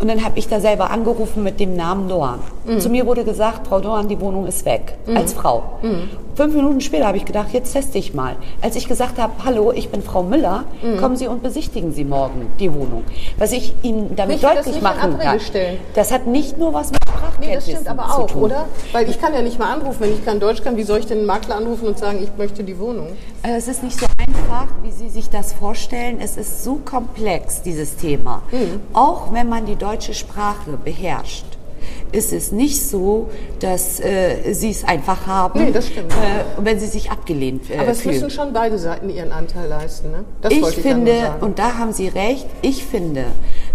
Und 0.00 0.08
dann 0.08 0.24
habe 0.24 0.38
ich 0.38 0.48
da 0.48 0.60
selber 0.60 0.90
angerufen 0.90 1.42
mit 1.42 1.58
dem 1.58 1.74
Namen 1.74 2.08
Doan. 2.08 2.38
Mhm. 2.66 2.80
Zu 2.80 2.88
mir 2.88 3.06
wurde 3.06 3.24
gesagt, 3.24 3.66
Frau 3.66 3.80
Doan, 3.80 4.08
die 4.08 4.20
Wohnung 4.20 4.46
ist 4.46 4.64
weg, 4.64 4.96
mhm. 5.06 5.16
als 5.16 5.32
Frau. 5.32 5.64
Mhm. 5.82 6.08
Fünf 6.36 6.54
Minuten 6.54 6.80
später 6.80 7.08
habe 7.08 7.16
ich 7.16 7.24
gedacht, 7.24 7.48
jetzt 7.52 7.72
teste 7.72 7.98
ich 7.98 8.14
mal. 8.14 8.36
Als 8.62 8.76
ich 8.76 8.86
gesagt 8.86 9.18
habe, 9.18 9.32
hallo, 9.44 9.72
ich 9.72 9.88
bin 9.88 10.02
Frau 10.02 10.22
Müller, 10.22 10.64
mhm. 10.82 10.98
kommen 10.98 11.16
Sie 11.16 11.26
und 11.26 11.42
besichtigen 11.42 11.92
Sie 11.92 12.04
morgen 12.04 12.46
die 12.60 12.72
Wohnung. 12.72 13.02
Was 13.38 13.50
ich 13.50 13.74
Ihnen 13.82 14.14
damit 14.14 14.40
nicht, 14.40 14.44
deutlich 14.44 14.80
machen 14.80 15.18
kann, 15.18 15.40
das 15.94 16.12
hat 16.12 16.28
nicht 16.28 16.58
nur 16.58 16.72
was 16.72 16.92
mit 16.92 16.97
nee, 17.40 17.54
das 17.54 17.64
stimmt 17.64 17.88
aber 17.88 18.18
auch, 18.18 18.34
oder? 18.34 18.66
Weil 18.92 19.08
ich 19.08 19.20
kann 19.20 19.34
ja 19.34 19.42
nicht 19.42 19.58
mal 19.58 19.72
anrufen, 19.72 20.00
wenn 20.00 20.12
ich 20.12 20.24
kein 20.24 20.40
Deutsch 20.40 20.62
kann. 20.62 20.76
Wie 20.76 20.82
soll 20.82 21.00
ich 21.00 21.06
denn 21.06 21.18
einen 21.18 21.26
Makler 21.26 21.56
anrufen 21.56 21.86
und 21.86 21.98
sagen, 21.98 22.20
ich 22.22 22.30
möchte 22.36 22.64
die 22.64 22.78
Wohnung? 22.78 23.08
Äh, 23.42 23.56
es 23.56 23.68
ist 23.68 23.82
nicht 23.82 23.98
so 23.98 24.06
einfach, 24.18 24.68
wie 24.82 24.90
Sie 24.90 25.08
sich 25.08 25.30
das 25.30 25.52
vorstellen. 25.52 26.20
Es 26.20 26.36
ist 26.36 26.64
so 26.64 26.80
komplex, 26.84 27.62
dieses 27.62 27.96
Thema. 27.96 28.42
Mhm. 28.50 28.80
Auch 28.92 29.32
wenn 29.32 29.48
man 29.48 29.66
die 29.66 29.76
deutsche 29.76 30.14
Sprache 30.14 30.78
beherrscht 30.84 31.44
ist 32.12 32.32
es 32.32 32.52
nicht 32.52 32.82
so, 32.82 33.28
dass 33.60 34.00
äh, 34.00 34.52
sie 34.52 34.70
es 34.70 34.84
einfach 34.84 35.26
haben, 35.26 35.62
nee, 35.62 35.72
das 35.72 35.88
stimmt. 35.88 36.12
Äh, 36.12 36.64
wenn 36.64 36.78
sie 36.80 36.86
sich 36.86 37.10
abgelehnt 37.10 37.70
äh, 37.70 37.78
Aber 37.78 37.88
es 37.88 38.00
fühlen. 38.00 38.14
müssen 38.14 38.30
schon 38.30 38.52
beide 38.52 38.78
Seiten 38.78 39.10
ihren 39.10 39.32
Anteil 39.32 39.68
leisten. 39.68 40.10
Ne? 40.10 40.24
Das 40.40 40.52
ich 40.52 40.66
finde, 40.66 41.12
ich 41.12 41.42
und 41.42 41.58
da 41.58 41.78
haben 41.78 41.92
Sie 41.92 42.08
recht, 42.08 42.46
ich 42.62 42.84
finde, 42.84 43.24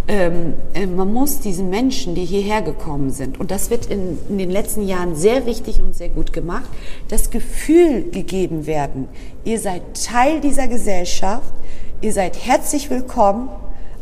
ähm, 0.07 0.53
äh, 0.73 0.85
man 0.85 1.13
muss 1.13 1.39
diesen 1.39 1.69
Menschen, 1.69 2.15
die 2.15 2.25
hierher 2.25 2.61
gekommen 2.61 3.11
sind, 3.11 3.39
und 3.39 3.51
das 3.51 3.69
wird 3.69 3.85
in, 3.85 4.17
in, 4.29 4.37
den 4.37 4.51
letzten 4.51 4.85
Jahren 4.85 5.15
sehr 5.15 5.45
richtig 5.45 5.81
und 5.81 5.95
sehr 5.95 6.09
gut 6.09 6.33
gemacht, 6.33 6.69
das 7.07 7.29
Gefühl 7.29 8.09
gegeben 8.11 8.65
werden, 8.65 9.07
ihr 9.45 9.59
seid 9.59 9.81
Teil 10.05 10.41
dieser 10.41 10.67
Gesellschaft, 10.67 11.53
ihr 12.01 12.11
seid 12.11 12.45
herzlich 12.45 12.89
willkommen, 12.89 13.49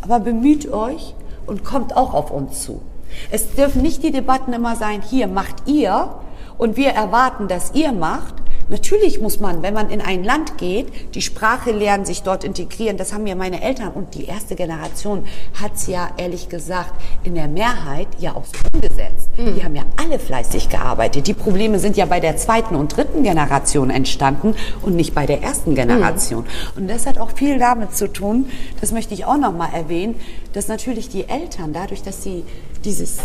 aber 0.02 0.20
bemüht 0.20 0.72
euch 0.72 1.14
und 1.46 1.64
kommt 1.64 1.96
auch 1.96 2.14
auf 2.14 2.32
uns 2.32 2.64
zu. 2.64 2.82
Es 3.30 3.52
dürfen 3.52 3.82
nicht 3.82 4.04
die 4.04 4.12
Debatten 4.12 4.54
immer 4.54 4.76
sein, 4.76 5.02
hier 5.02 5.28
macht 5.28 5.68
ihr 5.68 6.16
und 6.58 6.78
wir 6.78 6.90
erwarten, 6.90 7.48
dass 7.48 7.76
ihr 7.76 7.92
macht, 7.92 8.36
Natürlich 8.72 9.20
muss 9.20 9.42
man, 9.42 9.64
wenn 9.64 9.74
man 9.74 9.90
in 9.90 10.00
ein 10.00 10.24
Land 10.24 10.58
geht, 10.58 11.14
die 11.14 11.22
Sprache 11.22 11.72
lernen, 11.72 12.06
sich 12.06 12.24
dort 12.24 12.46
integrieren. 12.46 12.96
Das 12.96 13.12
haben 13.12 13.28
ja 13.28 13.36
meine 13.36 13.62
Eltern 13.62 13.92
und 13.92 14.16
die 14.16 14.26
erste 14.26 14.56
Generation 14.56 15.26
hat 15.62 15.74
es 15.76 15.88
ja 15.88 16.10
ehrlich 16.16 16.48
gesagt 16.48 16.94
in 17.26 17.36
der 17.36 17.50
Mehrheit 17.50 18.08
ja 18.20 18.34
auch 18.34 18.46
so 18.46 18.58
umgesetzt. 18.74 19.30
Mhm. 19.36 19.56
Die 19.56 19.64
haben 19.66 19.76
ja 19.76 19.84
alle 19.98 20.20
fleißig 20.20 20.70
gearbeitet. 20.70 21.28
Die 21.28 21.34
Probleme 21.34 21.80
sind 21.80 21.98
ja 21.98 22.06
bei 22.06 22.22
der 22.22 22.38
zweiten 22.38 22.78
und 22.78 22.96
dritten 22.96 23.24
Generation 23.24 23.90
entstanden 23.90 24.56
und 24.82 24.96
nicht 24.96 25.14
bei 25.14 25.26
der 25.26 25.42
ersten 25.44 25.76
Generation. 25.76 26.46
Mhm. 26.46 26.82
Und 26.82 26.90
das 26.90 27.06
hat 27.06 27.18
auch 27.18 27.32
viel 27.32 27.60
damit 27.60 27.94
zu 27.94 28.08
tun, 28.08 28.46
das 28.80 28.94
möchte 28.94 29.14
ich 29.14 29.26
auch 29.26 29.38
noch 29.38 29.52
mal 29.52 29.70
erwähnen, 29.74 30.16
dass 30.54 30.70
natürlich 30.70 31.10
die 31.10 31.28
Eltern 31.28 31.74
dadurch, 31.74 32.04
dass 32.04 32.24
sie 32.24 32.46
dieses 32.86 33.18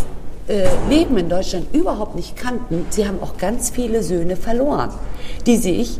äh, 0.48 0.68
Leben 0.88 1.16
in 1.16 1.28
Deutschland 1.28 1.74
überhaupt 1.74 2.14
nicht 2.14 2.36
kannten, 2.36 2.86
sie 2.90 3.06
haben 3.06 3.22
auch 3.22 3.36
ganz 3.36 3.70
viele 3.70 4.02
Söhne 4.02 4.36
verloren, 4.36 4.90
die 5.46 5.56
sich, 5.56 5.98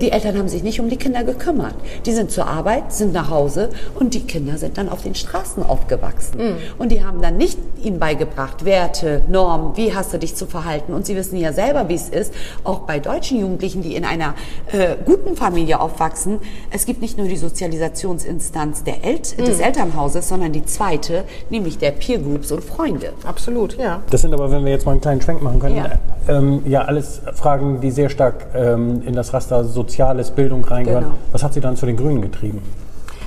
die 0.00 0.12
Eltern 0.12 0.38
haben 0.38 0.48
sich 0.48 0.62
nicht 0.62 0.80
um 0.80 0.88
die 0.88 0.96
Kinder 0.96 1.24
gekümmert. 1.24 1.74
Die 2.04 2.12
sind 2.12 2.30
zur 2.30 2.46
Arbeit, 2.46 2.92
sind 2.92 3.12
nach 3.12 3.30
Hause 3.30 3.70
und 3.98 4.14
die 4.14 4.20
Kinder 4.20 4.58
sind 4.58 4.78
dann 4.78 4.88
auf 4.88 5.02
den 5.02 5.14
Straßen 5.14 5.62
aufgewachsen. 5.62 6.38
Mhm. 6.38 6.56
Und 6.78 6.92
die 6.92 7.04
haben 7.04 7.20
dann 7.20 7.36
nicht 7.36 7.58
ihnen 7.82 7.98
beigebracht, 7.98 8.64
Werte, 8.64 9.22
Normen, 9.28 9.76
wie 9.76 9.94
hast 9.94 10.12
du 10.12 10.18
dich 10.18 10.36
zu 10.36 10.46
verhalten. 10.46 10.92
Und 10.92 11.06
sie 11.06 11.16
wissen 11.16 11.36
ja 11.36 11.52
selber, 11.52 11.88
wie 11.88 11.94
es 11.94 12.08
ist, 12.08 12.32
auch 12.64 12.80
bei 12.80 12.98
deutschen 12.98 13.40
Jugendlichen, 13.40 13.82
die 13.82 13.96
in 13.96 14.04
einer 14.04 14.34
äh, 14.72 14.96
guten 15.04 15.36
Familie 15.36 15.80
aufwachsen. 15.80 16.38
Es 16.70 16.86
gibt 16.86 17.00
nicht 17.00 17.18
nur 17.18 17.26
die 17.26 17.36
Sozialisationsinstanz 17.36 18.84
der 18.84 19.04
El 19.04 19.16
mhm. 19.16 19.44
des 19.44 19.60
Elternhauses, 19.60 20.28
sondern 20.28 20.52
die 20.52 20.64
zweite, 20.64 21.24
nämlich 21.50 21.78
der 21.78 21.90
Peer 21.90 22.18
Groups 22.18 22.52
und 22.52 22.62
Freunde. 22.62 23.12
Absolut 23.24 23.76
ja. 23.78 24.02
Das 24.10 24.22
sind 24.22 24.32
aber, 24.34 24.50
wenn 24.50 24.64
wir 24.64 24.72
jetzt 24.72 24.86
mal 24.86 24.92
einen 24.92 25.00
kleinen 25.00 25.20
Schwenk 25.20 25.42
machen 25.42 25.60
können, 25.60 25.76
ja, 25.76 25.90
ähm, 26.28 26.62
ja 26.66 26.82
alles 26.82 27.20
Fragen, 27.34 27.80
die 27.80 27.90
sehr 27.90 28.08
stark 28.08 28.46
ähm, 28.54 29.02
in 29.06 29.14
das 29.14 29.32
Raster 29.32 29.55
Soziales, 29.64 30.30
Bildung 30.30 30.64
reingehören. 30.64 31.04
Genau. 31.04 31.16
Was 31.32 31.42
hat 31.42 31.54
Sie 31.54 31.60
dann 31.60 31.76
zu 31.76 31.86
den 31.86 31.96
Grünen 31.96 32.22
getrieben? 32.22 32.62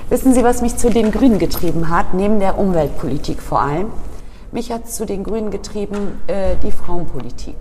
Wissen 0.08 0.34
Sie, 0.34 0.42
was 0.42 0.60
mich 0.60 0.76
zu 0.76 0.90
den 0.90 1.12
Grünen 1.12 1.38
getrieben 1.38 1.88
hat, 1.88 2.14
neben 2.14 2.40
der 2.40 2.58
Umweltpolitik 2.58 3.40
vor 3.40 3.60
allem? 3.60 3.86
Mich 4.52 4.72
hat 4.72 4.88
zu 4.88 5.06
den 5.06 5.22
Grünen 5.22 5.50
getrieben 5.50 6.20
äh, 6.26 6.56
die 6.64 6.72
Frauenpolitik. 6.72 7.54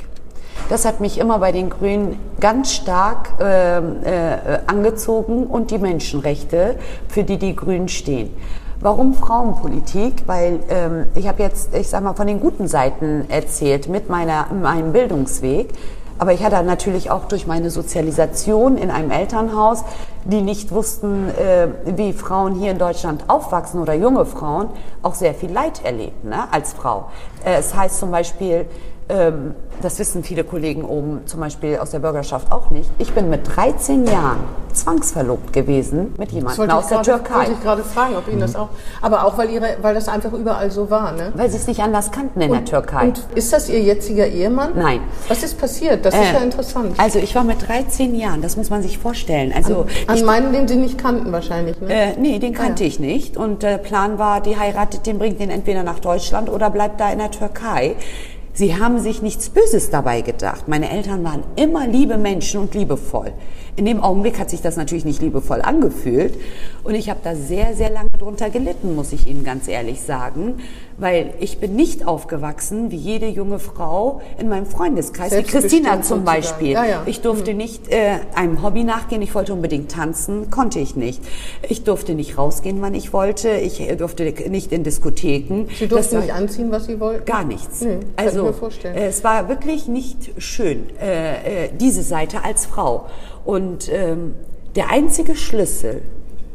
Das 0.68 0.86
hat 0.86 1.00
mich 1.00 1.18
immer 1.18 1.40
bei 1.40 1.52
den 1.52 1.70
Grünen 1.70 2.18
ganz 2.40 2.74
stark 2.74 3.40
äh, 3.40 3.78
äh, 3.78 4.60
angezogen 4.68 5.46
und 5.46 5.72
die 5.72 5.78
Menschenrechte, 5.78 6.76
für 7.08 7.24
die 7.24 7.38
die 7.38 7.56
Grünen 7.56 7.88
stehen. 7.88 8.32
Warum 8.82 9.14
Frauenpolitik? 9.14 10.24
Weil 10.26 10.60
ähm, 10.70 11.08
ich 11.16 11.28
habe 11.28 11.44
jetzt, 11.44 11.76
ich 11.76 11.90
sag 11.90 12.02
mal, 12.02 12.14
von 12.14 12.28
den 12.28 12.40
guten 12.40 12.68
Seiten 12.68 13.26
erzählt 13.30 13.90
mit 13.90 14.10
meiner, 14.10 14.48
meinem 14.54 14.94
Bildungsweg. 14.94 15.74
Aber 16.20 16.34
ich 16.34 16.44
hatte 16.44 16.62
natürlich 16.64 17.10
auch 17.10 17.26
durch 17.26 17.48
meine 17.48 17.70
Sozialisation 17.72 18.78
in 18.78 18.92
einem 18.92 19.10
Elternhaus, 19.10 19.86
die 20.26 20.42
nicht 20.42 20.72
wussten, 20.72 21.30
äh, 21.30 21.68
wie 21.86 22.14
Frauen 22.14 22.56
hier 22.56 22.72
in 22.72 22.78
Deutschland 22.78 23.24
aufwachsen 23.28 23.82
oder 23.82 23.94
junge 23.94 24.26
Frauen, 24.26 24.70
auch 25.02 25.16
sehr 25.16 25.34
viel 25.34 25.52
Leid 25.52 25.84
erlebt 25.84 26.24
ne, 26.24 26.52
als 26.52 26.74
Frau. 26.74 27.06
Äh, 27.44 27.60
es 27.60 27.76
heißt 27.76 28.00
zum 28.00 28.12
Beispiel, 28.12 28.66
ähm, 29.10 29.56
das 29.82 29.98
wissen 29.98 30.24
viele 30.24 30.44
Kollegen 30.44 30.84
oben, 30.84 31.22
zum 31.26 31.40
Beispiel 31.40 31.78
aus 31.78 31.90
der 31.90 32.00
Bürgerschaft 32.00 32.52
auch 32.52 32.70
nicht. 32.70 32.90
Ich 33.00 33.12
bin 33.14 33.30
mit 33.30 33.56
13 33.56 34.06
Jahren 34.06 34.40
zwangsverlobt 34.74 35.52
gewesen 35.52 36.14
mit 36.18 36.32
jemandem 36.32 36.70
aus 36.70 36.88
der 36.88 37.02
Türkei. 37.02 37.36
Wollte 37.36 37.52
ich 37.54 37.64
gerade 37.64 37.84
fragen, 37.84 38.16
ob 38.18 38.28
Ihnen 38.28 38.38
mhm. 38.38 38.42
das 38.42 38.56
auch, 38.56 38.70
aber 39.02 39.26
auch 39.26 39.38
weil, 39.38 39.50
ihre, 39.50 39.78
weil 39.82 39.96
das 39.96 40.08
einfach 40.08 40.34
überall 40.34 40.70
so 40.70 40.92
war, 40.92 41.14
ne? 41.14 41.32
Weil 41.36 41.50
sie 41.50 41.58
es 41.58 41.66
nicht 41.66 41.80
anders 41.82 42.12
kannten 42.12 42.40
in 42.42 42.52
und, 42.52 42.58
der 42.58 42.66
Türkei. 42.66 43.08
Und 43.08 43.26
ist 43.34 43.52
das 43.52 43.70
Ihr 43.70 43.82
jetziger 43.82 44.28
Ehemann? 44.28 44.74
Nein. 44.76 45.02
Was 45.28 45.42
ist 45.42 45.60
passiert? 45.60 46.06
Das 46.06 46.14
äh, 46.14 46.22
ist 46.22 46.34
ja 46.34 46.40
interessant. 46.40 46.94
Also 46.98 47.18
ich 47.18 47.34
war 47.34 47.44
mit 47.44 47.68
13 47.68 48.14
Jahren, 48.14 48.42
das 48.44 48.58
muss 48.58 48.70
man 48.70 48.84
sich 48.84 49.00
vorstellen. 49.00 49.54
Also 49.56 49.88
an, 50.10 50.26
meinen, 50.26 50.54
den 50.54 50.68
Sie 50.68 50.76
nicht 50.76 50.98
kannten 50.98 51.32
wahrscheinlich, 51.32 51.80
ne? 51.80 51.94
Äh, 51.94 52.16
nee, 52.18 52.40
den 52.40 52.54
kannte 52.54 52.84
ah, 52.84 52.86
ja. 52.86 52.88
ich 52.88 53.00
nicht. 53.00 53.38
Und 53.38 53.64
der 53.64 53.78
Plan 53.78 54.20
war, 54.20 54.42
die 54.42 54.58
heiratet, 54.58 55.06
den 55.06 55.20
bringt 55.20 55.40
den 55.40 55.50
entweder 55.50 55.84
nach 55.84 56.00
Deutschland 56.00 56.50
oder 56.50 56.70
bleibt 56.70 57.00
da 57.00 57.12
in 57.12 57.20
der 57.20 57.32
Türkei. 57.32 57.96
Sie 58.54 58.76
haben 58.78 59.00
sich 59.00 59.22
nichts 59.22 59.50
Böses 59.50 59.90
dabei 59.90 60.22
gedacht. 60.22 60.68
Meine 60.68 60.90
Eltern 60.90 61.24
waren 61.24 61.44
immer 61.56 61.88
liebe 61.88 62.18
Menschen 62.18 62.60
und 62.60 62.74
liebevoll. 62.74 63.32
In 63.76 63.86
dem 63.86 64.04
Augenblick 64.04 64.38
hat 64.38 64.50
sich 64.50 64.62
das 64.62 64.76
natürlich 64.76 65.06
nicht 65.06 65.22
liebevoll 65.22 65.62
angefühlt. 65.62 66.34
Und 66.84 66.96
ich 66.96 67.10
habe 67.10 67.22
da 67.24 67.36
sehr, 67.36 67.74
sehr 67.76 67.90
lange 67.90 68.10
drunter 68.18 68.50
gelitten, 68.50 68.96
muss 68.96 69.14
ich 69.14 69.28
Ihnen 69.28 69.46
ganz 69.46 69.70
ehrlich 69.70 70.02
sagen 70.02 70.56
weil 71.00 71.34
ich 71.40 71.60
bin 71.60 71.76
nicht 71.76 72.06
aufgewachsen 72.06 72.92
wie 72.92 72.98
jede 72.98 73.28
junge 73.28 73.60
Frau 73.60 74.22
in 74.38 74.50
meinem 74.50 74.66
Freundeskreis, 74.66 75.32
wie 75.32 75.44
Christina 75.44 76.02
zum 76.02 76.24
Beispiel. 76.24 76.72
Ja, 76.72 76.86
ja. 76.86 77.04
Ich 77.06 77.22
durfte 77.22 77.52
mhm. 77.52 77.58
nicht 77.58 77.92
äh, 77.92 78.18
einem 78.36 78.62
Hobby 78.62 78.84
nachgehen, 78.84 79.22
ich 79.22 79.34
wollte 79.34 79.54
unbedingt 79.54 79.92
tanzen, 79.92 80.52
konnte 80.52 80.80
ich 80.80 80.96
nicht. 80.96 81.24
Ich 81.68 81.84
durfte 81.84 82.14
nicht 82.16 82.38
rausgehen, 82.38 82.82
wann 82.82 82.94
ich 82.94 83.14
wollte, 83.14 83.50
ich 83.50 83.82
durfte 83.98 84.34
nicht 84.50 84.72
in 84.72 84.84
Diskotheken. 84.84 85.68
Sie 85.78 85.88
durften 85.88 86.16
das, 86.16 86.26
nicht 86.26 86.34
anziehen, 86.34 86.72
was 86.72 86.86
Sie 86.86 87.00
wollten? 87.00 87.26
Gar 87.26 87.46
nichts. 87.46 87.82
Nee, 87.82 88.00
also 88.16 88.54
äh, 88.84 89.08
es 89.08 89.24
war 89.24 89.50
wirklich 89.50 89.88
nicht 89.88 90.32
schön, 90.38 90.84
äh, 91.02 91.66
äh, 91.66 91.70
diese 91.80 92.04
Seite 92.04 92.44
als 92.44 92.66
Frau. 92.66 93.06
Und 93.46 93.90
ähm, 93.92 94.36
der 94.76 94.90
einzige 94.90 95.36
Schlüssel 95.36 96.02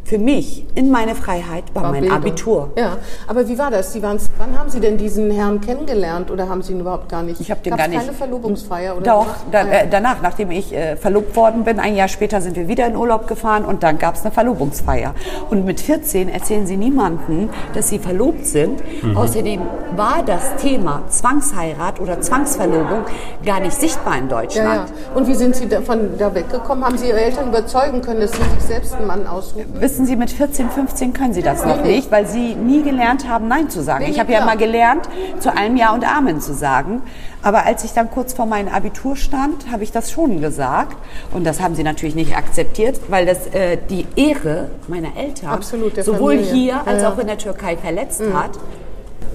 für 0.04 0.18
mich 0.18 0.66
in 0.74 0.90
meine 0.90 1.14
Freiheit 1.14 1.64
war, 1.74 1.84
war 1.84 1.90
mein 1.90 2.02
Bildung. 2.02 2.18
Abitur. 2.18 2.70
Ja, 2.76 2.98
aber 3.26 3.48
wie 3.48 3.58
war 3.58 3.70
das? 3.70 3.92
Sie 3.92 4.02
waren's, 4.02 4.28
wann 4.36 4.58
haben 4.58 4.68
Sie 4.68 4.80
denn 4.80 4.98
diesen 4.98 5.30
Herrn 5.30 5.62
kennengelernt 5.62 6.30
oder 6.30 6.48
haben 6.48 6.62
Sie 6.62 6.72
ihn 6.72 6.80
überhaupt 6.80 7.08
gar 7.08 7.22
nicht? 7.22 7.40
Ich 7.40 7.50
habe 7.50 7.62
den 7.62 7.70
Gab's 7.70 7.82
gar 7.82 7.88
nicht. 7.88 8.00
keine 8.00 8.12
Verlobungsfeier 8.12 8.96
oder 8.96 9.04
Doch, 9.04 9.26
da, 9.50 9.62
ah, 9.62 9.68
äh, 9.68 9.88
danach, 9.90 10.20
nachdem 10.22 10.50
ich 10.50 10.74
äh, 10.74 10.96
verlobt 10.96 11.34
worden 11.36 11.64
bin, 11.64 11.80
ein 11.80 11.96
Jahr 11.96 12.08
später 12.08 12.42
sind 12.42 12.54
wir 12.56 12.68
wieder 12.68 12.86
in 12.86 12.96
Urlaub 12.96 13.26
gefahren 13.26 13.64
und 13.64 13.82
dann 13.82 13.98
gab 13.98 14.16
es 14.16 14.22
eine 14.22 14.30
Verlobungsfeier. 14.30 15.14
Und 15.48 15.64
mit 15.64 15.80
14 15.80 16.28
erzählen 16.28 16.66
Sie 16.66 16.76
niemandem, 16.76 17.48
dass 17.72 17.88
Sie 17.88 17.98
verlobt 17.98 18.46
sind. 18.46 18.82
Mhm. 19.02 19.16
Außerdem 19.16 19.62
war 19.96 20.22
das 20.24 20.56
Thema 20.56 21.02
Zwangsheirat 21.08 22.00
oder 22.00 22.20
Zwangsverlobung 22.20 23.04
gar 23.44 23.60
nicht 23.60 23.80
sichtbar 23.80 24.18
in 24.18 24.28
Deutschland. 24.28 24.68
Ja, 24.68 24.74
ja. 24.74 25.14
Und 25.14 25.28
wie 25.28 25.34
sind 25.34 25.56
Sie 25.56 25.66
davon 25.66 26.18
da 26.18 26.34
weggekommen? 26.34 26.84
Haben 26.84 26.98
Sie 26.98 27.08
Ihre 27.08 27.20
Eltern 27.22 27.48
überzeugen 27.48 28.02
können, 28.02 28.20
dass 28.20 28.32
Sie 28.32 28.42
sich 28.42 28.64
selbst 28.66 28.94
einen 28.94 29.06
Mann 29.06 29.26
aussuchen? 29.26 29.64
Wissen 29.94 30.06
Sie, 30.06 30.16
mit 30.16 30.32
14, 30.32 30.70
15 30.70 31.12
können 31.12 31.32
Sie 31.34 31.42
das 31.42 31.64
noch 31.64 31.84
nicht, 31.84 32.10
weil 32.10 32.26
Sie 32.26 32.56
nie 32.56 32.82
gelernt 32.82 33.28
haben, 33.28 33.46
Nein 33.46 33.70
zu 33.70 33.80
sagen. 33.80 34.06
Ich 34.08 34.18
habe 34.18 34.32
ja 34.32 34.44
mal 34.44 34.56
gelernt, 34.56 35.08
zu 35.38 35.56
allem 35.56 35.76
Ja 35.76 35.94
und 35.94 36.04
Amen 36.04 36.40
zu 36.40 36.52
sagen. 36.52 37.02
Aber 37.42 37.64
als 37.64 37.84
ich 37.84 37.92
dann 37.92 38.10
kurz 38.10 38.32
vor 38.32 38.46
meinem 38.46 38.74
Abitur 38.74 39.14
stand, 39.14 39.70
habe 39.70 39.84
ich 39.84 39.92
das 39.92 40.10
schon 40.10 40.40
gesagt. 40.40 40.96
Und 41.32 41.44
das 41.44 41.60
haben 41.60 41.76
Sie 41.76 41.84
natürlich 41.84 42.16
nicht 42.16 42.36
akzeptiert, 42.36 42.98
weil 43.06 43.24
das 43.24 43.46
äh, 43.54 43.78
die 43.88 44.04
Ehre 44.16 44.70
meiner 44.88 45.16
Eltern 45.16 45.50
Absolut, 45.50 46.02
sowohl 46.02 46.38
Familie. 46.38 46.52
hier 46.52 46.86
als 46.88 47.02
ja, 47.02 47.12
auch 47.12 47.18
in 47.18 47.28
der 47.28 47.38
Türkei 47.38 47.76
verletzt 47.76 48.20
mhm. 48.20 48.34
hat. 48.34 48.50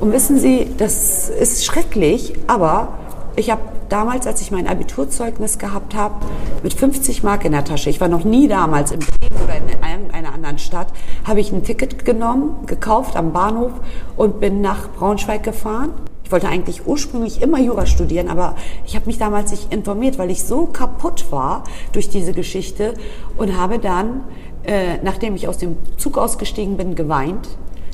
Und 0.01 0.11
wissen 0.11 0.39
Sie, 0.39 0.73
das 0.77 1.29
ist 1.29 1.63
schrecklich, 1.63 2.33
aber 2.47 2.98
ich 3.39 3.49
habe 3.49 3.61
damals, 3.87 4.27
als 4.27 4.41
ich 4.41 4.51
mein 4.51 4.67
Abiturzeugnis 4.67 5.57
gehabt 5.57 5.95
habe, 5.95 6.25
mit 6.61 6.73
50 6.73 7.23
Mark 7.23 7.45
in 7.45 7.53
der 7.53 7.63
Tasche, 7.63 7.89
ich 7.89 8.01
war 8.01 8.09
noch 8.09 8.25
nie 8.25 8.47
damals 8.47 8.91
in 8.91 8.99
Bremen 8.99 9.43
oder 9.43 9.55
in 9.55 10.11
einer 10.11 10.33
anderen 10.33 10.59
Stadt, 10.59 10.87
habe 11.25 11.39
ich 11.39 11.51
ein 11.51 11.63
Ticket 11.63 12.03
genommen, 12.05 12.65
gekauft 12.65 13.15
am 13.15 13.31
Bahnhof 13.31 13.71
und 14.17 14.39
bin 14.39 14.61
nach 14.61 14.89
Braunschweig 14.89 15.43
gefahren. 15.43 15.93
Ich 16.25 16.31
wollte 16.31 16.49
eigentlich 16.49 16.85
ursprünglich 16.85 17.41
immer 17.41 17.59
Jura 17.59 17.85
studieren, 17.85 18.27
aber 18.27 18.55
ich 18.85 18.95
habe 18.95 19.07
mich 19.07 19.17
damals 19.17 19.51
nicht 19.51 19.73
informiert, 19.73 20.19
weil 20.19 20.29
ich 20.29 20.43
so 20.43 20.67
kaputt 20.67 21.31
war 21.31 21.63
durch 21.93 22.09
diese 22.09 22.33
Geschichte 22.33 22.93
und 23.37 23.57
habe 23.57 23.79
dann, 23.79 24.25
äh, 24.63 24.97
nachdem 25.01 25.35
ich 25.35 25.47
aus 25.47 25.57
dem 25.57 25.77
Zug 25.97 26.17
ausgestiegen 26.17 26.77
bin, 26.77 26.93
geweint, 26.93 27.47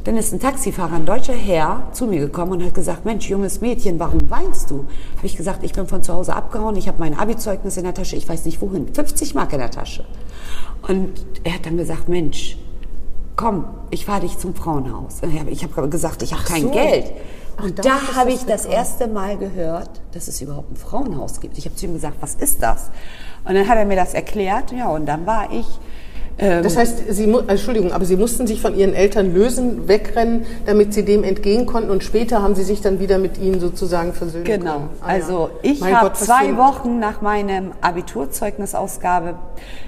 dann 0.06 0.18
ist 0.18 0.32
ein 0.32 0.40
Taxifahrer, 0.40 0.94
ein 0.94 1.06
deutscher 1.06 1.34
Herr, 1.34 1.88
zu 1.92 2.06
mir 2.06 2.20
gekommen 2.20 2.54
und 2.54 2.64
hat 2.64 2.76
gesagt, 2.76 3.06
Mensch, 3.06 3.28
junges 3.28 3.60
Mädchen, 3.60 4.00
warum 4.00 4.30
weinst 4.30 4.70
du? 4.70 4.86
Habe 5.18 5.26
ich 5.26 5.36
gesagt, 5.36 5.64
ich 5.64 5.74
bin 5.74 5.88
von 5.88 6.04
zu 6.04 6.14
Hause 6.14 6.36
abgehauen, 6.36 6.76
ich 6.76 6.88
habe 6.88 7.00
mein 7.00 7.18
Abi-Zeugnis 7.18 7.76
in 7.78 7.84
der 7.84 7.94
Tasche, 7.96 8.16
ich 8.16 8.30
weiß 8.30 8.46
nicht 8.46 8.62
wohin, 8.62 8.94
50 8.94 9.34
Mark 9.34 9.52
in 9.54 9.60
der 9.60 9.72
Tasche. 9.72 10.06
Und 10.88 11.12
er 11.44 11.56
hat 11.56 11.66
dann 11.66 11.76
gesagt, 11.76 12.08
Mensch, 12.08 12.56
komm, 13.36 13.66
ich 13.90 14.06
fahre 14.06 14.22
dich 14.22 14.38
zum 14.38 14.54
Frauenhaus. 14.54 15.22
Ich 15.50 15.64
habe 15.64 15.90
gesagt, 15.90 16.22
ich 16.22 16.34
habe 16.34 16.44
kein 16.44 16.62
so. 16.62 16.70
Geld. 16.70 17.12
Und 17.62 17.84
da 17.84 18.16
habe 18.16 18.32
ich 18.32 18.46
das 18.46 18.66
erste 18.66 19.08
Mal 19.08 19.38
gehört, 19.38 19.90
dass 20.12 20.28
es 20.28 20.40
überhaupt 20.40 20.72
ein 20.72 20.76
Frauenhaus 20.76 21.40
gibt. 21.40 21.58
Ich 21.58 21.66
habe 21.66 21.76
zu 21.76 21.88
ihm 21.88 21.94
gesagt, 21.94 22.18
was 22.20 22.36
ist 22.36 22.62
das? 22.62 22.92
Und 23.44 23.56
dann 23.56 23.68
hat 23.68 23.78
er 23.78 23.86
mir 23.86 23.96
das 23.96 24.14
erklärt, 24.14 24.72
ja, 24.72 24.90
und 24.90 25.06
dann 25.08 25.26
war 25.26 25.52
ich 25.52 25.66
das 26.38 26.76
heißt, 26.76 27.04
Sie, 27.10 27.34
Entschuldigung, 27.48 27.94
aber 27.94 28.04
Sie 28.04 28.18
mussten 28.18 28.46
sich 28.46 28.60
von 28.60 28.76
Ihren 28.76 28.94
Eltern 28.94 29.34
lösen, 29.34 29.88
wegrennen, 29.88 30.46
damit 30.66 30.94
Sie 30.94 31.06
dem 31.06 31.24
entgehen 31.24 31.66
konnten 31.66 31.90
und 31.90 32.04
später 32.04 32.42
haben 32.42 32.56
Sie 32.56 32.64
sich 32.64 32.82
dann 32.82 33.00
wieder 33.00 33.18
mit 33.18 33.38
ihnen 33.38 33.62
sozusagen 33.62 34.14
versöhnt. 34.14 34.46
Genau. 34.46 34.90
Ah, 35.02 35.08
also 35.08 35.50
ja. 35.62 35.72
ich 35.72 35.84
habe 35.84 36.14
zwei 36.14 36.58
Wochen 36.58 37.00
nach 37.00 37.22
meinem 37.22 37.72
Abiturzeugnisausgabe 37.82 39.36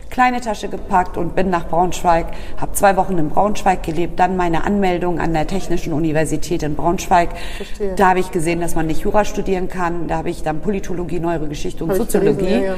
kleine 0.09 0.39
Tasche 0.39 0.69
gepackt 0.69 1.17
und 1.17 1.35
bin 1.35 1.49
nach 1.49 1.67
Braunschweig, 1.67 2.27
habe 2.57 2.71
zwei 2.73 2.95
Wochen 2.95 3.17
in 3.17 3.29
Braunschweig 3.29 3.83
gelebt, 3.83 4.19
dann 4.19 4.37
meine 4.37 4.63
Anmeldung 4.63 5.19
an 5.19 5.33
der 5.33 5.47
Technischen 5.47 5.91
Universität 5.91 6.63
in 6.63 6.75
Braunschweig. 6.75 7.29
Verstehe. 7.57 7.95
Da 7.95 8.09
habe 8.09 8.19
ich 8.19 8.31
gesehen, 8.31 8.61
dass 8.61 8.73
man 8.73 8.87
nicht 8.87 9.01
Jura 9.01 9.25
studieren 9.25 9.67
kann. 9.67 10.07
Da 10.07 10.17
habe 10.17 10.29
ich 10.29 10.43
dann 10.43 10.61
Politologie, 10.61 11.19
Neuere 11.19 11.47
Geschichte 11.47 11.83
und 11.83 11.89
hab 11.89 11.97
Soziologie. 11.97 12.71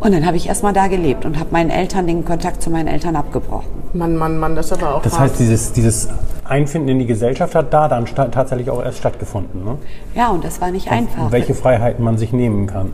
Und 0.00 0.12
dann 0.12 0.26
habe 0.26 0.36
ich 0.36 0.48
erstmal 0.48 0.72
da 0.72 0.88
gelebt 0.88 1.24
und 1.24 1.38
habe 1.38 1.50
meinen 1.52 1.70
Eltern 1.70 2.08
den 2.08 2.24
Kontakt 2.24 2.60
zu 2.60 2.70
meinen 2.70 2.88
Eltern 2.88 3.14
abgebrochen. 3.14 3.70
Mann, 3.92 4.16
Mann, 4.16 4.38
Mann, 4.38 4.56
das 4.56 4.72
aber 4.72 4.96
auch. 4.96 5.02
Das 5.02 5.18
heißt, 5.18 5.38
dieses, 5.38 5.72
dieses 5.72 6.08
Einfinden 6.44 6.88
in 6.88 6.98
die 6.98 7.06
Gesellschaft 7.06 7.54
hat 7.54 7.72
da 7.72 7.86
dann 7.88 8.06
tatsächlich 8.06 8.68
auch 8.68 8.82
erst 8.82 8.98
stattgefunden, 8.98 9.64
ne? 9.64 9.78
Ja, 10.14 10.30
und 10.30 10.44
das 10.44 10.60
war 10.60 10.72
nicht 10.72 10.86
und 10.86 10.92
einfach. 10.92 11.30
Welche 11.30 11.54
Freiheiten 11.54 12.04
man 12.04 12.18
sich 12.18 12.32
nehmen 12.32 12.66
kann. 12.66 12.92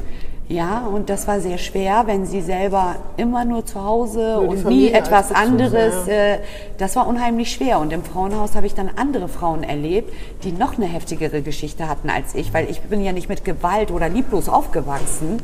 Ja, 0.48 0.86
und 0.86 1.10
das 1.10 1.28
war 1.28 1.40
sehr 1.40 1.58
schwer, 1.58 2.04
wenn 2.06 2.24
sie 2.24 2.40
selber 2.40 2.96
immer 3.18 3.44
nur 3.44 3.66
zu 3.66 3.84
Hause 3.84 4.38
nur 4.40 4.48
und 4.48 4.64
nie 4.64 4.90
etwas 4.90 5.30
anderes. 5.30 6.06
Ja. 6.06 6.12
Äh, 6.12 6.38
das 6.78 6.96
war 6.96 7.06
unheimlich 7.06 7.52
schwer. 7.52 7.78
Und 7.80 7.92
im 7.92 8.02
Frauenhaus 8.02 8.56
habe 8.56 8.66
ich 8.66 8.74
dann 8.74 8.90
andere 8.96 9.28
Frauen 9.28 9.62
erlebt, 9.62 10.10
die 10.44 10.52
noch 10.52 10.78
eine 10.78 10.86
heftigere 10.86 11.42
Geschichte 11.42 11.86
hatten 11.86 12.08
als 12.08 12.34
ich, 12.34 12.54
weil 12.54 12.70
ich 12.70 12.80
bin 12.80 13.04
ja 13.04 13.12
nicht 13.12 13.28
mit 13.28 13.44
Gewalt 13.44 13.90
oder 13.90 14.08
lieblos 14.08 14.48
aufgewachsen. 14.48 15.42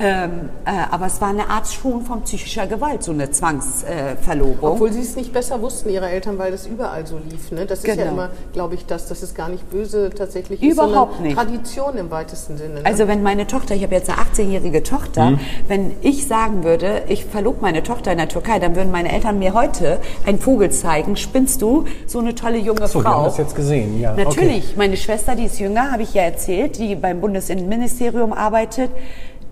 Ähm, 0.00 0.50
äh, 0.64 0.70
aber 0.90 1.06
es 1.06 1.20
war 1.20 1.28
eine 1.28 1.48
Art 1.48 1.66
schon 1.66 2.02
von 2.02 2.22
psychischer 2.22 2.66
Gewalt, 2.66 3.02
so 3.02 3.12
eine 3.12 3.30
Zwangsverlobung. 3.30 4.70
Äh, 4.70 4.72
Obwohl 4.72 4.92
sie 4.92 5.00
es 5.00 5.16
nicht 5.16 5.32
besser 5.32 5.60
wussten, 5.60 5.88
ihre 5.90 6.08
Eltern, 6.08 6.38
weil 6.38 6.52
das 6.52 6.66
überall 6.66 7.06
so 7.06 7.18
lief. 7.28 7.50
Ne? 7.50 7.66
Das 7.66 7.80
ist 7.80 7.84
genau. 7.84 8.02
ja 8.02 8.08
immer, 8.08 8.30
glaube 8.52 8.74
ich, 8.74 8.86
das, 8.86 9.08
das 9.08 9.22
ist 9.22 9.34
gar 9.34 9.48
nicht 9.48 9.68
böse 9.70 10.10
tatsächlich 10.10 10.62
ist, 10.62 10.72
Überhaupt 10.72 11.20
nicht. 11.20 11.36
Tradition 11.36 11.96
im 11.96 12.10
weitesten 12.10 12.56
Sinne. 12.56 12.74
Ne? 12.74 12.80
Also 12.84 13.08
wenn 13.08 13.22
meine 13.22 13.46
Tochter, 13.46 13.74
ich 13.74 13.82
habe 13.82 13.94
jetzt 13.94 14.08
eine 14.08 14.20
18-jährige 14.20 14.82
Tochter, 14.82 15.30
mhm. 15.30 15.40
wenn 15.66 15.94
ich 16.02 16.26
sagen 16.26 16.62
würde, 16.62 17.02
ich 17.08 17.24
verlobe 17.24 17.58
meine 17.60 17.82
Tochter 17.82 18.12
in 18.12 18.18
der 18.18 18.28
Türkei, 18.28 18.58
dann 18.58 18.76
würden 18.76 18.92
meine 18.92 19.10
Eltern 19.10 19.38
mir 19.38 19.54
heute 19.54 19.98
einen 20.26 20.38
Vogel 20.38 20.70
zeigen. 20.70 21.16
Spinnst 21.16 21.60
du? 21.60 21.84
So 22.06 22.20
eine 22.20 22.34
tolle 22.34 22.58
junge 22.58 22.86
so, 22.86 23.00
Frau. 23.00 23.10
Wir 23.10 23.16
haben 23.16 23.24
das 23.24 23.38
jetzt 23.38 23.56
gesehen, 23.56 24.00
ja. 24.00 24.14
Natürlich. 24.14 24.64
Okay. 24.64 24.74
Meine 24.76 24.96
Schwester, 24.96 25.34
die 25.34 25.44
ist 25.44 25.58
jünger, 25.58 25.90
habe 25.90 26.02
ich 26.02 26.14
ja 26.14 26.22
erzählt, 26.22 26.78
die 26.78 26.94
beim 26.94 27.20
Bundesinnenministerium 27.20 28.32
arbeitet 28.32 28.90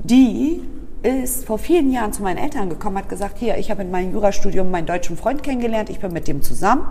die 0.03 0.63
ist 1.03 1.45
vor 1.45 1.59
vielen 1.59 1.93
Jahren 1.93 2.13
zu 2.13 2.23
meinen 2.23 2.39
Eltern 2.39 2.69
gekommen, 2.69 2.99
hat 2.99 3.09
gesagt, 3.09 3.39
hier, 3.39 3.57
ich 3.59 3.71
habe 3.71 3.83
in 3.83 3.91
meinem 3.91 4.13
Jurastudium 4.13 4.71
meinen 4.71 4.87
deutschen 4.87 5.17
Freund 5.17 5.43
kennengelernt, 5.43 5.89
ich 5.89 6.01
bin 6.01 6.13
mit 6.13 6.27
dem 6.27 6.43
zusammen. 6.43 6.83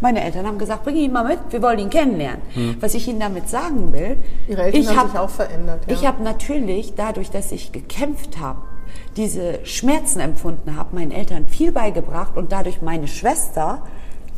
Meine 0.00 0.22
Eltern 0.22 0.46
haben 0.46 0.58
gesagt, 0.58 0.84
bring 0.84 0.96
ihn 0.96 1.12
mal 1.12 1.24
mit, 1.24 1.38
wir 1.50 1.62
wollen 1.62 1.78
ihn 1.78 1.90
kennenlernen. 1.90 2.42
Hm. 2.52 2.76
Was 2.80 2.94
ich 2.94 3.08
Ihnen 3.08 3.20
damit 3.20 3.48
sagen 3.48 3.92
will, 3.92 4.18
Ihre 4.48 4.64
Eltern 4.64 4.80
ich 4.80 4.88
haben 4.90 4.96
hab, 4.98 5.10
sich 5.10 5.18
auch 5.18 5.30
verändert. 5.30 5.80
Ja. 5.86 5.94
Ich 5.94 6.06
habe 6.06 6.22
natürlich, 6.22 6.94
dadurch, 6.94 7.30
dass 7.30 7.52
ich 7.52 7.72
gekämpft 7.72 8.38
habe, 8.38 8.60
diese 9.16 9.64
Schmerzen 9.64 10.20
empfunden 10.20 10.76
habe, 10.76 10.94
meinen 10.94 11.12
Eltern 11.12 11.46
viel 11.46 11.72
beigebracht 11.72 12.36
und 12.36 12.52
dadurch 12.52 12.82
meine 12.82 13.08
Schwester 13.08 13.82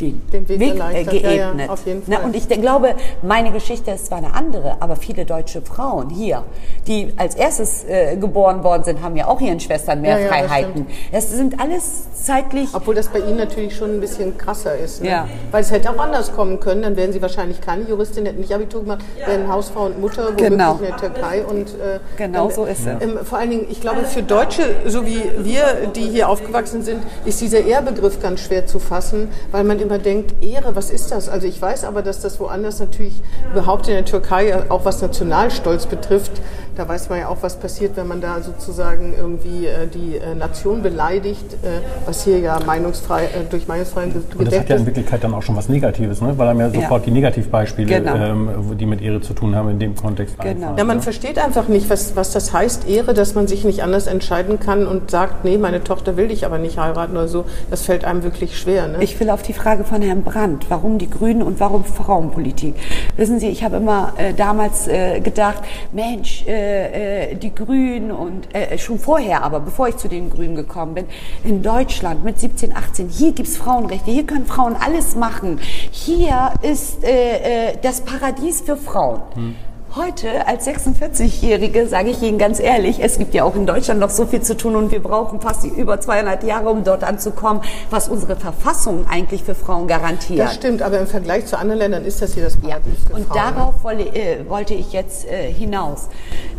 den, 0.00 0.22
den 0.30 0.48
Weg, 0.48 0.60
Weg 0.60 0.74
äh, 0.74 1.04
geebnet. 1.04 1.24
Ja, 1.24 1.64
ja, 1.64 1.70
auf 1.70 1.86
jeden 1.86 2.02
Fall. 2.02 2.18
Na, 2.18 2.24
und 2.24 2.36
ich 2.36 2.48
glaube, 2.48 2.94
meine 3.22 3.50
Geschichte 3.50 3.90
ist 3.92 4.06
zwar 4.06 4.18
eine 4.18 4.34
andere, 4.34 4.76
aber 4.80 4.96
viele 4.96 5.24
deutsche 5.24 5.62
Frauen 5.62 6.10
hier, 6.10 6.44
die 6.86 7.12
als 7.16 7.34
erstes 7.34 7.84
äh, 7.84 8.16
geboren 8.16 8.62
worden 8.62 8.84
sind, 8.84 9.02
haben 9.02 9.16
ja 9.16 9.26
auch 9.26 9.40
ihren 9.40 9.60
Schwestern 9.60 10.02
mehr 10.02 10.20
ja, 10.20 10.28
Freiheiten. 10.28 10.86
Das, 11.12 11.28
das, 11.28 11.36
sind 11.36 11.60
alles 11.60 12.04
zeitlich. 12.14 12.68
Obwohl 12.72 12.94
das 12.94 13.08
bei 13.08 13.20
Ihnen 13.20 13.36
natürlich 13.36 13.76
schon 13.76 13.90
ein 13.90 14.00
bisschen 14.00 14.36
krasser 14.36 14.76
ist. 14.76 15.02
Ne? 15.02 15.10
Ja. 15.10 15.28
Weil 15.50 15.62
es 15.62 15.70
hätte 15.70 15.90
auch 15.90 15.98
anders 15.98 16.32
kommen 16.32 16.60
können, 16.60 16.82
dann 16.82 16.96
wären 16.96 17.12
Sie 17.12 17.22
wahrscheinlich 17.22 17.60
keine 17.60 17.88
Juristin, 17.88 18.26
hätten 18.26 18.40
nicht 18.40 18.52
Abitur 18.52 18.82
gemacht, 18.82 19.04
wären 19.24 19.48
Hausfrau 19.48 19.86
und 19.86 20.00
Mutter, 20.00 20.26
womöglich 20.26 20.48
genau. 20.50 20.74
in 20.74 20.82
der 20.82 20.96
Türkei. 20.96 21.44
Und, 21.44 21.68
äh, 21.68 22.00
genau 22.16 22.46
dann, 22.46 22.54
so 22.54 22.64
ist 22.64 22.80
es. 22.86 23.02
Ähm, 23.02 23.18
vor 23.24 23.38
allen 23.38 23.50
Dingen, 23.50 23.66
ich 23.70 23.80
glaube, 23.80 24.04
für 24.04 24.22
Deutsche, 24.22 24.62
so 24.86 25.06
wie 25.06 25.22
wir, 25.38 25.88
die 25.94 26.02
hier 26.02 26.28
aufgewachsen 26.28 26.82
sind, 26.82 27.02
ist 27.24 27.40
dieser 27.40 27.64
Ehrbegriff 27.64 28.20
ganz 28.20 28.40
schwer 28.40 28.66
zu 28.66 28.78
fassen, 28.78 29.28
weil 29.52 29.64
man 29.64 29.78
immer 29.86 29.98
denkt, 29.98 30.42
Ehre, 30.42 30.76
was 30.76 30.90
ist 30.90 31.12
das? 31.12 31.28
Also 31.28 31.46
ich 31.46 31.60
weiß 31.60 31.84
aber, 31.84 32.02
dass 32.02 32.20
das 32.20 32.40
woanders 32.40 32.80
natürlich 32.80 33.14
überhaupt 33.52 33.88
in 33.88 33.94
der 33.94 34.04
Türkei, 34.04 34.54
auch 34.68 34.84
was 34.84 35.00
Nationalstolz 35.00 35.86
betrifft, 35.86 36.32
da 36.76 36.86
weiß 36.86 37.08
man 37.08 37.20
ja 37.20 37.28
auch, 37.28 37.38
was 37.40 37.56
passiert, 37.56 37.96
wenn 37.96 38.06
man 38.06 38.20
da 38.20 38.42
sozusagen 38.42 39.14
irgendwie 39.16 39.66
äh, 39.66 39.86
die 39.86 40.18
äh, 40.18 40.34
Nation 40.34 40.82
beleidigt, 40.82 41.54
äh, 41.62 41.80
was 42.04 42.24
hier 42.24 42.38
ja 42.38 42.60
meinungsfrei, 42.64 43.24
äh, 43.24 43.28
durch 43.48 43.66
Meinungsfreiheit 43.66 44.12
gedeckt 44.12 44.32
ist. 44.34 44.38
Und 44.38 44.52
das 44.52 44.60
hat 44.60 44.68
ja 44.68 44.76
in 44.76 44.86
Wirklichkeit 44.86 45.24
dann 45.24 45.32
auch 45.32 45.42
schon 45.42 45.56
was 45.56 45.70
Negatives, 45.70 46.20
ne? 46.20 46.34
weil 46.36 46.48
einem 46.48 46.60
ja 46.60 46.70
sofort 46.70 47.02
ja. 47.02 47.06
die 47.06 47.10
Negativbeispiele, 47.12 48.00
genau. 48.00 48.14
ähm, 48.14 48.76
die 48.78 48.84
mit 48.84 49.00
Ehre 49.00 49.22
zu 49.22 49.32
tun 49.32 49.56
haben, 49.56 49.70
in 49.70 49.78
dem 49.78 49.96
Kontext 49.96 50.38
genau. 50.38 50.50
einfallen. 50.50 50.76
Ja, 50.76 50.84
man 50.84 50.98
ne? 50.98 51.02
versteht 51.02 51.38
einfach 51.38 51.68
nicht, 51.68 51.88
was, 51.88 52.14
was 52.14 52.32
das 52.32 52.52
heißt, 52.52 52.86
Ehre, 52.86 53.14
dass 53.14 53.34
man 53.34 53.46
sich 53.46 53.64
nicht 53.64 53.82
anders 53.82 54.06
entscheiden 54.06 54.60
kann 54.60 54.86
und 54.86 55.10
sagt, 55.10 55.44
nee, 55.44 55.56
meine 55.56 55.82
Tochter 55.82 56.18
will 56.18 56.28
dich 56.28 56.44
aber 56.44 56.58
nicht 56.58 56.78
heiraten 56.78 57.16
oder 57.16 57.28
so. 57.28 57.46
Das 57.70 57.82
fällt 57.82 58.04
einem 58.04 58.22
wirklich 58.22 58.58
schwer. 58.58 58.86
Ne? 58.88 58.98
Ich 59.00 59.18
will 59.18 59.30
auf 59.30 59.40
die 59.40 59.54
Frage 59.54 59.75
von 59.84 60.02
Herrn 60.02 60.22
Brandt, 60.22 60.66
warum 60.68 60.98
die 60.98 61.08
Grünen 61.10 61.42
und 61.42 61.60
warum 61.60 61.84
Frauenpolitik. 61.84 62.74
Wissen 63.16 63.40
Sie, 63.40 63.48
ich 63.48 63.64
habe 63.64 63.76
immer 63.76 64.12
äh, 64.16 64.34
damals 64.34 64.88
äh, 64.88 65.20
gedacht, 65.20 65.62
Mensch, 65.92 66.44
äh, 66.46 67.32
äh, 67.32 67.34
die 67.34 67.54
Grünen 67.54 68.10
und 68.10 68.54
äh, 68.54 68.78
schon 68.78 68.98
vorher, 68.98 69.42
aber 69.42 69.60
bevor 69.60 69.88
ich 69.88 69.96
zu 69.96 70.08
den 70.08 70.30
Grünen 70.30 70.54
gekommen 70.54 70.94
bin, 70.94 71.06
in 71.44 71.62
Deutschland 71.62 72.24
mit 72.24 72.38
17, 72.38 72.74
18, 72.76 73.08
hier 73.08 73.32
gibt's 73.32 73.56
Frauenrechte, 73.56 74.10
hier 74.10 74.26
können 74.26 74.46
Frauen 74.46 74.76
alles 74.76 75.16
machen. 75.16 75.58
Hier 75.90 76.52
ist 76.62 77.04
äh, 77.04 77.70
äh, 77.70 77.76
das 77.82 78.00
Paradies 78.00 78.60
für 78.60 78.76
Frauen. 78.76 79.22
Hm. 79.34 79.54
Heute 79.96 80.46
als 80.46 80.66
46-Jährige 80.66 81.86
sage 81.86 82.10
ich 82.10 82.20
Ihnen 82.20 82.36
ganz 82.36 82.60
ehrlich, 82.60 82.98
es 83.02 83.16
gibt 83.16 83.32
ja 83.32 83.44
auch 83.44 83.56
in 83.56 83.64
Deutschland 83.64 83.98
noch 83.98 84.10
so 84.10 84.26
viel 84.26 84.42
zu 84.42 84.54
tun 84.54 84.76
und 84.76 84.92
wir 84.92 85.02
brauchen 85.02 85.40
fast 85.40 85.64
über 85.64 85.98
200 85.98 86.44
Jahre, 86.44 86.68
um 86.68 86.84
dort 86.84 87.02
anzukommen, 87.02 87.62
was 87.88 88.10
unsere 88.10 88.36
Verfassung 88.36 89.06
eigentlich 89.08 89.42
für 89.42 89.54
Frauen 89.54 89.86
garantiert. 89.86 90.40
Das 90.40 90.54
stimmt, 90.54 90.82
aber 90.82 90.98
im 90.98 91.06
Vergleich 91.06 91.46
zu 91.46 91.58
anderen 91.58 91.78
Ländern 91.78 92.04
ist 92.04 92.20
das 92.20 92.34
hier 92.34 92.42
das 92.42 92.58
Paradies 92.58 92.92
ja. 93.08 93.16
Und 93.16 93.26
Frauen. 93.26 93.54
darauf 93.54 93.84
wolle, 93.84 94.04
äh, 94.14 94.46
wollte 94.46 94.74
ich 94.74 94.92
jetzt 94.92 95.26
äh, 95.30 95.50
hinaus. 95.50 96.08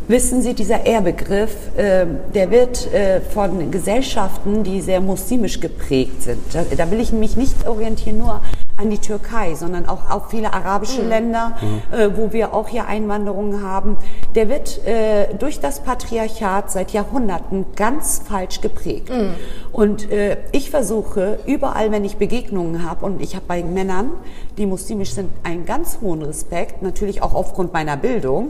Wissen 0.08 0.42
Sie, 0.42 0.56
dieser 0.56 0.88
Ehrbegriff, 0.88 1.54
äh, 1.78 2.08
der 2.34 2.50
wird 2.50 2.92
äh, 2.92 3.22
von 3.22 3.70
Gesellschaften, 3.70 4.64
die 4.64 4.82
sehr 4.82 5.00
muslimisch 5.00 5.60
geprägt 5.60 6.24
sind. 6.24 6.40
Da, 6.54 6.64
da 6.76 6.90
will 6.90 7.00
ich 7.00 7.12
mich 7.12 7.38
nicht 7.38 7.68
orientieren 7.68 8.18
nur 8.18 8.42
an 8.78 8.92
die 8.92 9.00
Türkei, 9.00 9.56
sondern 9.56 9.88
auch 9.88 10.10
auf 10.10 10.30
viele 10.30 10.54
arabische 10.54 11.02
mhm. 11.02 11.10
Länder, 11.10 11.58
mhm. 11.60 11.98
Äh, 11.98 12.18
wo 12.18 12.32
wir 12.32 12.54
auch 12.54 12.68
hier 12.68 12.86
Einwanderungen 12.86 13.64
haben. 13.64 13.98
Der 14.36 14.50
wird 14.50 14.86
äh, 14.86 15.34
durch 15.34 15.60
das 15.60 15.80
Patriarchat 15.80 16.72
seit 16.72 16.92
Jahrhunderten 16.92 17.66
ganz 17.76 18.22
falsch 18.24 18.62
geprägt. 18.62 19.10
Mhm. 19.10 19.34
Und 19.72 20.12
äh, 20.12 20.38
ich 20.52 20.70
versuche 20.70 21.40
überall, 21.48 21.92
wenn 21.92 22.06
ich 22.06 22.18
Begegnungen 22.18 22.88
habe, 22.88 23.06
und 23.06 23.22
ich 23.22 23.36
habe 23.36 23.46
bei 23.48 23.64
Männern, 23.64 24.12
die 24.58 24.66
muslimisch 24.66 25.14
sind, 25.14 25.32
einen 25.44 25.66
ganz 25.66 26.00
hohen 26.02 26.22
Respekt, 26.22 26.84
natürlich 26.84 27.24
auch 27.24 27.34
aufgrund 27.34 27.74
meiner 27.74 27.98
Bildung, 27.98 28.50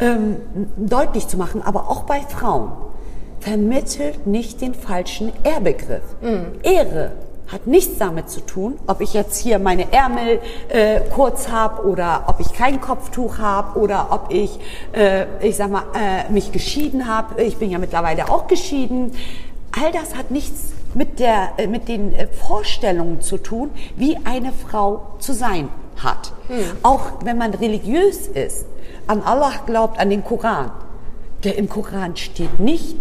ähm, 0.00 0.36
deutlich 0.76 1.28
zu 1.28 1.36
machen, 1.36 1.62
aber 1.62 1.90
auch 1.90 2.04
bei 2.04 2.20
Frauen 2.20 2.72
vermittelt 3.40 4.26
nicht 4.26 4.60
den 4.60 4.74
falschen 4.74 5.32
Ehrbegriff. 5.44 6.02
Mhm. 6.20 6.60
Ehre 6.62 7.12
hat 7.48 7.66
nichts 7.66 7.98
damit 7.98 8.28
zu 8.30 8.40
tun, 8.40 8.78
ob 8.86 9.00
ich 9.00 9.14
jetzt 9.14 9.38
hier 9.38 9.58
meine 9.58 9.92
Ärmel 9.92 10.40
äh, 10.68 11.00
kurz 11.14 11.48
habe 11.48 11.86
oder 11.86 12.24
ob 12.26 12.40
ich 12.40 12.52
kein 12.52 12.80
Kopftuch 12.80 13.38
habe 13.38 13.78
oder 13.78 14.08
ob 14.10 14.26
ich, 14.30 14.58
äh, 14.92 15.24
ich 15.40 15.56
sag 15.56 15.70
mal, 15.70 15.84
äh, 15.94 16.30
mich 16.30 16.52
geschieden 16.52 17.06
habe. 17.06 17.42
Ich 17.42 17.56
bin 17.56 17.70
ja 17.70 17.78
mittlerweile 17.78 18.30
auch 18.30 18.46
geschieden. 18.48 19.12
All 19.72 19.92
das 19.92 20.14
hat 20.14 20.30
nichts 20.30 20.72
mit, 20.94 21.18
der, 21.20 21.52
äh, 21.56 21.66
mit 21.66 21.88
den 21.88 22.12
äh, 22.12 22.28
Vorstellungen 22.28 23.22
zu 23.22 23.38
tun, 23.38 23.70
wie 23.96 24.18
eine 24.24 24.52
Frau 24.52 25.14
zu 25.18 25.32
sein 25.32 25.68
hat. 25.96 26.32
Hm. 26.48 26.64
Auch 26.82 27.24
wenn 27.24 27.38
man 27.38 27.54
religiös 27.54 28.26
ist, 28.26 28.66
an 29.06 29.22
Allah 29.22 29.52
glaubt, 29.66 29.98
an 29.98 30.10
den 30.10 30.22
Koran. 30.22 30.70
Der 31.44 31.56
im 31.56 31.68
Koran 31.68 32.16
steht 32.16 32.60
nicht, 32.60 32.96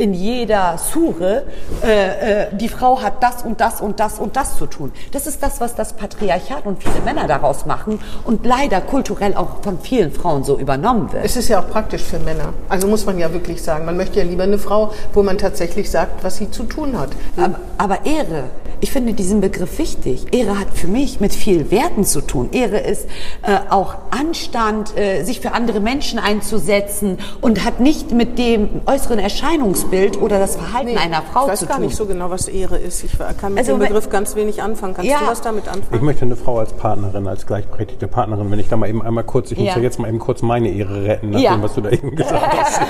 in 0.00 0.14
jeder 0.14 0.78
Sure, 0.78 1.42
äh, 1.84 2.44
äh, 2.44 2.46
die 2.56 2.70
Frau 2.70 3.02
hat 3.02 3.22
das 3.22 3.42
und 3.42 3.60
das 3.60 3.82
und 3.82 4.00
das 4.00 4.18
und 4.18 4.34
das 4.34 4.56
zu 4.56 4.64
tun. 4.64 4.92
Das 5.12 5.26
ist 5.26 5.42
das, 5.42 5.60
was 5.60 5.74
das 5.74 5.92
Patriarchat 5.92 6.64
und 6.64 6.82
viele 6.82 7.04
Männer 7.04 7.26
daraus 7.26 7.66
machen 7.66 8.00
und 8.24 8.46
leider 8.46 8.80
kulturell 8.80 9.34
auch 9.34 9.62
von 9.62 9.78
vielen 9.78 10.10
Frauen 10.10 10.42
so 10.42 10.58
übernommen 10.58 11.12
wird. 11.12 11.22
Es 11.22 11.36
ist 11.36 11.48
ja 11.48 11.60
auch 11.60 11.68
praktisch 11.68 12.02
für 12.02 12.18
Männer. 12.18 12.54
Also 12.70 12.86
muss 12.88 13.04
man 13.04 13.18
ja 13.18 13.30
wirklich 13.34 13.62
sagen, 13.62 13.84
man 13.84 13.98
möchte 13.98 14.20
ja 14.20 14.24
lieber 14.24 14.44
eine 14.44 14.58
Frau, 14.58 14.90
wo 15.12 15.22
man 15.22 15.36
tatsächlich 15.36 15.90
sagt, 15.90 16.24
was 16.24 16.38
sie 16.38 16.50
zu 16.50 16.62
tun 16.62 16.98
hat. 16.98 17.10
Aber, 17.36 17.60
aber 17.76 18.06
Ehre, 18.06 18.44
ich 18.82 18.90
finde 18.92 19.12
diesen 19.12 19.42
Begriff 19.42 19.78
wichtig. 19.78 20.32
Ehre 20.32 20.58
hat 20.58 20.68
für 20.72 20.86
mich 20.86 21.20
mit 21.20 21.34
viel 21.34 21.70
Werten 21.70 22.04
zu 22.04 22.22
tun. 22.22 22.48
Ehre 22.52 22.78
ist 22.78 23.06
äh, 23.42 23.58
auch 23.68 23.96
Anstand, 24.10 24.96
äh, 24.96 25.22
sich 25.24 25.40
für 25.40 25.52
andere 25.52 25.80
Menschen 25.80 26.18
einzusetzen 26.18 27.18
und 27.42 27.66
hat 27.66 27.80
nicht 27.80 28.12
mit 28.12 28.38
dem 28.38 28.80
äußeren 28.86 29.18
Erscheinungsbild 29.18 29.89
oder 30.20 30.38
das 30.38 30.56
Verhalten 30.56 30.90
nee, 30.90 30.96
einer 30.96 31.22
Frau 31.22 31.42
zu 31.42 31.46
tun. 31.46 31.54
Ich 31.54 31.60
weiß 31.60 31.68
gar 31.68 31.78
nicht 31.80 31.96
so 31.96 32.06
genau, 32.06 32.30
was 32.30 32.48
Ehre 32.48 32.78
ist. 32.78 33.04
Ich 33.04 33.18
kann 33.18 33.54
mit 33.54 33.60
also, 33.60 33.76
dem 33.76 33.80
Begriff 33.80 34.08
ganz 34.08 34.34
wenig 34.36 34.62
anfangen. 34.62 34.94
Kannst 34.94 35.10
ja, 35.10 35.20
du 35.20 35.26
was 35.26 35.40
damit 35.40 35.68
anfangen? 35.68 35.94
Ich 35.94 36.00
möchte 36.00 36.24
eine 36.24 36.36
Frau 36.36 36.58
als 36.58 36.72
Partnerin, 36.72 37.26
als 37.26 37.46
gleichberechtigte 37.46 38.06
Partnerin, 38.06 38.50
wenn 38.50 38.58
ich 38.58 38.68
da 38.68 38.76
mal 38.76 38.88
eben 38.88 39.02
einmal 39.02 39.24
kurz, 39.24 39.50
ich 39.50 39.58
ja. 39.58 39.64
muss 39.64 39.76
ja 39.76 39.82
jetzt 39.82 39.98
mal 39.98 40.08
eben 40.08 40.18
kurz 40.18 40.42
meine 40.42 40.70
Ehre 40.70 41.04
retten, 41.04 41.30
nach 41.30 41.40
ja. 41.40 41.52
dem, 41.52 41.62
was 41.62 41.74
du 41.74 41.80
da 41.80 41.90
eben 41.90 42.14
gesagt 42.14 42.56
hast. 42.58 42.80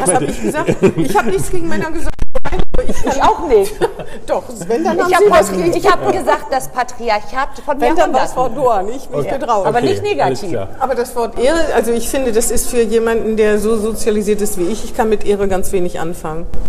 was 0.00 0.14
habe 0.14 0.24
ich 0.24 0.42
gesagt? 0.42 0.76
Ich 0.96 1.16
habe 1.16 1.30
nichts 1.30 1.50
gegen 1.50 1.68
Männer 1.68 1.90
gesagt. 1.90 2.14
Ich, 2.88 3.04
ich 3.04 3.22
auch 3.22 3.46
nicht. 3.46 3.74
Doch, 4.26 4.44
wenn 4.66 4.84
dann 4.84 4.98
ich 4.98 5.14
habe 5.14 5.24
ich 5.74 5.90
hab 5.90 6.12
gesagt, 6.12 6.46
das 6.50 6.68
Patriarchat 6.68 7.58
von 7.64 7.80
Wenn 7.80 7.94
dann 7.94 8.12
war 8.12 8.24
es 8.24 8.32
Frau 8.32 8.48
Dorn, 8.48 8.88
ich 8.88 9.10
mich 9.10 9.20
okay. 9.20 9.38
getraut. 9.38 9.66
Aber 9.66 9.78
okay, 9.78 9.88
nicht 9.88 10.02
negativ. 10.02 10.58
Aber 10.78 10.94
das 10.94 11.14
Wort 11.16 11.38
Ehre, 11.38 11.74
also 11.74 11.92
ich 11.92 12.08
finde, 12.08 12.32
das 12.32 12.50
ist 12.50 12.68
für 12.68 12.82
jemanden, 12.82 13.36
der 13.36 13.58
so 13.58 13.76
sozialisiert 13.76 14.40
ist 14.40 14.58
wie 14.58 14.64
ich, 14.64 14.84
ich 14.84 14.96
kann 14.96 15.08
mit 15.08 15.26
Ehre 15.26 15.48
ganz 15.48 15.72
wenig 15.72 16.00
anfangen. 16.00 16.19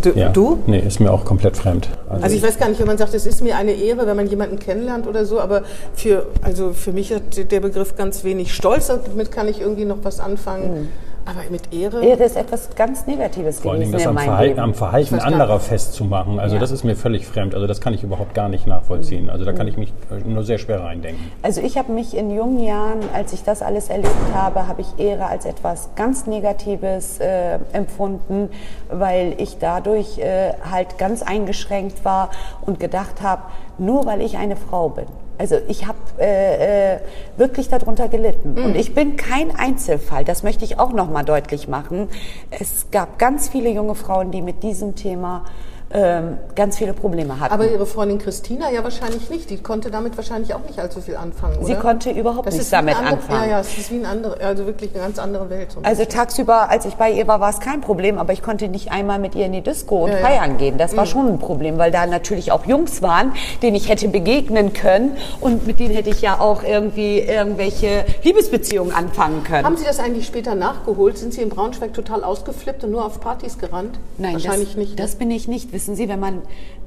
Du? 0.02 0.12
Ja. 0.12 0.30
du? 0.30 0.60
Nee, 0.68 0.80
ist 0.80 1.00
mir 1.00 1.12
auch 1.12 1.26
komplett 1.26 1.58
fremd. 1.58 1.90
Also, 2.10 2.24
also 2.24 2.36
ich 2.36 2.44
weiß 2.44 2.58
gar 2.58 2.70
nicht, 2.70 2.80
wenn 2.80 2.88
man 2.88 2.98
sagt, 2.98 3.14
es 3.14 3.26
ist 3.26 3.42
mir 3.42 3.56
eine 3.56 3.74
Ehre, 3.74 4.08
wenn 4.08 4.16
man 4.16 4.28
jemanden 4.28 4.60
kennenlernt 4.60 5.08
oder 5.08 5.26
so, 5.26 5.40
aber 5.40 5.64
für, 5.94 6.28
also 6.42 6.74
für 6.74 6.92
mich 6.92 7.14
hat 7.14 7.52
der 7.52 7.60
Begriff 7.60 7.96
ganz 7.96 8.24
wenig 8.24 8.54
Stolz, 8.54 8.88
damit 8.88 9.32
kann 9.32 9.48
ich 9.48 9.62
irgendwie 9.62 9.86
noch 9.86 10.00
was 10.04 10.20
anfangen. 10.20 10.82
Mhm. 10.82 10.88
Aber 11.25 11.41
mit 11.49 11.73
Ehre? 11.73 12.03
Ehre 12.03 12.23
ist 12.23 12.36
etwas 12.36 12.75
ganz 12.75 13.05
Negatives 13.05 13.60
Vor 13.60 13.73
gewesen 13.73 13.93
allem 13.93 14.03
das 14.03 14.07
am 14.07 14.17
Verhalten, 14.17 14.60
am 14.60 14.73
Verhalten 14.73 15.19
anderer 15.19 15.60
festzumachen. 15.60 16.39
Also 16.39 16.55
ja. 16.55 16.62
das 16.62 16.71
ist 16.71 16.84
mir 16.84 16.95
völlig 16.95 17.27
fremd. 17.27 17.53
Also 17.53 17.67
das 17.67 17.79
kann 17.79 17.93
ich 17.93 18.03
überhaupt 18.03 18.34
gar 18.34 18.49
nicht 18.49 18.67
nachvollziehen. 18.67 19.29
Also 19.29 19.45
da 19.45 19.53
kann 19.53 19.67
ich 19.67 19.77
mich 19.77 19.93
nur 20.25 20.43
sehr 20.43 20.57
schwer 20.57 20.81
reindenken. 20.81 21.31
Also 21.41 21.62
ich 21.62 21.77
habe 21.77 21.91
mich 21.91 22.15
in 22.17 22.31
jungen 22.31 22.63
Jahren, 22.63 22.99
als 23.13 23.34
ich 23.34 23.43
das 23.43 23.62
alles 23.62 23.89
erlebt 23.89 24.10
habe, 24.34 24.67
habe 24.67 24.81
ich 24.81 25.03
Ehre 25.03 25.27
als 25.27 25.45
etwas 25.45 25.89
ganz 25.95 26.27
Negatives 26.27 27.19
äh, 27.19 27.60
empfunden, 27.73 28.49
weil 28.89 29.36
ich 29.38 29.57
dadurch 29.60 30.17
äh, 30.17 30.53
halt 30.69 30.97
ganz 30.97 31.21
eingeschränkt 31.21 32.03
war 32.03 32.31
und 32.62 32.79
gedacht 32.79 33.21
habe, 33.21 33.43
nur 33.77 34.05
weil 34.05 34.21
ich 34.21 34.38
eine 34.38 34.55
Frau 34.55 34.89
bin 34.89 35.05
also 35.41 35.58
ich 35.67 35.88
habe 35.88 35.97
äh, 36.19 36.97
äh, 36.97 36.99
wirklich 37.36 37.67
darunter 37.67 38.08
gelitten. 38.10 38.54
Mhm. 38.54 38.63
Und 38.63 38.75
ich 38.75 38.93
bin 38.93 39.15
kein 39.15 39.49
Einzelfall, 39.49 40.23
das 40.23 40.43
möchte 40.43 40.63
ich 40.63 40.77
auch 40.77 40.93
nochmal 40.93 41.25
deutlich 41.25 41.67
machen. 41.67 42.10
Es 42.51 42.91
gab 42.91 43.17
ganz 43.17 43.49
viele 43.49 43.71
junge 43.71 43.95
Frauen, 43.95 44.30
die 44.30 44.43
mit 44.43 44.62
diesem 44.62 44.95
Thema 44.95 45.45
ähm, 45.93 46.38
ganz 46.56 46.77
viele 46.77 46.93
Probleme 46.93 47.39
hatten. 47.39 47.54
Aber 47.54 47.69
Ihre 47.69 47.86
Freundin 47.86 48.17
Christina 48.17 48.71
ja 48.71 48.84
wahrscheinlich 48.84 49.30
nicht. 49.30 49.49
Die 49.49 49.58
konnte 49.58 49.91
damit 49.91 50.17
wahrscheinlich 50.17 50.54
auch 50.54 50.63
nicht 50.65 50.80
allzu 50.80 51.01
viel 51.01 51.15
anfangen, 51.15 51.58
oder? 51.58 51.65
Sie 51.65 51.75
konnte 51.75 52.12
überhaupt 52.12 52.47
das 52.47 52.56
nichts 52.56 52.69
damit 52.69 52.95
andere, 52.95 53.15
anfangen. 53.15 53.43
Ja, 53.43 53.49
ja, 53.49 53.60
es 53.60 53.77
ist 53.77 53.91
wie 53.91 53.97
ein 53.97 54.06
andere, 54.06 54.39
also 54.41 54.65
wirklich 54.65 54.91
eine 54.93 55.04
ganz 55.04 55.19
andere 55.19 55.49
Welt. 55.49 55.71
So 55.71 55.82
also 55.84 56.06
tagsüber, 56.06 56.69
als 56.69 56.86
ich 56.86 56.95
bei 56.95 57.12
ihr 57.12 57.27
war, 57.27 57.39
war 57.39 57.49
es 57.49 57.60
kein 57.60 57.82
Problem, 57.82 58.17
aber 58.17 58.34
ich 58.34 58.41
konnte 58.41 58.67
nicht 58.67 58.91
einmal 58.91 59.19
mit 59.19 59.36
ihr 59.36 59.45
in 59.45 59.51
die 59.51 59.62
Disco 59.62 60.04
und 60.06 60.12
ja, 60.12 60.17
feiern 60.17 60.51
ja. 60.51 60.58
gehen. 60.58 60.77
Das 60.77 60.95
war 60.95 61.06
mhm. 61.06 61.10
schon 61.10 61.27
ein 61.27 61.39
Problem, 61.39 61.77
weil 61.77 61.91
da 61.91 62.06
natürlich 62.06 62.51
auch 62.51 62.65
Jungs 62.65 63.01
waren, 63.01 63.34
denen 63.62 63.75
ich 63.75 63.89
hätte 63.89 64.08
begegnen 64.08 64.73
können 64.73 65.17
und 65.39 65.67
mit 65.67 65.80
denen 65.80 65.93
hätte 65.93 66.10
ich 66.10 66.21
ja 66.21 66.39
auch 66.39 66.63
irgendwie 66.63 67.19
irgendwelche 67.19 68.06
Liebesbeziehungen 68.23 68.93
anfangen 68.93 69.43
können. 69.43 69.65
Haben 69.65 69.77
Sie 69.77 69.86
das 69.86 69.99
eigentlich 69.99 70.27
später 70.27 70.56
nachgeholt? 70.56 71.17
Sind 71.17 71.34
Sie 71.34 71.41
in 71.41 71.49
Braunschweig 71.49 71.93
total 71.93 72.23
ausgeflippt 72.23 72.84
und 72.84 72.91
nur 72.91 73.06
auf 73.06 73.19
Partys 73.19 73.58
gerannt? 73.58 73.99
Nein, 74.17 74.34
Wahrscheinlich 74.34 74.69
das, 74.69 74.77
nicht. 74.77 74.89
Ne? 74.91 74.95
Das 74.95 75.15
bin 75.15 75.32
ich 75.32 75.47
nicht 75.47 75.71
wissen 75.82 75.96
Sie, 75.96 76.08
wenn 76.08 76.20
man 76.20 76.44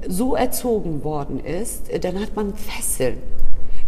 so 0.07 0.35
erzogen 0.35 1.03
worden 1.03 1.41
ist, 1.43 1.89
dann 2.01 2.21
hat 2.21 2.33
man 2.33 2.53
Fesseln 2.55 3.17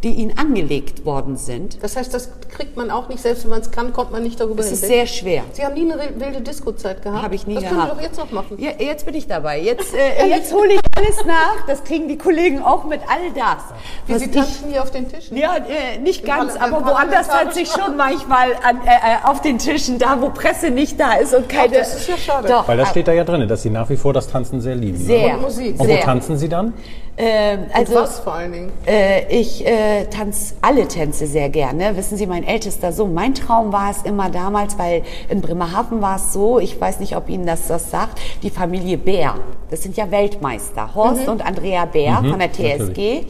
die 0.08 0.14
ihnen 0.22 0.38
angelegt 0.38 1.06
worden 1.06 1.36
sind. 1.36 1.84
Das 1.84 1.98
heißt, 1.98 2.14
das 2.14 2.30
kriegt 2.50 2.78
man 2.78 2.92
auch 2.92 3.10
nicht, 3.10 3.22
selbst 3.22 3.44
wenn 3.44 3.50
man 3.50 3.60
es 3.60 3.72
kann, 3.72 3.92
kommt 3.92 4.12
man 4.12 4.24
nicht 4.24 4.40
darüber 4.40 4.58
Das 4.58 4.72
ist 4.72 4.86
sehr 4.86 5.06
schwer. 5.06 5.44
Sie 5.52 5.66
haben 5.66 5.74
nie 5.74 5.92
eine 5.92 6.02
wilde 6.18 6.40
Disco-Zeit 6.40 7.02
gehabt? 7.02 7.24
Habe 7.24 7.36
ich 7.36 7.46
nie 7.46 7.56
das 7.56 7.64
gehabt. 7.64 7.78
Das 7.78 7.88
können 7.88 8.00
wir 8.00 8.08
doch 8.08 8.10
jetzt 8.10 8.18
noch 8.18 8.32
machen. 8.32 8.58
Ja, 8.58 8.72
jetzt 8.80 9.06
bin 9.06 9.16
ich 9.16 9.28
dabei. 9.28 9.60
Jetzt, 9.60 9.94
äh, 9.94 10.28
jetzt 10.28 10.54
hole 10.54 10.76
ich 10.76 10.80
alles 10.98 11.26
nach. 11.26 11.66
Das 11.68 11.84
kriegen 11.84 12.08
die 12.08 12.18
Kollegen 12.18 12.62
auch 12.64 12.86
mit 12.86 13.02
all 13.02 13.32
das. 13.36 13.64
Wie 14.06 14.18
Sie 14.18 14.32
tanzen 14.32 14.70
hier 14.70 14.82
auf 14.82 14.92
den 14.92 15.10
Tischen? 15.10 15.36
Ja, 15.36 15.58
äh, 15.58 15.98
nicht 16.00 16.22
Im 16.22 16.28
ganz, 16.28 16.56
aber 16.56 16.86
woanders 16.86 17.28
tanze 17.28 17.62
ich 17.62 17.70
schon 17.70 17.98
manchmal 17.98 18.52
an, 18.64 18.80
äh, 18.86 18.90
äh, 18.90 19.28
auf 19.28 19.42
den 19.42 19.58
Tischen, 19.58 20.00
da 20.00 20.22
wo 20.22 20.30
Presse 20.30 20.70
nicht 20.70 20.98
da 20.98 21.16
ist 21.16 21.34
und 21.34 21.50
keine... 21.50 21.76
Ach, 21.76 21.80
das 21.80 21.96
ist 21.96 22.08
ja 22.08 22.18
schade. 22.18 22.48
Doch, 22.48 22.68
Weil 22.68 22.78
da 22.78 22.86
steht 22.86 23.10
da 23.10 23.12
ja 23.12 23.26
drin, 23.26 23.46
dass 23.48 23.62
Sie 23.62 23.70
nach 23.70 23.90
wie 23.90 23.98
vor 23.98 24.14
das 24.14 24.28
Tanzen 24.28 24.62
sehr 24.62 24.76
lieben. 24.76 24.98
Sehr. 24.98 25.36
Und 25.36 25.42
Musik. 25.42 25.78
Und 25.78 25.88
wo 25.90 25.98
tanzen 25.98 26.38
Sie 26.38 26.48
dann? 26.48 26.74
Ähm, 27.20 27.66
also, 27.74 27.96
und 27.96 28.04
was 28.04 28.20
vor 28.20 28.34
allen 28.34 28.52
Dingen? 28.52 28.72
Äh, 28.86 29.26
ich 29.36 29.66
äh, 29.66 30.06
tanze 30.06 30.54
alle 30.62 30.88
Tänze 30.88 31.26
sehr 31.26 31.50
gerne. 31.50 31.98
Wissen 31.98 32.16
Sie, 32.16 32.28
mein 32.28 32.44
ältester 32.44 32.92
Sohn, 32.92 33.14
mein 33.14 33.34
Traum 33.34 33.74
war 33.74 33.90
es 33.90 34.04
immer 34.04 34.30
damals, 34.30 34.78
weil 34.78 35.02
in 35.28 35.42
Bremerhaven 35.42 36.00
war 36.00 36.18
es 36.18 36.32
so, 36.32 36.60
ich 36.60 36.80
weiß 36.80 37.00
nicht, 37.00 37.16
ob 37.16 37.28
Ihnen 37.28 37.48
das 37.48 37.68
das 37.68 37.90
sagt, 37.90 38.20
die 38.44 38.52
Familie 38.52 38.98
Bär. 39.00 39.36
Das 39.72 39.82
sind 39.82 39.98
ja 39.98 40.12
Weltmeister, 40.12 40.94
Horst 40.94 41.24
mhm. 41.24 41.34
und 41.34 41.46
Andrea 41.46 41.86
Bär 41.86 42.22
mhm, 42.22 42.30
von 42.30 42.40
der 42.40 42.52
TSG. 42.52 42.78
Natürlich. 42.78 43.28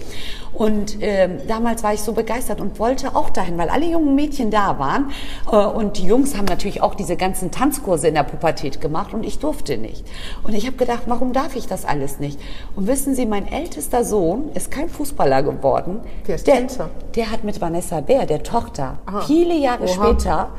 Und 0.57 0.97
ähm, 1.01 1.37
damals 1.47 1.83
war 1.83 1.93
ich 1.93 2.01
so 2.01 2.13
begeistert 2.13 2.59
und 2.59 2.79
wollte 2.79 3.15
auch 3.15 3.29
dahin, 3.29 3.59
weil 3.59 3.69
alle 3.69 3.85
jungen 3.85 4.15
Mädchen 4.15 4.49
da 4.49 4.79
waren. 4.79 5.11
Äh, 5.51 5.55
und 5.55 5.97
die 5.99 6.05
Jungs 6.05 6.35
haben 6.35 6.45
natürlich 6.45 6.81
auch 6.81 6.95
diese 6.95 7.15
ganzen 7.15 7.51
Tanzkurse 7.51 8.07
in 8.07 8.15
der 8.15 8.23
Pubertät 8.23 8.81
gemacht 8.81 9.13
und 9.13 9.23
ich 9.23 9.37
durfte 9.37 9.77
nicht. 9.77 10.03
Und 10.43 10.55
ich 10.55 10.65
habe 10.65 10.75
gedacht, 10.75 11.03
warum 11.05 11.31
darf 11.31 11.55
ich 11.55 11.67
das 11.67 11.85
alles 11.85 12.19
nicht? 12.19 12.39
Und 12.75 12.87
wissen 12.87 13.13
Sie, 13.13 13.27
mein 13.27 13.47
ältester 13.47 14.03
Sohn 14.03 14.49
ist 14.55 14.71
kein 14.71 14.89
Fußballer 14.89 15.43
geworden. 15.43 15.99
Der 16.27 16.35
ist 16.35 16.47
der, 16.47 16.55
Tänzer. 16.55 16.89
Der 17.15 17.31
hat 17.31 17.43
mit 17.43 17.61
Vanessa 17.61 18.01
Bär, 18.01 18.25
der 18.25 18.41
Tochter, 18.41 18.97
Aha. 19.05 19.21
viele 19.21 19.55
Jahre 19.55 19.83
Oha. 19.83 19.93
später 19.93 20.49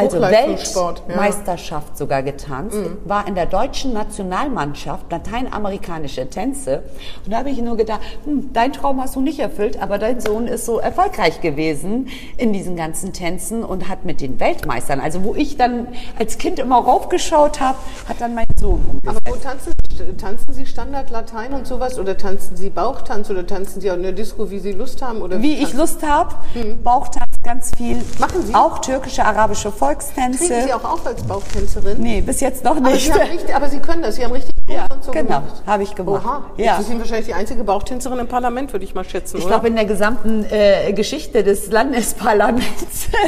also 0.00 0.20
Weltmeisterschaft 0.20 1.90
ja. 1.90 1.96
sogar 1.96 2.22
getanzt, 2.22 2.76
mhm. 2.76 2.98
war 3.04 3.26
in 3.26 3.34
der 3.34 3.46
deutschen 3.46 3.92
Nationalmannschaft 3.92 5.10
lateinamerikanische 5.10 6.28
Tänze. 6.28 6.82
Und 7.24 7.32
da 7.32 7.38
habe 7.38 7.50
ich 7.50 7.60
nur 7.60 7.76
gedacht, 7.76 8.00
hm, 8.24 8.52
dein 8.52 8.72
Traum 8.72 9.00
hast 9.00 9.16
du 9.16 9.20
nicht 9.20 9.38
erfüllt, 9.38 9.80
aber 9.80 9.98
dein 9.98 10.20
Sohn 10.20 10.46
ist 10.46 10.66
so 10.66 10.78
erfolgreich 10.78 11.40
gewesen 11.40 12.08
in 12.36 12.52
diesen 12.52 12.76
ganzen 12.76 13.12
Tänzen 13.12 13.64
und 13.64 13.88
hat 13.88 14.04
mit 14.04 14.20
den 14.20 14.40
Weltmeistern, 14.40 15.00
also 15.00 15.24
wo 15.24 15.34
ich 15.34 15.56
dann 15.56 15.88
als 16.18 16.38
Kind 16.38 16.58
immer 16.58 16.78
raufgeschaut 16.78 17.60
habe, 17.60 17.78
hat 18.08 18.20
dann 18.20 18.34
mein 18.34 18.46
Sohn 18.56 18.84
umgesetzt. 18.88 19.22
Aber 19.26 19.36
wo 19.36 19.42
tanzen, 19.42 19.72
tanzen 20.18 20.52
Sie 20.52 20.66
Standard 20.66 21.10
Latein 21.10 21.52
und 21.52 21.66
sowas 21.66 21.98
oder 21.98 22.16
tanzen 22.16 22.56
Sie 22.56 22.70
Bauchtanz 22.70 23.30
oder 23.30 23.46
tanzen 23.46 23.80
Sie 23.80 23.90
auch 23.90 23.96
in 23.96 24.02
der 24.02 24.12
Disco, 24.12 24.50
wie 24.50 24.58
Sie 24.58 24.72
Lust 24.72 25.02
haben? 25.02 25.22
Oder 25.22 25.40
wie 25.42 25.54
ich 25.54 25.72
Lust 25.74 26.06
habe, 26.06 26.34
mhm. 26.54 26.82
Bauchtanz 26.82 27.29
ganz 27.42 27.72
viel. 27.76 28.02
Machen 28.18 28.46
Sie? 28.46 28.54
Auch 28.54 28.78
türkische, 28.80 29.24
arabische 29.24 29.72
Volkstänze. 29.72 30.46
Kriegen 30.46 30.66
Sie 30.66 30.72
auch 30.72 30.84
auf 30.84 31.06
als 31.06 31.22
Bauchtänzerin? 31.22 32.00
Nee, 32.00 32.20
bis 32.20 32.40
jetzt 32.40 32.64
noch 32.64 32.78
nicht. 32.80 33.10
Aber 33.12 33.24
Sie, 33.24 33.30
richtig, 33.30 33.54
aber 33.54 33.68
Sie 33.68 33.78
können 33.80 34.02
das, 34.02 34.16
Sie 34.16 34.24
haben 34.24 34.32
richtig 34.32 34.54
ja, 34.68 34.86
so 35.00 35.10
genau, 35.12 35.42
habe 35.66 35.82
ich 35.82 35.94
gemacht. 35.94 36.24
Oha, 36.24 36.44
ja. 36.56 36.76
Sie 36.78 36.84
sind 36.84 36.98
wahrscheinlich 36.98 37.26
die 37.26 37.34
einzige 37.34 37.64
Bauchtänzerin 37.64 38.18
im 38.18 38.28
Parlament, 38.28 38.72
würde 38.72 38.84
ich 38.84 38.94
mal 38.94 39.04
schätzen, 39.04 39.38
Ich 39.38 39.46
glaube, 39.46 39.68
in 39.68 39.74
der 39.74 39.84
gesamten 39.84 40.44
äh, 40.50 40.92
Geschichte 40.92 41.42
des 41.42 41.70
Landesparlaments. 41.70 43.08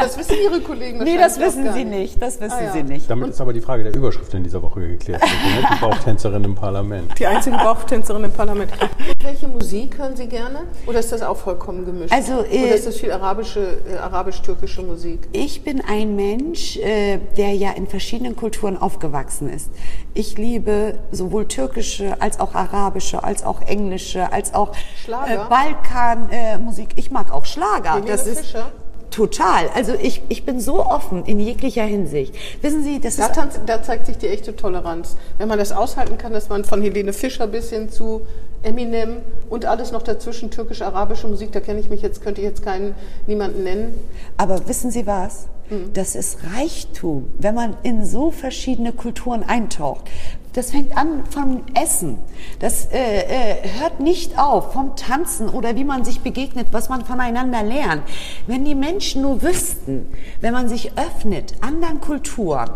Das 0.00 0.16
wissen 0.18 0.36
Ihre 0.42 0.60
Kollegen 0.60 1.02
Nee, 1.02 1.16
das 1.18 1.38
wissen 1.38 1.72
Sie 1.72 1.84
nicht. 1.84 2.20
Das 2.20 2.40
wissen 2.40 2.56
ah, 2.58 2.64
ja. 2.64 2.72
Sie 2.72 2.82
nicht. 2.82 3.10
Damit 3.10 3.30
ist 3.30 3.40
aber 3.40 3.52
die 3.52 3.60
Frage 3.60 3.84
der 3.84 3.94
Überschrift 3.94 4.32
in 4.34 4.42
dieser 4.42 4.62
Woche 4.62 4.80
geklärt. 4.80 5.22
die 5.22 5.80
Bauchtänzerin 5.80 6.42
im 6.44 6.54
Parlament. 6.54 7.18
Die 7.18 7.26
einzige 7.26 7.56
Bauchtänzerin 7.56 8.24
im 8.24 8.32
Parlament. 8.32 8.72
Und 8.80 9.24
welche 9.24 9.48
Musik 9.48 9.98
hören 9.98 10.16
Sie 10.16 10.26
gerne? 10.26 10.60
Oder 10.86 11.00
ist 11.00 11.12
das 11.12 11.22
auch 11.22 11.36
vollkommen 11.36 11.84
gemischt? 11.84 12.12
Also, 12.12 12.44
äh, 12.50 12.64
Oder 12.64 12.74
ist 12.74 12.86
das 12.86 12.96
viel 12.96 13.12
arabische, 13.12 13.78
äh, 13.88 13.96
arabisch-türkische 13.96 14.82
Musik? 14.82 15.28
Ich 15.32 15.62
bin 15.62 15.82
ein 15.86 16.16
Mensch, 16.16 16.76
äh, 16.76 17.18
der 17.36 17.52
ja 17.54 17.72
in 17.72 17.86
verschiedenen 17.86 18.36
Kulturen 18.36 18.76
aufgewachsen 18.76 19.48
ist. 19.48 19.70
Ich 20.14 20.36
liebe 20.38 20.98
sowohl 21.12 21.46
türkische 21.46 22.20
als 22.20 22.40
auch 22.40 22.54
arabische, 22.54 23.22
als 23.22 23.44
auch 23.44 23.62
englische, 23.62 24.32
als 24.32 24.54
auch 24.54 24.72
äh, 25.06 25.38
Balkanmusik. 25.48 26.90
Äh, 26.96 27.00
ich 27.00 27.10
mag 27.10 27.32
auch 27.32 27.44
Schlager. 27.44 27.94
Helene 27.94 28.10
das 28.10 28.26
ist 28.26 28.40
Fischer. 28.40 28.72
Total. 29.10 29.68
Also 29.74 29.94
ich, 29.94 30.22
ich 30.28 30.44
bin 30.44 30.60
so 30.60 30.84
offen 30.84 31.24
in 31.24 31.40
jeglicher 31.40 31.82
Hinsicht. 31.82 32.34
Wissen 32.62 32.84
Sie, 32.84 33.00
das 33.00 33.16
da 33.16 33.26
ist... 33.26 33.34
Tanz, 33.34 33.60
da 33.66 33.82
zeigt 33.82 34.06
sich 34.06 34.18
die 34.18 34.28
echte 34.28 34.54
Toleranz. 34.54 35.16
Wenn 35.38 35.48
man 35.48 35.58
das 35.58 35.72
aushalten 35.72 36.16
kann, 36.16 36.32
dass 36.32 36.48
man 36.48 36.64
von 36.64 36.80
Helene 36.80 37.12
Fischer 37.12 37.46
bis 37.46 37.70
hin 37.70 37.90
zu 37.90 38.22
Eminem 38.62 39.16
und 39.48 39.64
alles 39.64 39.90
noch 39.90 40.02
dazwischen, 40.02 40.50
türkisch-arabische 40.50 41.26
Musik, 41.26 41.50
da 41.52 41.60
kenne 41.60 41.80
ich 41.80 41.90
mich 41.90 42.02
jetzt, 42.02 42.22
könnte 42.22 42.40
ich 42.40 42.46
jetzt 42.46 42.62
keinen, 42.62 42.94
niemanden 43.26 43.64
nennen. 43.64 43.94
Aber 44.36 44.68
wissen 44.68 44.90
Sie 44.90 45.06
was? 45.06 45.46
Mhm. 45.70 45.92
Das 45.94 46.14
ist 46.14 46.38
Reichtum, 46.54 47.30
wenn 47.38 47.54
man 47.54 47.76
in 47.82 48.04
so 48.04 48.30
verschiedene 48.30 48.92
Kulturen 48.92 49.42
eintaucht. 49.42 50.04
Das 50.52 50.72
fängt 50.72 50.96
an 50.96 51.24
vom 51.30 51.62
Essen. 51.80 52.18
Das 52.58 52.86
äh, 52.86 53.20
äh, 53.20 53.56
hört 53.78 54.00
nicht 54.00 54.36
auf 54.36 54.72
vom 54.72 54.96
Tanzen 54.96 55.48
oder 55.48 55.76
wie 55.76 55.84
man 55.84 56.04
sich 56.04 56.20
begegnet, 56.20 56.68
was 56.72 56.88
man 56.88 57.04
voneinander 57.04 57.62
lernt. 57.62 58.02
Wenn 58.48 58.64
die 58.64 58.74
Menschen 58.74 59.22
nur 59.22 59.42
wüssten, 59.42 60.06
wenn 60.40 60.52
man 60.52 60.68
sich 60.68 60.98
öffnet 60.98 61.54
anderen 61.60 62.00
Kulturen, 62.00 62.70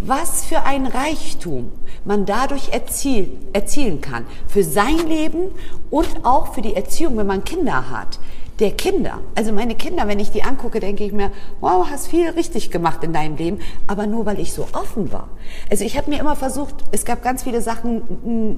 was 0.00 0.44
für 0.44 0.64
ein 0.64 0.86
Reichtum 0.86 1.70
man 2.04 2.26
dadurch 2.26 2.70
erzielt, 2.70 3.30
erzielen 3.52 4.00
kann. 4.00 4.26
Für 4.48 4.64
sein 4.64 4.98
Leben 5.06 5.52
und 5.90 6.24
auch 6.24 6.54
für 6.54 6.62
die 6.62 6.74
Erziehung, 6.74 7.16
wenn 7.18 7.28
man 7.28 7.44
Kinder 7.44 7.88
hat 7.90 8.18
der 8.62 8.70
Kinder. 8.70 9.18
Also 9.34 9.52
meine 9.52 9.74
Kinder, 9.74 10.06
wenn 10.06 10.20
ich 10.20 10.30
die 10.30 10.44
angucke, 10.44 10.78
denke 10.78 11.02
ich 11.02 11.12
mir, 11.12 11.32
wow, 11.60 11.84
hast 11.90 12.06
viel 12.06 12.30
richtig 12.30 12.70
gemacht 12.70 13.02
in 13.02 13.12
deinem 13.12 13.36
Leben, 13.36 13.58
aber 13.88 14.06
nur 14.06 14.24
weil 14.24 14.38
ich 14.38 14.52
so 14.52 14.68
offen 14.72 15.12
war. 15.12 15.28
Also 15.68 15.84
ich 15.84 15.98
habe 15.98 16.08
mir 16.08 16.20
immer 16.20 16.36
versucht, 16.36 16.76
es 16.92 17.04
gab 17.04 17.24
ganz 17.24 17.42
viele 17.42 17.60
Sachen, 17.60 18.02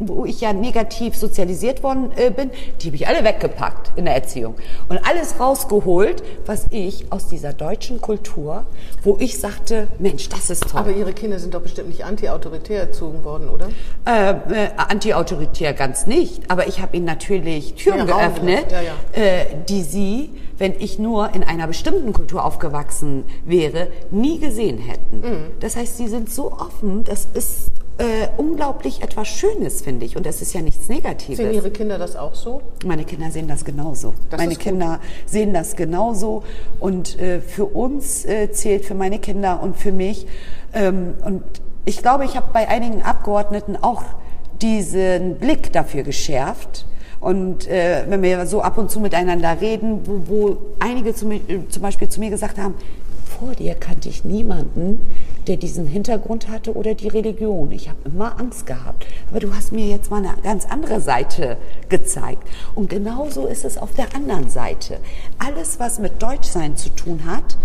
wo 0.07 0.27
ich 0.27 0.43
ja 0.43 0.53
negativ 0.53 1.17
sozialisiert 1.17 1.83
worden 1.83 2.13
äh, 2.17 2.31
bin, 2.31 2.51
die 2.83 2.89
habe 2.89 2.97
ich 2.97 3.09
alle 3.09 3.25
weggepackt 3.25 3.93
in 3.97 4.05
der 4.05 4.15
Erziehung 4.15 4.57
und 4.91 4.99
alles 5.09 5.41
rausgeholt, 5.41 6.23
was 6.45 6.67
ich 6.69 7.11
aus 7.11 7.29
dieser 7.29 7.55
deutschen 7.55 8.03
Kultur, 8.03 8.67
wo 9.05 9.17
ich 9.19 9.39
sagte, 9.39 9.89
Mensch, 9.99 10.29
das 10.29 10.51
ist 10.51 10.69
toll. 10.69 10.81
Aber 10.81 10.91
Ihre 10.91 11.15
Kinder 11.15 11.39
sind 11.39 11.55
doch 11.55 11.63
bestimmt 11.63 11.89
nicht 11.89 12.05
anti-autoritär 12.05 12.81
erzogen 12.81 13.25
worden, 13.25 13.49
oder? 13.49 13.69
Äh, 14.05 14.65
äh, 14.65 14.69
anti-autoritär 14.77 15.73
ganz 15.73 16.07
nicht, 16.07 16.51
aber 16.51 16.67
ich 16.67 16.83
habe 16.83 16.95
ihnen 16.95 17.07
natürlich 17.07 17.75
Türen 17.77 18.01
ja, 18.01 18.05
geöffnet, 18.05 18.67
ja, 18.71 18.83
ja. 18.83 18.93
Äh, 19.13 19.47
die 19.67 19.83
sie, 19.83 19.94
wenn 20.59 20.75
ich 20.79 20.99
nur 20.99 21.35
in 21.35 21.43
einer 21.43 21.67
bestimmten 21.67 22.13
Kultur 22.13 22.45
aufgewachsen 22.45 23.25
wäre, 23.45 23.89
nie 24.11 24.39
gesehen 24.39 24.79
hätten. 24.79 25.21
Mhm. 25.21 25.47
Das 25.61 25.77
heißt, 25.77 25.97
sie 25.97 26.09
sind 26.09 26.31
so 26.31 26.53
offen, 26.53 27.05
das 27.05 27.29
ist 27.35 27.71
äh, 27.99 28.29
unglaublich 28.37 29.03
etwas 29.03 29.29
Schönes, 29.29 29.83
finde 29.83 30.05
ich. 30.05 30.17
Und 30.17 30.27
das 30.27 30.43
ist 30.43 30.53
ja 30.53 30.63
nichts 30.63 30.89
Negatives. 30.89 31.37
Sehen 31.37 31.55
Ihre 31.55 31.71
Kinder 31.71 31.99
das 31.99 32.17
auch 32.17 32.35
so? 32.35 32.61
Meine 32.85 33.05
Kinder 33.05 33.31
sehen 33.31 33.47
das 33.47 33.65
genauso. 33.65 34.15
Das 34.31 34.41
meine 34.41 34.57
Kinder 34.57 35.01
sehen 35.27 35.55
das 35.55 35.77
genauso. 35.77 36.43
Und 36.81 37.19
äh, 37.21 37.41
für 37.41 37.67
uns 37.67 38.25
äh, 38.25 38.51
zählt, 38.51 38.85
für 38.85 38.95
meine 38.95 39.19
Kinder 39.19 39.63
und 39.63 39.77
für 39.77 39.93
mich. 39.93 40.27
Ähm, 40.73 41.15
und 41.25 41.45
ich 41.85 41.99
glaube, 41.99 42.25
ich 42.25 42.37
habe 42.37 42.49
bei 42.53 42.69
einigen 42.69 43.03
Abgeordneten 43.03 43.77
auch 43.81 44.03
diesen 44.61 45.37
Blick 45.37 45.73
dafür 45.73 46.03
geschärft 46.03 46.87
und 47.25 47.67
äh, 47.69 48.05
wenn 48.07 48.23
wir 48.23 48.47
so 48.47 48.61
ab 48.61 48.77
und 48.77 48.91
zu 48.91 49.01
miteinander 49.01 49.59
reden, 49.59 50.01
wo, 50.05 50.21
wo 50.27 50.57
einige 50.79 51.15
zum, 51.15 51.33
zum 51.71 51.83
Beispiel 51.83 52.07
zu 52.11 52.21
mir 52.21 52.29
gesagt 52.29 52.59
haben, 52.59 52.75
vor 53.39 53.55
dir 53.55 53.75
kannte 53.75 54.11
ich 54.11 54.27
niemanden, 54.27 55.01
der 55.47 55.57
diesen 55.57 55.87
Hintergrund 55.87 56.49
hatte 56.49 56.75
oder 56.75 56.95
die 56.95 57.09
Religion. 57.09 57.73
Ich 57.73 57.89
habe 57.89 57.99
immer 58.05 58.39
Angst 58.39 58.67
gehabt. 58.67 59.07
Aber 59.31 59.41
du 59.41 59.55
hast 59.55 59.73
mir 59.73 59.87
jetzt 59.87 60.11
mal 60.11 60.19
eine 60.19 60.35
ganz 60.43 60.67
andere 60.67 61.01
Seite 61.01 61.57
gezeigt. 61.89 62.47
Und 62.75 62.91
genauso 62.91 63.47
ist 63.47 63.65
es 63.65 63.79
auf 63.79 63.95
der 63.95 64.15
anderen 64.15 64.51
Seite. 64.51 64.99
Alles, 65.39 65.81
was 65.81 66.01
mit 66.01 66.23
Deutschsein 66.23 66.77
zu 66.77 66.91
tun 66.91 67.21
hat, 67.25 67.57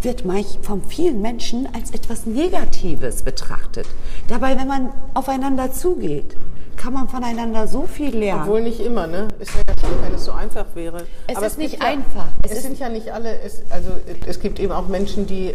wird 0.00 0.22
von 0.62 0.80
vielen 0.84 1.20
Menschen 1.20 1.66
als 1.74 1.90
etwas 1.90 2.24
Negatives 2.24 3.24
betrachtet. 3.24 3.88
Dabei, 4.28 4.56
wenn 4.56 4.68
man 4.68 4.90
aufeinander 5.14 5.72
zugeht, 5.72 6.36
kann 6.78 6.94
man 6.94 7.08
voneinander 7.08 7.68
so 7.68 7.82
viel 7.82 8.16
lernen. 8.16 8.42
Obwohl 8.42 8.62
nicht 8.62 8.80
immer, 8.80 9.06
ne? 9.06 9.28
Ist 9.38 9.50
ja 9.54 9.62
schön, 9.78 10.02
wenn 10.02 10.14
es 10.14 10.24
so 10.24 10.32
einfach 10.32 10.64
wäre. 10.74 11.06
Es 11.26 11.36
Aber 11.36 11.46
ist 11.46 11.52
es 11.52 11.58
nicht 11.58 11.82
einfach. 11.82 12.26
Ja, 12.26 12.32
es, 12.44 12.52
es 12.52 12.62
sind 12.62 12.78
ja 12.78 12.88
nicht 12.88 13.12
alle, 13.12 13.40
es, 13.40 13.62
also 13.70 13.90
es 14.26 14.40
gibt 14.40 14.58
eben 14.60 14.72
auch 14.72 14.88
Menschen, 14.88 15.26
die, 15.26 15.54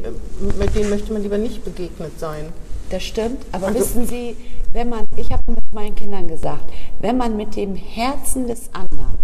mit 0.59 0.75
denen 0.75 0.89
möchte 0.89 1.11
man 1.13 1.23
lieber 1.23 1.37
nicht 1.37 1.63
begegnet 1.63 2.19
sein. 2.19 2.53
Das 2.89 3.03
stimmt, 3.03 3.43
aber 3.51 3.67
also, 3.67 3.79
wissen 3.79 4.05
Sie, 4.05 4.35
wenn 4.73 4.89
man, 4.89 5.05
ich 5.15 5.31
habe 5.31 5.41
mit 5.47 5.73
meinen 5.73 5.95
Kindern 5.95 6.27
gesagt, 6.27 6.71
wenn 6.99 7.17
man 7.17 7.37
mit 7.37 7.55
dem 7.55 7.75
Herzen 7.75 8.47
des 8.47 8.69
anderen 8.73 9.17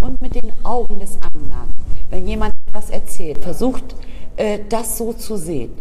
und 0.00 0.22
mit 0.22 0.34
den 0.34 0.52
Augen 0.62 1.00
des 1.00 1.18
anderen, 1.34 1.74
wenn 2.08 2.26
jemand 2.26 2.54
etwas 2.68 2.90
erzählt, 2.90 3.38
versucht, 3.38 3.96
äh, 4.36 4.60
das 4.68 4.96
so 4.96 5.12
zu 5.12 5.36
sehen, 5.36 5.72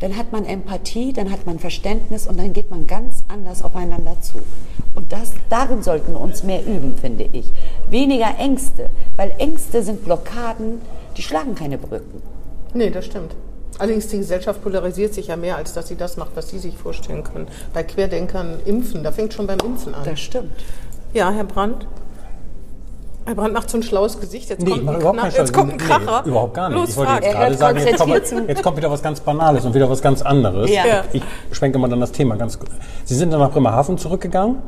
dann 0.00 0.16
hat 0.16 0.32
man 0.32 0.44
Empathie, 0.44 1.12
dann 1.12 1.30
hat 1.30 1.46
man 1.46 1.58
Verständnis 1.58 2.26
und 2.26 2.38
dann 2.38 2.52
geht 2.52 2.70
man 2.70 2.86
ganz 2.86 3.24
anders 3.28 3.62
aufeinander 3.62 4.16
zu. 4.20 4.38
Und 4.94 5.12
das, 5.12 5.32
darin 5.48 5.82
sollten 5.82 6.12
wir 6.12 6.20
uns 6.20 6.42
mehr 6.42 6.64
üben, 6.64 6.96
finde 6.96 7.28
ich. 7.32 7.46
Weniger 7.90 8.38
Ängste, 8.38 8.90
weil 9.16 9.34
Ängste 9.38 9.82
sind 9.82 10.04
Blockaden, 10.04 10.80
die 11.16 11.22
schlagen 11.22 11.54
keine 11.54 11.78
Brücken. 11.78 12.22
Nee, 12.74 12.90
das 12.90 13.06
stimmt. 13.06 13.34
Allerdings 13.78 14.08
die 14.08 14.18
Gesellschaft 14.18 14.62
polarisiert 14.62 15.12
sich 15.12 15.26
ja 15.26 15.36
mehr, 15.36 15.56
als 15.56 15.74
dass 15.74 15.88
sie 15.88 15.96
das 15.96 16.16
macht, 16.16 16.30
was 16.34 16.48
Sie 16.48 16.58
sich 16.58 16.76
vorstellen 16.76 17.24
können. 17.24 17.46
Bei 17.74 17.82
Querdenkern 17.82 18.60
impfen, 18.64 19.02
da 19.02 19.12
fängt 19.12 19.34
schon 19.34 19.46
beim 19.46 19.58
Impfen 19.60 19.94
an. 19.94 20.04
Das 20.04 20.18
stimmt. 20.18 20.52
Ja, 21.12 21.30
Herr 21.30 21.44
Brandt? 21.44 21.86
Herr 23.26 23.34
Brandt 23.34 23.54
macht 23.54 23.68
so 23.68 23.76
ein 23.76 23.82
schlaues 23.82 24.20
Gesicht. 24.20 24.50
Jetzt, 24.50 24.62
nee, 24.62 24.70
kommt, 24.70 24.88
ein 24.88 25.00
überhaupt 25.00 25.36
jetzt 25.36 25.52
kommt 25.52 25.72
ein 25.72 25.78
Kracher. 25.78 26.22
Nee, 26.24 26.30
überhaupt 26.30 26.54
gar 26.54 26.68
nicht. 26.68 26.78
Los, 26.78 26.90
ich 26.90 26.96
wollte 26.96 27.12
jetzt 27.14 27.32
gerade 27.32 27.54
sagen, 27.54 27.78
jetzt 27.78 27.98
kommt, 27.98 28.48
jetzt 28.48 28.62
kommt, 28.62 28.76
wieder 28.76 28.90
was 28.90 29.02
ganz 29.02 29.20
Banales 29.20 29.64
und 29.64 29.74
wieder 29.74 29.90
was 29.90 30.00
ganz 30.00 30.22
anderes. 30.22 30.70
Ja. 30.70 31.04
Ich 31.12 31.22
schwenke 31.50 31.78
mal 31.78 31.88
dann 31.88 32.00
das 32.00 32.12
Thema 32.12 32.36
ganz 32.36 32.58
gut. 32.58 32.68
Sie 33.04 33.14
sind 33.14 33.32
dann 33.32 33.40
nach 33.40 33.50
Bremerhaven 33.50 33.98
zurückgegangen 33.98 34.62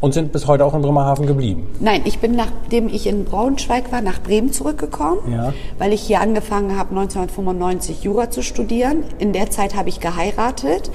und 0.00 0.14
sind 0.14 0.32
bis 0.32 0.46
heute 0.46 0.64
auch 0.64 0.74
in 0.74 0.82
Bremerhaven 0.82 1.26
geblieben? 1.26 1.68
Nein, 1.80 2.02
ich 2.04 2.18
bin 2.18 2.36
nachdem 2.36 2.88
ich 2.88 3.06
in 3.06 3.24
Braunschweig 3.24 3.90
war, 3.92 4.00
nach 4.00 4.20
Bremen 4.20 4.52
zurückgekommen, 4.52 5.32
ja. 5.32 5.52
weil 5.78 5.92
ich 5.92 6.02
hier 6.02 6.20
angefangen 6.20 6.78
habe, 6.78 6.90
1995 6.90 8.04
Jura 8.04 8.30
zu 8.30 8.42
studieren. 8.42 9.04
In 9.18 9.32
der 9.32 9.50
Zeit 9.50 9.74
habe 9.74 9.88
ich 9.88 10.00
geheiratet. 10.00 10.90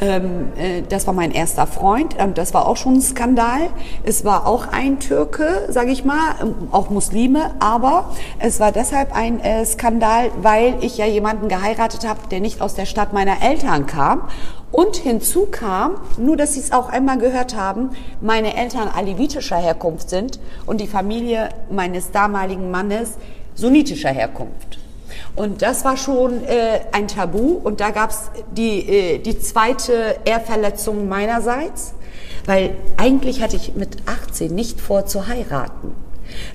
Ähm, 0.00 0.52
äh, 0.56 0.82
das 0.88 1.06
war 1.06 1.14
mein 1.14 1.32
erster 1.32 1.66
Freund. 1.66 2.14
Ähm, 2.18 2.34
das 2.34 2.54
war 2.54 2.66
auch 2.66 2.76
schon 2.76 2.94
ein 2.94 3.00
Skandal. 3.00 3.68
Es 4.04 4.24
war 4.24 4.46
auch 4.46 4.68
ein 4.68 5.00
Türke, 5.00 5.66
sage 5.68 5.90
ich 5.90 6.04
mal, 6.04 6.36
ähm, 6.40 6.54
auch 6.70 6.90
Muslime, 6.90 7.50
aber 7.58 8.10
es 8.38 8.60
war 8.60 8.70
deshalb 8.70 9.14
ein 9.14 9.40
äh, 9.40 9.64
Skandal, 9.64 10.30
weil 10.40 10.76
ich 10.82 10.98
ja 10.98 11.06
jemanden 11.06 11.48
geheiratet 11.48 12.06
habe, 12.06 12.20
der 12.30 12.40
nicht 12.40 12.60
aus 12.60 12.74
der 12.74 12.86
Stadt 12.86 13.12
meiner 13.12 13.42
Eltern 13.42 13.86
kam 13.86 14.22
und 14.70 14.96
hinzu 14.96 15.46
kam, 15.50 15.96
nur 16.16 16.36
dass 16.36 16.54
Sie 16.54 16.60
es 16.60 16.72
auch 16.72 16.90
einmal 16.90 17.18
gehört 17.18 17.56
haben, 17.56 17.90
meine 18.20 18.56
Eltern 18.56 18.88
alevitischer 18.88 19.56
Herkunft 19.56 20.10
sind 20.10 20.38
und 20.66 20.80
die 20.80 20.86
Familie 20.86 21.48
meines 21.70 22.12
damaligen 22.12 22.70
Mannes 22.70 23.16
sunnitischer 23.54 24.10
Herkunft. 24.10 24.78
Und 25.38 25.62
das 25.62 25.84
war 25.84 25.96
schon 25.96 26.44
äh, 26.44 26.80
ein 26.90 27.06
Tabu 27.06 27.60
und 27.62 27.80
da 27.80 27.90
gab 27.90 28.10
es 28.10 28.22
die, 28.56 28.80
äh, 28.80 29.18
die 29.18 29.38
zweite 29.38 30.16
Ehrverletzung 30.24 31.08
meinerseits, 31.08 31.94
weil 32.44 32.74
eigentlich 32.96 33.40
hatte 33.40 33.56
ich 33.56 33.76
mit 33.76 33.98
18 34.06 34.52
nicht 34.52 34.80
vor 34.80 35.06
zu 35.06 35.28
heiraten. 35.28 35.92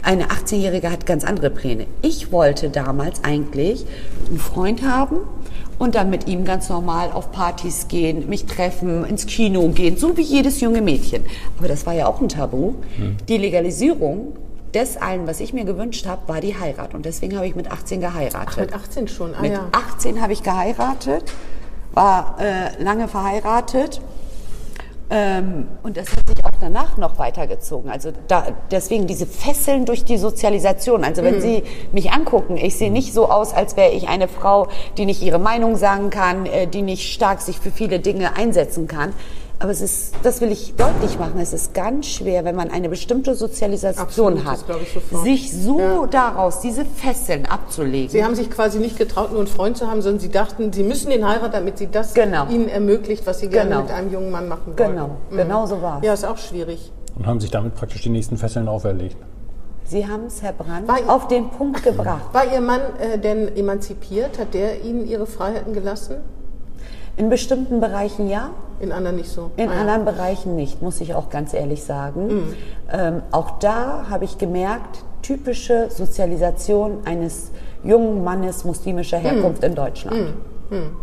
Eine 0.03 0.25
18-Jährige 0.25 0.91
hat 0.91 1.05
ganz 1.05 1.23
andere 1.23 1.49
Pläne. 1.49 1.87
Ich 2.01 2.31
wollte 2.31 2.69
damals 2.69 3.23
eigentlich 3.23 3.85
einen 4.29 4.37
Freund 4.37 4.83
haben, 4.83 5.21
und 5.79 5.95
dann 5.95 6.09
mit 6.09 6.27
ihm 6.27 6.45
ganz 6.45 6.69
normal 6.69 7.11
auf 7.11 7.31
Partys 7.31 7.87
gehen, 7.87 8.29
mich 8.29 8.45
treffen, 8.45 9.05
ins 9.05 9.25
Kino 9.25 9.67
gehen, 9.69 9.97
so 9.97 10.15
wie 10.15 10.21
jedes 10.21 10.61
junge 10.61 10.81
Mädchen. 10.81 11.23
Aber 11.57 11.67
das 11.67 11.85
war 11.85 11.93
ja 11.93 12.07
auch 12.07 12.21
ein 12.21 12.29
Tabu. 12.29 12.75
Hm. 12.95 13.17
Die 13.27 13.37
Legalisierung 13.37 14.33
des 14.73 14.97
allen, 14.97 15.27
was 15.27 15.39
ich 15.39 15.53
mir 15.53 15.65
gewünscht 15.65 16.05
habe, 16.05 16.27
war 16.27 16.41
die 16.41 16.59
Heirat. 16.59 16.93
Und 16.93 17.05
deswegen 17.05 17.35
habe 17.35 17.47
ich 17.47 17.55
mit 17.55 17.71
18 17.71 18.01
geheiratet. 18.01 18.49
Ach, 18.51 18.57
mit 18.57 18.73
18 18.73 19.07
schon? 19.07 19.35
Ah, 19.35 19.41
mit 19.41 19.53
ja. 19.53 19.67
18 19.71 20.21
habe 20.21 20.33
ich 20.33 20.43
geheiratet, 20.43 21.31
war 21.93 22.37
äh, 22.39 22.81
lange 22.81 23.07
verheiratet 23.07 24.01
ähm, 25.09 25.67
und 25.83 25.95
das 25.95 26.09
hat 26.09 26.27
sich 26.27 26.43
auch 26.43 26.57
danach 26.59 26.97
noch 26.97 27.19
weitergezogen. 27.19 27.91
Also 27.91 28.11
da, 28.27 28.47
deswegen 28.71 29.05
diese 29.05 29.27
Fesseln 29.27 29.85
durch 29.85 30.05
die 30.05 30.17
Sozialisation. 30.17 31.03
Also 31.03 31.23
wenn 31.23 31.35
mhm. 31.35 31.41
Sie 31.41 31.63
mich 31.91 32.11
angucken, 32.11 32.57
ich 32.57 32.77
sehe 32.77 32.91
nicht 32.91 33.13
so 33.13 33.29
aus, 33.29 33.53
als 33.53 33.77
wäre 33.77 33.91
ich 33.91 34.07
eine 34.07 34.27
Frau, 34.27 34.69
die 34.97 35.05
nicht 35.05 35.21
ihre 35.21 35.37
Meinung 35.37 35.75
sagen 35.75 36.09
kann, 36.09 36.47
äh, 36.47 36.65
die 36.65 36.81
nicht 36.81 37.13
stark 37.13 37.41
sich 37.41 37.59
für 37.59 37.69
viele 37.69 37.99
Dinge 37.99 38.35
einsetzen 38.35 38.87
kann. 38.87 39.13
Aber 39.63 39.71
es 39.71 39.79
ist, 39.79 40.13
das 40.23 40.41
will 40.41 40.51
ich 40.51 40.75
deutlich 40.75 41.17
machen, 41.17 41.39
es 41.39 41.53
ist 41.53 41.73
ganz 41.73 42.07
schwer, 42.07 42.43
wenn 42.43 42.53
man 42.53 42.69
eine 42.69 42.89
bestimmte 42.89 43.33
Sozialisation 43.33 44.33
Absolut, 44.33 44.45
hat, 44.45 44.59
sich 45.23 45.53
so 45.53 45.79
ja. 45.79 46.05
daraus, 46.07 46.59
diese 46.59 46.83
Fesseln 46.83 47.45
abzulegen. 47.45 48.09
Sie 48.09 48.25
haben 48.25 48.35
sich 48.35 48.51
quasi 48.51 48.79
nicht 48.79 48.97
getraut, 48.97 49.31
nur 49.31 49.39
einen 49.39 49.47
Freund 49.47 49.77
zu 49.77 49.89
haben, 49.89 50.01
sondern 50.01 50.19
Sie 50.19 50.27
dachten, 50.27 50.73
Sie 50.73 50.83
müssen 50.83 51.11
den 51.11 51.25
heiraten, 51.25 51.53
damit 51.53 51.77
Sie 51.77 51.87
das 51.87 52.13
genau. 52.13 52.45
Ihnen 52.49 52.67
ermöglicht, 52.67 53.25
was 53.25 53.39
Sie 53.39 53.47
gerne 53.47 53.69
genau. 53.69 53.81
mit 53.83 53.91
einem 53.91 54.11
jungen 54.11 54.31
Mann 54.31 54.49
machen 54.49 54.77
wollen. 54.77 54.95
Genau, 54.95 55.07
mhm. 55.29 55.37
genau 55.37 55.65
so 55.65 55.81
war 55.81 55.99
es. 55.99 56.05
Ja, 56.05 56.13
ist 56.13 56.25
auch 56.25 56.37
schwierig. 56.37 56.91
Und 57.15 57.25
haben 57.25 57.39
sich 57.39 57.49
damit 57.49 57.73
praktisch 57.73 58.01
die 58.01 58.09
nächsten 58.09 58.35
Fesseln 58.35 58.67
auferlegt. 58.67 59.15
Sie 59.85 60.05
haben 60.05 60.25
es, 60.25 60.41
Herr 60.41 60.51
Brandt, 60.51 60.89
war 60.89 60.97
auf 61.07 61.29
den 61.29 61.49
Punkt 61.51 61.83
gebracht. 61.83 62.33
War 62.33 62.53
Ihr 62.53 62.59
Mann 62.59 62.81
äh, 62.99 63.17
denn 63.17 63.55
emanzipiert? 63.55 64.39
Hat 64.39 64.53
der 64.53 64.83
Ihnen 64.83 65.07
Ihre 65.07 65.25
Freiheiten 65.25 65.71
gelassen? 65.71 66.17
In 67.15 67.29
bestimmten 67.29 67.79
Bereichen 67.79 68.29
ja. 68.29 68.49
In 68.79 68.91
anderen 68.91 69.17
nicht 69.17 69.29
so. 69.29 69.51
In 69.55 69.69
ah, 69.69 69.81
anderen 69.81 70.05
Bereichen 70.05 70.55
nicht, 70.55 70.81
muss 70.81 70.99
ich 70.99 71.13
auch 71.13 71.29
ganz 71.29 71.53
ehrlich 71.53 71.83
sagen. 71.83 72.27
Mhm. 72.27 72.55
Ähm, 72.91 73.21
auch 73.31 73.59
da 73.59 74.07
habe 74.09 74.25
ich 74.25 74.37
gemerkt, 74.37 75.03
typische 75.21 75.89
Sozialisation 75.89 76.99
eines 77.05 77.51
jungen 77.83 78.23
Mannes 78.23 78.65
muslimischer 78.65 79.17
Herkunft 79.17 79.61
mhm. 79.61 79.67
in 79.69 79.75
Deutschland. 79.75 80.17
Mhm. 80.17 80.33
Hm. 80.69 80.95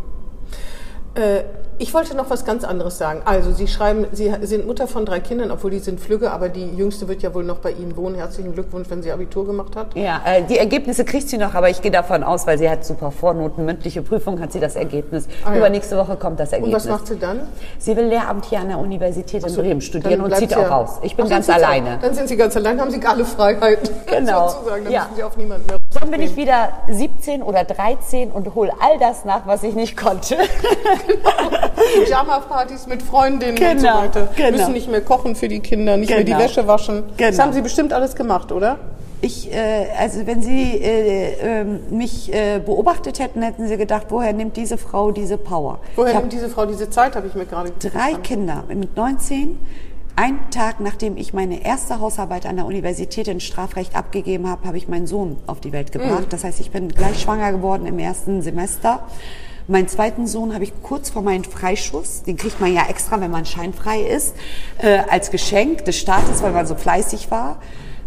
Äh, 1.15 1.43
ich 1.81 1.95
wollte 1.95 2.14
noch 2.14 2.28
was 2.28 2.45
ganz 2.45 2.62
anderes 2.62 2.99
sagen. 2.99 3.22
Also, 3.24 3.53
Sie 3.53 3.66
schreiben, 3.66 4.07
Sie 4.12 4.31
sind 4.43 4.66
Mutter 4.66 4.87
von 4.87 5.07
drei 5.07 5.18
Kindern, 5.18 5.51
obwohl 5.51 5.70
die 5.70 5.78
sind 5.78 5.99
Flügge, 5.99 6.31
aber 6.31 6.51
die 6.51 6.66
Jüngste 6.76 7.09
wird 7.09 7.22
ja 7.22 7.33
wohl 7.33 7.43
noch 7.43 7.59
bei 7.59 7.72
Ihnen 7.72 7.97
wohnen. 7.97 8.16
Herzlichen 8.16 8.53
Glückwunsch, 8.53 8.91
wenn 8.91 9.03
sie 9.03 9.11
Abitur 9.11 9.47
gemacht 9.47 9.74
hat. 9.76 9.97
Ja, 9.97 10.20
äh, 10.26 10.43
die 10.43 10.59
Ergebnisse 10.59 11.07
kriegt 11.07 11.31
sie 11.31 11.39
noch, 11.39 11.55
aber 11.55 11.70
ich 11.70 11.81
gehe 11.81 11.91
davon 11.91 12.22
aus, 12.22 12.47
weil 12.47 12.59
sie 12.59 12.68
hat 12.68 12.85
super 12.85 13.11
Vornoten, 13.11 13.64
mündliche 13.64 14.03
Prüfung 14.03 14.41
hat 14.41 14.53
sie 14.53 14.61
das 14.61 14.76
Ergebnis. 14.76 15.26
Ah, 15.43 15.53
ja. 15.53 15.59
Übernächste 15.59 15.97
Woche 15.97 16.16
kommt 16.16 16.39
das 16.39 16.53
Ergebnis. 16.53 16.85
Und 16.85 16.91
was 16.91 16.99
macht 16.99 17.07
sie 17.07 17.18
dann? 17.18 17.41
Sie 17.78 17.97
will 17.97 18.05
Lehramt 18.05 18.45
hier 18.45 18.61
an 18.61 18.68
der 18.68 18.78
Universität 18.78 19.43
in 19.47 19.55
Bremen 19.55 19.81
studieren 19.81 20.20
und 20.20 20.37
zieht 20.37 20.55
auch 20.55 20.70
raus. 20.70 20.99
Ich 21.03 21.16
bin 21.16 21.24
Ach, 21.26 21.31
ganz 21.31 21.49
alleine. 21.49 21.97
Auch, 21.97 22.03
dann 22.03 22.14
sind 22.14 22.28
Sie 22.28 22.37
ganz 22.37 22.55
allein, 22.57 22.78
haben 22.78 22.91
Sie 22.91 23.01
alle 23.03 23.24
Freiheiten. 23.24 23.89
Genau. 24.11 24.49
sozusagen. 24.49 24.85
Dann 24.85 24.93
ja. 24.93 25.03
müssen 25.03 25.16
Sie 25.16 25.22
auf 25.22 25.37
niemanden 25.37 25.66
mehr 25.66 25.80
Dann 25.99 26.12
bin 26.12 26.22
ich 26.22 26.36
wieder 26.36 26.68
17 26.88 27.43
oder 27.43 27.64
13 27.64 28.30
und 28.30 28.55
hole 28.55 28.72
all 28.78 28.97
das 29.01 29.24
nach, 29.24 29.45
was 29.47 29.64
ich 29.64 29.74
nicht 29.74 29.97
konnte. 29.97 30.36
genau. 30.36 32.05
Pyjama-Partys 32.05 32.86
mit 32.86 33.03
Freundinnen 33.03 33.57
genau, 33.57 33.72
und 33.72 33.80
so 33.80 33.86
genau, 33.86 33.99
weiter. 33.99 34.28
Genau. 34.36 34.57
Müssen 34.57 34.72
nicht 34.72 34.88
mehr 34.88 35.01
kochen 35.01 35.34
für 35.34 35.49
die 35.49 35.59
Kinder, 35.59 35.97
nicht 35.97 36.07
genau. 36.07 36.18
mehr 36.18 36.24
die 36.24 36.32
genau. 36.32 36.45
Wäsche 36.45 36.66
waschen. 36.68 37.03
Genau. 37.16 37.30
Das 37.30 37.41
haben 37.41 37.53
Sie 37.53 37.61
bestimmt 37.61 37.93
alles 37.93 38.14
gemacht, 38.14 38.53
oder? 38.53 38.78
Ich, 39.20 39.53
äh, 39.53 39.88
also 39.99 40.26
wenn 40.28 40.43
Sie 40.43 40.76
äh, 40.80 41.61
äh, 41.61 41.64
mich 41.91 42.30
beobachtet 42.64 43.18
hätten, 43.18 43.43
hätten 43.43 43.66
Sie 43.66 43.76
gedacht, 43.76 44.07
woher 44.11 44.32
nimmt 44.32 44.57
diese 44.57 44.78
Frau 44.78 45.11
diese 45.11 45.38
Power? 45.38 45.80
Woher 45.97 46.14
nimmt 46.20 46.32
diese 46.32 46.49
Frau 46.49 46.66
diese 46.66 46.88
Zeit, 46.88 47.16
habe 47.16 47.26
ich 47.26 47.34
mir 47.34 47.47
gerade 47.47 47.72
Drei 47.80 47.88
gefragt. 47.88 48.24
Kinder 48.24 48.64
mit 48.68 48.97
19, 48.97 49.59
ein 50.21 50.51
Tag 50.51 50.81
nachdem 50.81 51.16
ich 51.16 51.33
meine 51.33 51.64
erste 51.64 51.99
Hausarbeit 51.99 52.45
an 52.45 52.57
der 52.57 52.66
Universität 52.66 53.27
in 53.27 53.41
Strafrecht 53.41 53.97
abgegeben 53.97 54.47
habe, 54.51 54.66
habe 54.68 54.77
ich 54.77 54.87
meinen 54.87 55.07
Sohn 55.07 55.39
auf 55.47 55.61
die 55.61 55.73
Welt 55.73 55.93
gebracht. 55.93 56.27
Mhm. 56.27 56.29
Das 56.29 56.45
heißt, 56.45 56.61
ich 56.61 56.71
bin 56.71 56.91
gleich 56.91 57.23
schwanger 57.23 57.53
geworden 57.53 57.87
im 57.87 57.99
ersten 57.99 58.43
Semester. 58.43 59.03
Meinen 59.66 59.89
zweiten 59.89 60.27
Sohn 60.27 60.53
habe 60.53 60.64
ich 60.64 60.75
kurz 60.83 61.09
vor 61.09 61.23
meinem 61.23 61.45
Freischuss, 61.45 62.23
den 62.23 62.37
kriegt 62.37 62.61
man 62.61 62.75
ja 62.75 62.87
extra, 62.91 63.18
wenn 63.18 63.31
man 63.31 63.47
scheinfrei 63.47 64.03
ist, 64.03 64.35
äh, 64.77 64.99
als 65.09 65.31
Geschenk 65.31 65.87
des 65.87 65.97
Staates, 65.97 66.43
weil 66.43 66.53
man 66.53 66.66
so 66.66 66.75
fleißig 66.75 67.31
war, 67.31 67.57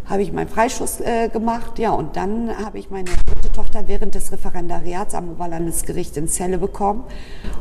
habe 0.06 0.22
ich 0.22 0.32
meinen 0.32 0.48
Freischuss 0.48 1.00
äh, 1.00 1.30
gemacht. 1.30 1.80
Ja, 1.80 1.92
und 1.92 2.16
dann 2.16 2.50
habe 2.64 2.80
ich 2.80 2.90
meine 2.90 3.06
dritte 3.06 3.52
Tochter 3.54 3.84
während 3.88 4.16
des 4.16 4.32
Referendariats 4.32 5.16
am 5.16 5.32
Oberlandesgericht 5.32 6.18
in 6.18 6.28
Celle 6.28 6.58
bekommen. 6.58 7.04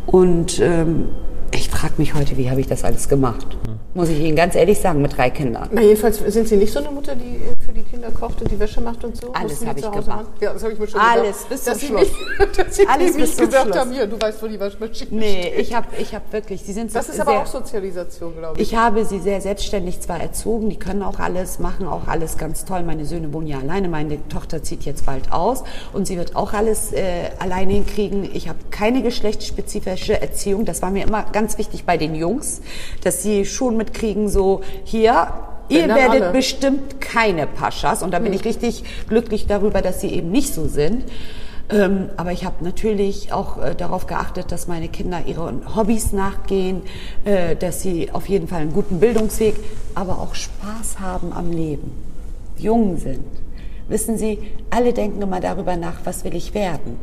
Und 0.06 0.60
ähm, 0.60 1.08
ich 1.54 1.68
frage 1.68 1.94
mich 1.98 2.14
heute, 2.14 2.36
wie 2.36 2.50
habe 2.50 2.60
ich 2.60 2.66
das 2.66 2.82
alles 2.82 3.08
gemacht? 3.08 3.58
Muss 3.94 4.08
ich 4.08 4.20
Ihnen 4.20 4.36
ganz 4.36 4.54
ehrlich 4.54 4.78
sagen, 4.78 5.02
mit 5.02 5.16
drei 5.16 5.30
Kindern. 5.30 5.68
Na, 5.72 5.82
jedenfalls 5.82 6.18
sind 6.18 6.48
Sie 6.48 6.56
nicht 6.56 6.72
so 6.72 6.78
eine 6.78 6.90
Mutter, 6.90 7.14
die 7.14 7.40
für 7.72 7.80
die 7.80 7.88
Kinder 7.88 8.10
kocht 8.10 8.40
und 8.42 8.50
die 8.50 8.58
Wäsche 8.58 8.80
macht 8.80 9.02
und 9.04 9.16
so? 9.16 9.32
Alles 9.32 9.64
habe 9.64 9.78
ich 9.78 9.90
gemacht. 9.90 10.26
Ja, 10.40 10.52
das 10.52 10.62
habe 10.62 10.72
ich 10.74 10.78
mir 10.78 10.86
schon 10.88 11.00
Alles 11.00 11.44
gedacht, 11.44 11.48
bis 11.48 11.64
zum 11.64 11.78
Schluss. 11.78 12.00
Nicht, 12.38 12.58
dass 12.58 12.76
Sie 12.76 12.86
Alles 12.86 13.16
bis 13.16 13.36
zum 13.36 13.46
gesagt 13.46 13.64
Schluss. 13.64 13.76
haben, 13.78 13.92
hier, 13.92 14.06
du 14.06 14.20
weißt, 14.20 14.42
wo 14.42 14.46
die 14.46 14.60
Waschmaschine 14.60 15.10
Nee, 15.10 15.52
ich 15.56 15.74
habe 15.74 15.86
ich 15.98 16.14
hab 16.14 16.32
wirklich, 16.32 16.62
Sie 16.62 16.72
sind 16.72 16.94
Das 16.94 17.08
ist 17.08 17.20
aber 17.20 17.40
auch 17.40 17.46
Sozialisation, 17.46 18.36
glaube 18.36 18.60
ich. 18.60 18.68
Ich 18.72 18.76
habe 18.76 19.04
sie 19.04 19.18
sehr 19.20 19.40
selbstständig 19.40 20.00
zwar 20.00 20.20
erzogen, 20.20 20.68
die 20.70 20.78
können 20.78 21.02
auch 21.02 21.18
alles, 21.18 21.58
machen 21.58 21.86
auch 21.86 22.06
alles 22.08 22.36
ganz 22.36 22.64
toll. 22.64 22.82
Meine 22.82 23.06
Söhne 23.06 23.32
wohnen 23.32 23.46
ja 23.46 23.58
alleine, 23.58 23.88
meine 23.88 24.28
Tochter 24.28 24.62
zieht 24.62 24.82
jetzt 24.82 25.06
bald 25.06 25.32
aus 25.32 25.64
und 25.92 26.06
sie 26.06 26.16
wird 26.16 26.36
auch 26.36 26.52
alles 26.52 26.92
äh, 26.92 27.30
alleine 27.38 27.72
hinkriegen. 27.72 28.28
Ich 28.34 28.48
habe 28.48 28.58
keine 28.70 29.02
geschlechtsspezifische 29.02 30.20
Erziehung, 30.20 30.64
das 30.64 30.82
war 30.82 30.90
mir 30.90 31.06
immer 31.06 31.24
ganz 31.32 31.58
wichtig 31.58 31.84
bei 31.84 31.96
den 31.96 32.14
Jungs, 32.14 32.60
dass 33.02 33.22
sie 33.22 33.44
schon 33.44 33.76
mitkriegen, 33.76 34.28
so 34.28 34.60
hier, 34.84 35.28
Ihr 35.72 35.88
werdet 35.88 36.22
alle. 36.22 36.32
bestimmt 36.32 37.00
keine 37.00 37.46
Paschas 37.46 38.02
und 38.02 38.12
da 38.12 38.18
bin 38.18 38.32
hm. 38.32 38.34
ich 38.34 38.44
richtig 38.44 38.84
glücklich 39.08 39.46
darüber, 39.46 39.82
dass 39.82 40.00
sie 40.00 40.08
eben 40.08 40.30
nicht 40.30 40.52
so 40.52 40.66
sind. 40.66 41.04
Ähm, 41.70 42.10
aber 42.16 42.32
ich 42.32 42.44
habe 42.44 42.62
natürlich 42.64 43.32
auch 43.32 43.62
äh, 43.62 43.74
darauf 43.74 44.06
geachtet, 44.06 44.52
dass 44.52 44.68
meine 44.68 44.88
Kinder 44.88 45.22
ihren 45.26 45.74
Hobbys 45.74 46.12
nachgehen, 46.12 46.82
äh, 47.24 47.56
dass 47.56 47.80
sie 47.80 48.10
auf 48.10 48.28
jeden 48.28 48.48
Fall 48.48 48.60
einen 48.60 48.72
guten 48.72 49.00
Bildungsweg, 49.00 49.54
aber 49.94 50.18
auch 50.18 50.34
Spaß 50.34 51.00
haben 51.00 51.32
am 51.32 51.50
Leben, 51.50 51.92
jung 52.58 52.98
sind. 52.98 53.24
Wissen 53.88 54.16
Sie, 54.16 54.38
alle 54.70 54.92
denken 54.92 55.20
immer 55.22 55.40
darüber 55.40 55.76
nach, 55.76 56.00
was 56.04 56.24
will 56.24 56.34
ich 56.34 56.54
werden. 56.54 56.98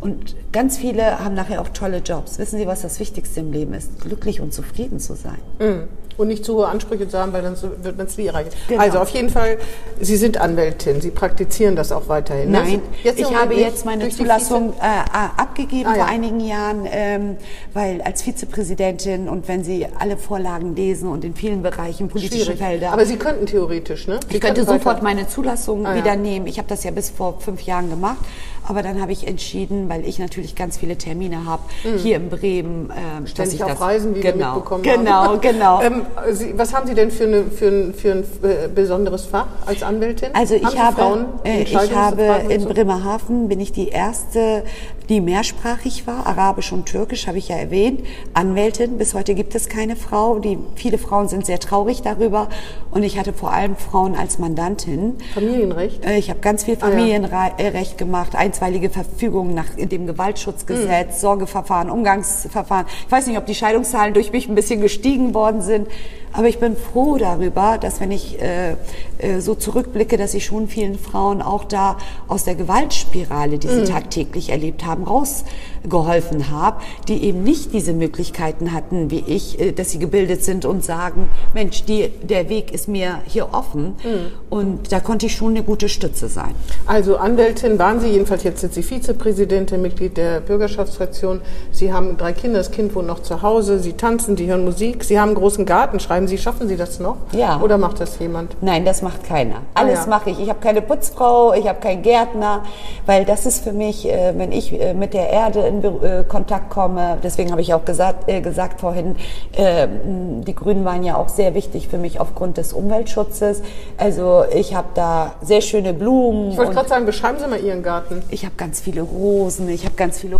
Und 0.00 0.34
ganz 0.52 0.76
viele 0.78 1.20
haben 1.20 1.34
nachher 1.34 1.60
auch 1.60 1.68
tolle 1.68 1.98
Jobs. 1.98 2.38
Wissen 2.38 2.58
Sie, 2.58 2.66
was 2.66 2.82
das 2.82 3.00
Wichtigste 3.00 3.40
im 3.40 3.52
Leben 3.52 3.74
ist? 3.74 4.00
Glücklich 4.00 4.40
und 4.40 4.52
zufrieden 4.52 5.00
zu 5.00 5.14
sein. 5.14 5.38
Mhm. 5.58 5.88
Und 6.16 6.28
nicht 6.28 6.44
zu 6.44 6.54
hohe 6.54 6.68
Ansprüche 6.68 7.08
zu 7.08 7.18
haben, 7.18 7.32
weil 7.32 7.42
dann 7.42 7.56
wird 7.82 7.96
man 7.96 8.06
es 8.06 8.16
nie 8.16 8.26
erreichen. 8.26 8.50
Genau. 8.68 8.80
Also 8.80 8.98
auf 8.98 9.08
jeden 9.10 9.30
Fall, 9.30 9.58
Sie 10.00 10.16
sind 10.16 10.40
Anwältin, 10.40 11.00
Sie 11.00 11.10
praktizieren 11.10 11.76
das 11.76 11.92
auch 11.92 12.08
weiterhin. 12.08 12.50
Ne? 12.50 12.58
Nein, 12.58 12.82
jetzt 13.02 13.18
ich 13.18 13.34
habe 13.34 13.54
jetzt 13.54 13.84
meine 13.84 14.08
Zulassung 14.10 14.74
äh, 14.80 15.10
abgegeben 15.36 15.88
ah, 15.88 15.96
ja. 15.96 16.04
vor 16.04 16.12
einigen 16.12 16.40
Jahren, 16.40 16.88
ähm, 16.90 17.36
weil 17.72 18.00
als 18.02 18.22
Vizepräsidentin 18.22 19.28
und 19.28 19.48
wenn 19.48 19.64
Sie 19.64 19.86
alle 19.98 20.16
Vorlagen 20.16 20.76
lesen 20.76 21.08
und 21.08 21.24
in 21.24 21.34
vielen 21.34 21.62
Bereichen 21.62 22.08
politische 22.08 22.56
Felder. 22.56 22.92
Aber 22.92 23.06
Sie 23.06 23.16
könnten 23.16 23.46
theoretisch, 23.46 24.06
ne? 24.06 24.20
Sie 24.28 24.36
ich 24.36 24.40
könnte 24.40 24.64
sofort 24.64 25.02
meine 25.02 25.28
Zulassung 25.28 25.86
ah, 25.86 25.94
wieder 25.94 26.14
ja. 26.14 26.16
nehmen. 26.16 26.46
Ich 26.46 26.58
habe 26.58 26.68
das 26.68 26.84
ja 26.84 26.90
bis 26.90 27.10
vor 27.10 27.40
fünf 27.40 27.62
Jahren 27.62 27.90
gemacht. 27.90 28.18
Aber 28.66 28.82
dann 28.82 29.00
habe 29.00 29.12
ich 29.12 29.26
entschieden, 29.26 29.88
weil 29.88 30.06
ich 30.06 30.18
natürlich 30.18 30.54
ganz 30.54 30.78
viele 30.78 30.96
Termine 30.96 31.44
habe, 31.44 31.62
mhm. 31.84 31.98
hier 31.98 32.16
in 32.16 32.28
Bremen, 32.30 32.90
äh, 32.90 33.26
Ständig 33.26 33.34
dass 33.34 33.52
ich 33.52 33.62
auf 33.62 33.70
das, 33.72 33.80
Reisen, 33.80 34.14
wie 34.14 34.20
genau, 34.20 34.38
wir 34.38 34.54
mitbekommen 34.54 34.82
genau, 34.82 35.10
haben. 35.10 35.40
Genau, 35.40 35.78
genau. 35.78 35.96
ähm, 35.96 36.06
Sie, 36.32 36.56
was 36.56 36.74
haben 36.74 36.86
Sie 36.86 36.94
denn 36.94 37.10
für, 37.10 37.24
eine, 37.24 37.44
für, 37.44 37.68
ein, 37.68 37.94
für 37.94 38.12
ein 38.12 38.24
äh, 38.42 38.68
besonderes 38.74 39.26
Fach 39.26 39.46
als 39.66 39.82
Anwältin? 39.82 40.30
Also 40.34 40.54
ich 40.54 40.78
habe, 40.78 40.96
Frauen, 40.96 41.26
äh, 41.44 41.62
ich 41.62 41.76
habe 41.94 42.22
in? 42.48 42.64
Bremerhaven 42.64 43.48
bin 43.48 43.60
ich 43.60 43.72
die 43.72 43.88
erste, 43.88 44.64
die 45.08 45.20
mehrsprachig 45.20 46.06
war, 46.06 46.26
Arabisch 46.26 46.72
und 46.72 46.86
Türkisch 46.86 47.26
habe 47.26 47.36
ich 47.36 47.48
ja 47.48 47.56
erwähnt, 47.56 48.00
Anwältin. 48.32 48.96
Bis 48.96 49.12
heute 49.12 49.34
gibt 49.34 49.54
es 49.54 49.68
keine 49.68 49.96
Frau. 49.96 50.38
Die, 50.38 50.58
viele 50.76 50.96
Frauen 50.96 51.28
sind 51.28 51.44
sehr 51.44 51.60
traurig 51.60 52.02
darüber. 52.02 52.48
Und 52.90 53.02
ich 53.02 53.18
hatte 53.18 53.32
vor 53.32 53.52
allem 53.52 53.76
Frauen 53.76 54.14
als 54.14 54.38
Mandantin. 54.38 55.16
Familienrecht? 55.34 56.04
Äh, 56.04 56.16
ich 56.16 56.30
habe 56.30 56.40
ganz 56.40 56.64
viel 56.64 56.76
Familienrecht 56.76 57.54
ah, 57.58 57.62
ja. 57.62 57.82
gemacht, 57.96 58.34
einstweilige 58.34 58.88
Verfügungen 58.88 59.54
nach 59.54 59.74
dem 59.76 60.06
Gewaltschutzgesetz, 60.06 61.16
mhm. 61.16 61.20
Sorgeverfahren, 61.20 61.90
Umgangsverfahren. 61.90 62.86
Ich 63.06 63.12
weiß 63.12 63.26
nicht, 63.26 63.36
ob 63.36 63.46
die 63.46 63.54
Scheidungszahlen 63.54 64.14
durch 64.14 64.32
mich 64.32 64.48
ein 64.48 64.54
bisschen 64.54 64.80
gestiegen 64.80 65.34
worden 65.34 65.60
sind. 65.60 65.88
Aber 66.36 66.48
ich 66.48 66.58
bin 66.58 66.76
froh 66.76 67.16
darüber, 67.16 67.78
dass 67.78 68.00
wenn 68.00 68.10
ich 68.10 68.42
äh, 68.42 68.72
äh, 69.18 69.40
so 69.40 69.54
zurückblicke, 69.54 70.16
dass 70.16 70.34
ich 70.34 70.44
schon 70.44 70.66
vielen 70.66 70.98
Frauen 70.98 71.40
auch 71.40 71.62
da 71.62 71.96
aus 72.26 72.42
der 72.42 72.56
Gewaltspirale, 72.56 73.58
die 73.58 73.68
sie 73.68 73.80
mhm. 73.82 73.84
tagtäglich 73.84 74.50
erlebt 74.50 74.84
haben, 74.84 74.93
rausgeholfen 75.02 76.50
habe, 76.52 76.80
die 77.08 77.24
eben 77.24 77.42
nicht 77.42 77.72
diese 77.72 77.92
Möglichkeiten 77.92 78.72
hatten 78.72 79.10
wie 79.10 79.24
ich, 79.26 79.58
äh, 79.60 79.72
dass 79.72 79.90
sie 79.90 79.98
gebildet 79.98 80.44
sind 80.44 80.64
und 80.64 80.84
sagen, 80.84 81.28
Mensch, 81.52 81.84
die, 81.84 82.08
der 82.22 82.48
Weg 82.48 82.72
ist 82.72 82.88
mir 82.88 83.20
hier 83.26 83.52
offen. 83.52 83.96
Mhm. 84.04 84.32
Und 84.50 84.92
da 84.92 85.00
konnte 85.00 85.26
ich 85.26 85.34
schon 85.34 85.50
eine 85.50 85.62
gute 85.62 85.88
Stütze 85.88 86.28
sein. 86.28 86.54
Also 86.86 87.16
Anwältin 87.16 87.78
waren 87.78 88.00
Sie, 88.00 88.08
jedenfalls 88.08 88.44
jetzt 88.44 88.60
sind 88.60 88.74
Sie 88.74 88.82
Vizepräsidentin, 88.82 89.82
Mitglied 89.82 90.16
der 90.16 90.40
Bürgerschaftsfraktion. 90.40 91.40
Sie 91.72 91.92
haben 91.92 92.16
drei 92.16 92.32
Kinder, 92.32 92.58
das 92.58 92.70
Kind 92.70 92.94
wohnt 92.94 93.08
noch 93.08 93.22
zu 93.22 93.42
Hause, 93.42 93.78
Sie 93.78 93.94
tanzen, 93.94 94.36
Sie 94.36 94.46
hören 94.46 94.64
Musik, 94.64 95.04
Sie 95.04 95.18
haben 95.18 95.30
einen 95.30 95.38
großen 95.38 95.66
Garten, 95.66 96.00
schreiben 96.00 96.28
Sie? 96.28 96.38
Schaffen 96.38 96.68
Sie 96.68 96.76
das 96.76 97.00
noch? 97.00 97.16
Ja. 97.32 97.60
Oder 97.60 97.78
macht 97.78 98.00
das 98.00 98.18
jemand? 98.18 98.56
Nein, 98.60 98.84
das 98.84 99.02
macht 99.02 99.24
keiner. 99.24 99.62
Alles 99.74 100.00
ah, 100.00 100.02
ja. 100.02 100.08
mache 100.08 100.30
ich. 100.30 100.40
Ich 100.40 100.48
habe 100.48 100.60
keine 100.60 100.82
Putzfrau, 100.82 101.54
ich 101.54 101.66
habe 101.68 101.80
keinen 101.80 102.02
Gärtner, 102.02 102.64
weil 103.06 103.24
das 103.24 103.46
ist 103.46 103.64
für 103.64 103.72
mich, 103.72 104.08
äh, 104.08 104.34
wenn 104.36 104.52
ich 104.52 104.72
äh, 104.84 104.94
mit 104.94 105.14
der 105.14 105.30
Erde 105.30 105.60
in 105.60 105.84
äh, 105.84 106.24
Kontakt 106.26 106.70
komme, 106.70 107.18
deswegen 107.22 107.50
habe 107.50 107.60
ich 107.60 107.74
auch 107.74 107.84
gesagt, 107.84 108.26
gesagt 108.26 108.80
vorhin, 108.80 109.16
die 109.56 110.54
Grünen 110.54 110.84
waren 110.84 111.02
ja 111.02 111.16
auch 111.16 111.28
sehr 111.28 111.54
wichtig 111.54 111.88
für 111.88 111.98
mich 111.98 112.20
aufgrund 112.20 112.56
des 112.56 112.72
Umweltschutzes. 112.72 113.62
Also 113.96 114.44
ich 114.54 114.74
habe 114.74 114.88
da 114.94 115.34
sehr 115.42 115.60
schöne 115.60 115.92
Blumen. 115.92 116.50
Ich 116.50 116.56
wollte 116.56 116.72
gerade 116.72 116.88
sagen, 116.88 117.06
beschreiben 117.06 117.38
Sie 117.38 117.46
mal 117.46 117.60
Ihren 117.60 117.82
Garten. 117.82 118.22
Ich 118.30 118.44
habe 118.44 118.54
ganz 118.56 118.80
viele 118.80 119.02
Rosen, 119.02 119.68
ich 119.68 119.84
habe 119.84 119.94
ganz 119.94 120.18
viele 120.18 120.36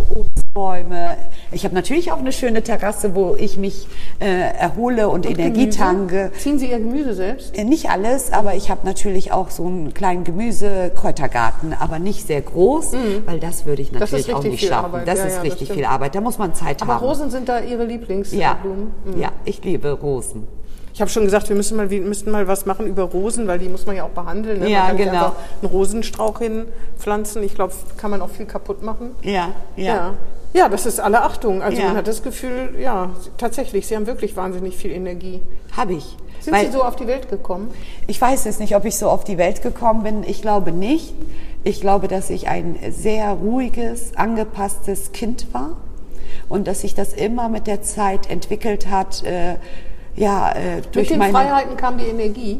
Obstbäume. 0.55 1.17
Ich 1.51 1.65
habe 1.65 1.75
natürlich 1.75 2.13
auch 2.13 2.19
eine 2.19 2.31
schöne 2.31 2.63
Terrasse, 2.63 3.13
wo 3.13 3.35
ich 3.37 3.57
mich 3.57 3.87
äh, 4.19 4.25
erhole 4.25 5.09
und, 5.09 5.25
und 5.25 5.37
Energie 5.37 5.69
tanke. 5.69 6.31
Ziehen 6.37 6.59
Sie 6.59 6.71
Ihr 6.71 6.79
Gemüse 6.79 7.13
selbst? 7.13 7.57
Äh, 7.57 7.65
nicht 7.65 7.89
alles, 7.89 8.31
aber 8.31 8.55
ich 8.55 8.69
habe 8.69 8.85
natürlich 8.85 9.33
auch 9.33 9.49
so 9.49 9.65
einen 9.65 9.93
kleinen 9.93 10.23
Gemüse-Kräutergarten, 10.23 11.73
aber 11.77 11.99
nicht 11.99 12.25
sehr 12.25 12.41
groß, 12.41 12.93
mhm. 12.93 13.23
weil 13.25 13.39
das 13.41 13.65
würde 13.65 13.81
ich 13.81 13.91
natürlich 13.91 14.33
auch 14.33 14.43
nicht 14.43 14.65
schaffen. 14.65 14.85
Arbeit. 14.85 15.07
Das 15.07 15.19
ja, 15.19 15.25
ist 15.25 15.35
ja, 15.35 15.41
richtig 15.41 15.67
das 15.67 15.75
viel 15.75 15.85
Arbeit. 15.85 16.15
Da 16.15 16.21
muss 16.21 16.37
man 16.37 16.53
Zeit 16.53 16.81
aber 16.81 16.95
haben. 16.95 17.03
Aber 17.03 17.13
Rosen 17.13 17.31
sind 17.31 17.49
da 17.49 17.59
Ihre 17.59 17.83
Lieblingsblumen? 17.83 18.41
Ja, 18.41 18.57
mhm. 19.11 19.19
ja, 19.19 19.31
ich 19.43 19.61
liebe 19.63 19.91
Rosen. 19.91 20.47
Ich 20.95 21.01
habe 21.01 21.11
schon 21.11 21.25
gesagt, 21.25 21.49
wir 21.49 21.57
müssen 21.57 21.75
mal, 21.75 21.89
wir 21.89 21.99
müssten 21.99 22.31
mal 22.31 22.47
was 22.47 22.65
machen 22.65 22.87
über 22.87 23.03
Rosen, 23.03 23.47
weil 23.47 23.59
die 23.59 23.67
muss 23.67 23.85
man 23.85 23.97
ja 23.97 24.05
auch 24.05 24.11
behandeln. 24.11 24.61
Ne? 24.61 24.69
Ja, 24.69 24.83
man 24.83 24.87
kann 24.87 24.97
genau. 24.97 25.35
Einen 25.61 25.69
Rosenstrauch 25.69 26.39
hinpflanzen. 26.39 27.43
Ich 27.43 27.53
glaube, 27.53 27.73
kann 27.97 28.11
man 28.11 28.21
auch 28.21 28.29
viel 28.29 28.45
kaputt 28.45 28.81
machen. 28.81 29.11
Ja, 29.21 29.51
ja. 29.75 29.85
ja. 29.85 30.13
Ja, 30.53 30.69
das 30.69 30.85
ist 30.85 31.01
alle 31.01 31.21
Achtung. 31.21 31.61
Also 31.61 31.81
ja. 31.81 31.87
man 31.87 31.97
hat 31.97 32.07
das 32.07 32.23
Gefühl, 32.23 32.75
ja, 32.79 33.09
tatsächlich, 33.37 33.87
Sie 33.87 33.95
haben 33.97 34.07
wirklich 34.07 34.37
wahnsinnig 34.37 34.77
viel 34.77 34.91
Energie. 34.91 35.41
Habe 35.75 35.95
ich. 35.95 36.15
Sind 36.39 36.53
Weil, 36.53 36.67
Sie 36.67 36.71
so 36.71 36.81
auf 36.81 36.95
die 36.95 37.07
Welt 37.07 37.27
gekommen? 37.29 37.71
Ich 38.07 38.21
weiß 38.21 38.45
es 38.45 38.59
nicht, 38.59 38.73
ob 38.73 38.85
ich 38.85 38.95
so 38.95 39.09
auf 39.09 39.25
die 39.25 39.37
Welt 39.37 39.61
gekommen 39.61 40.03
bin. 40.03 40.23
Ich 40.23 40.41
glaube 40.41 40.71
nicht. 40.71 41.13
Ich 41.65 41.81
glaube, 41.81 42.07
dass 42.07 42.29
ich 42.29 42.47
ein 42.47 42.79
sehr 42.91 43.31
ruhiges, 43.31 44.15
angepasstes 44.15 45.11
Kind 45.11 45.53
war 45.53 45.75
und 46.47 46.69
dass 46.69 46.81
sich 46.81 46.95
das 46.95 47.11
immer 47.11 47.49
mit 47.49 47.67
der 47.67 47.81
Zeit 47.81 48.29
entwickelt 48.29 48.89
hat. 48.89 49.23
Äh, 49.23 49.55
ja, 50.15 50.51
äh, 50.51 50.81
durch 50.91 51.09
Mit 51.09 51.21
den 51.21 51.31
Freiheiten 51.31 51.77
kam 51.77 51.97
die 51.97 52.05
Energie. 52.05 52.59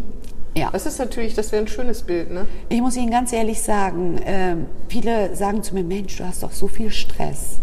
Ja. 0.57 0.69
Das 0.71 0.85
ist 0.85 0.99
natürlich, 0.99 1.33
das 1.33 1.51
wäre 1.51 1.63
ein 1.63 1.67
schönes 1.67 2.03
Bild, 2.03 2.31
ne? 2.31 2.47
Ich 2.69 2.81
muss 2.81 2.95
Ihnen 2.95 3.11
ganz 3.11 3.33
ehrlich 3.33 3.61
sagen, 3.61 4.17
äh, 4.19 4.55
viele 4.87 5.35
sagen 5.35 5.63
zu 5.63 5.73
mir, 5.73 5.83
Mensch, 5.83 6.15
du 6.17 6.25
hast 6.25 6.43
doch 6.43 6.51
so 6.53 6.67
viel 6.67 6.91
Stress. 6.91 7.59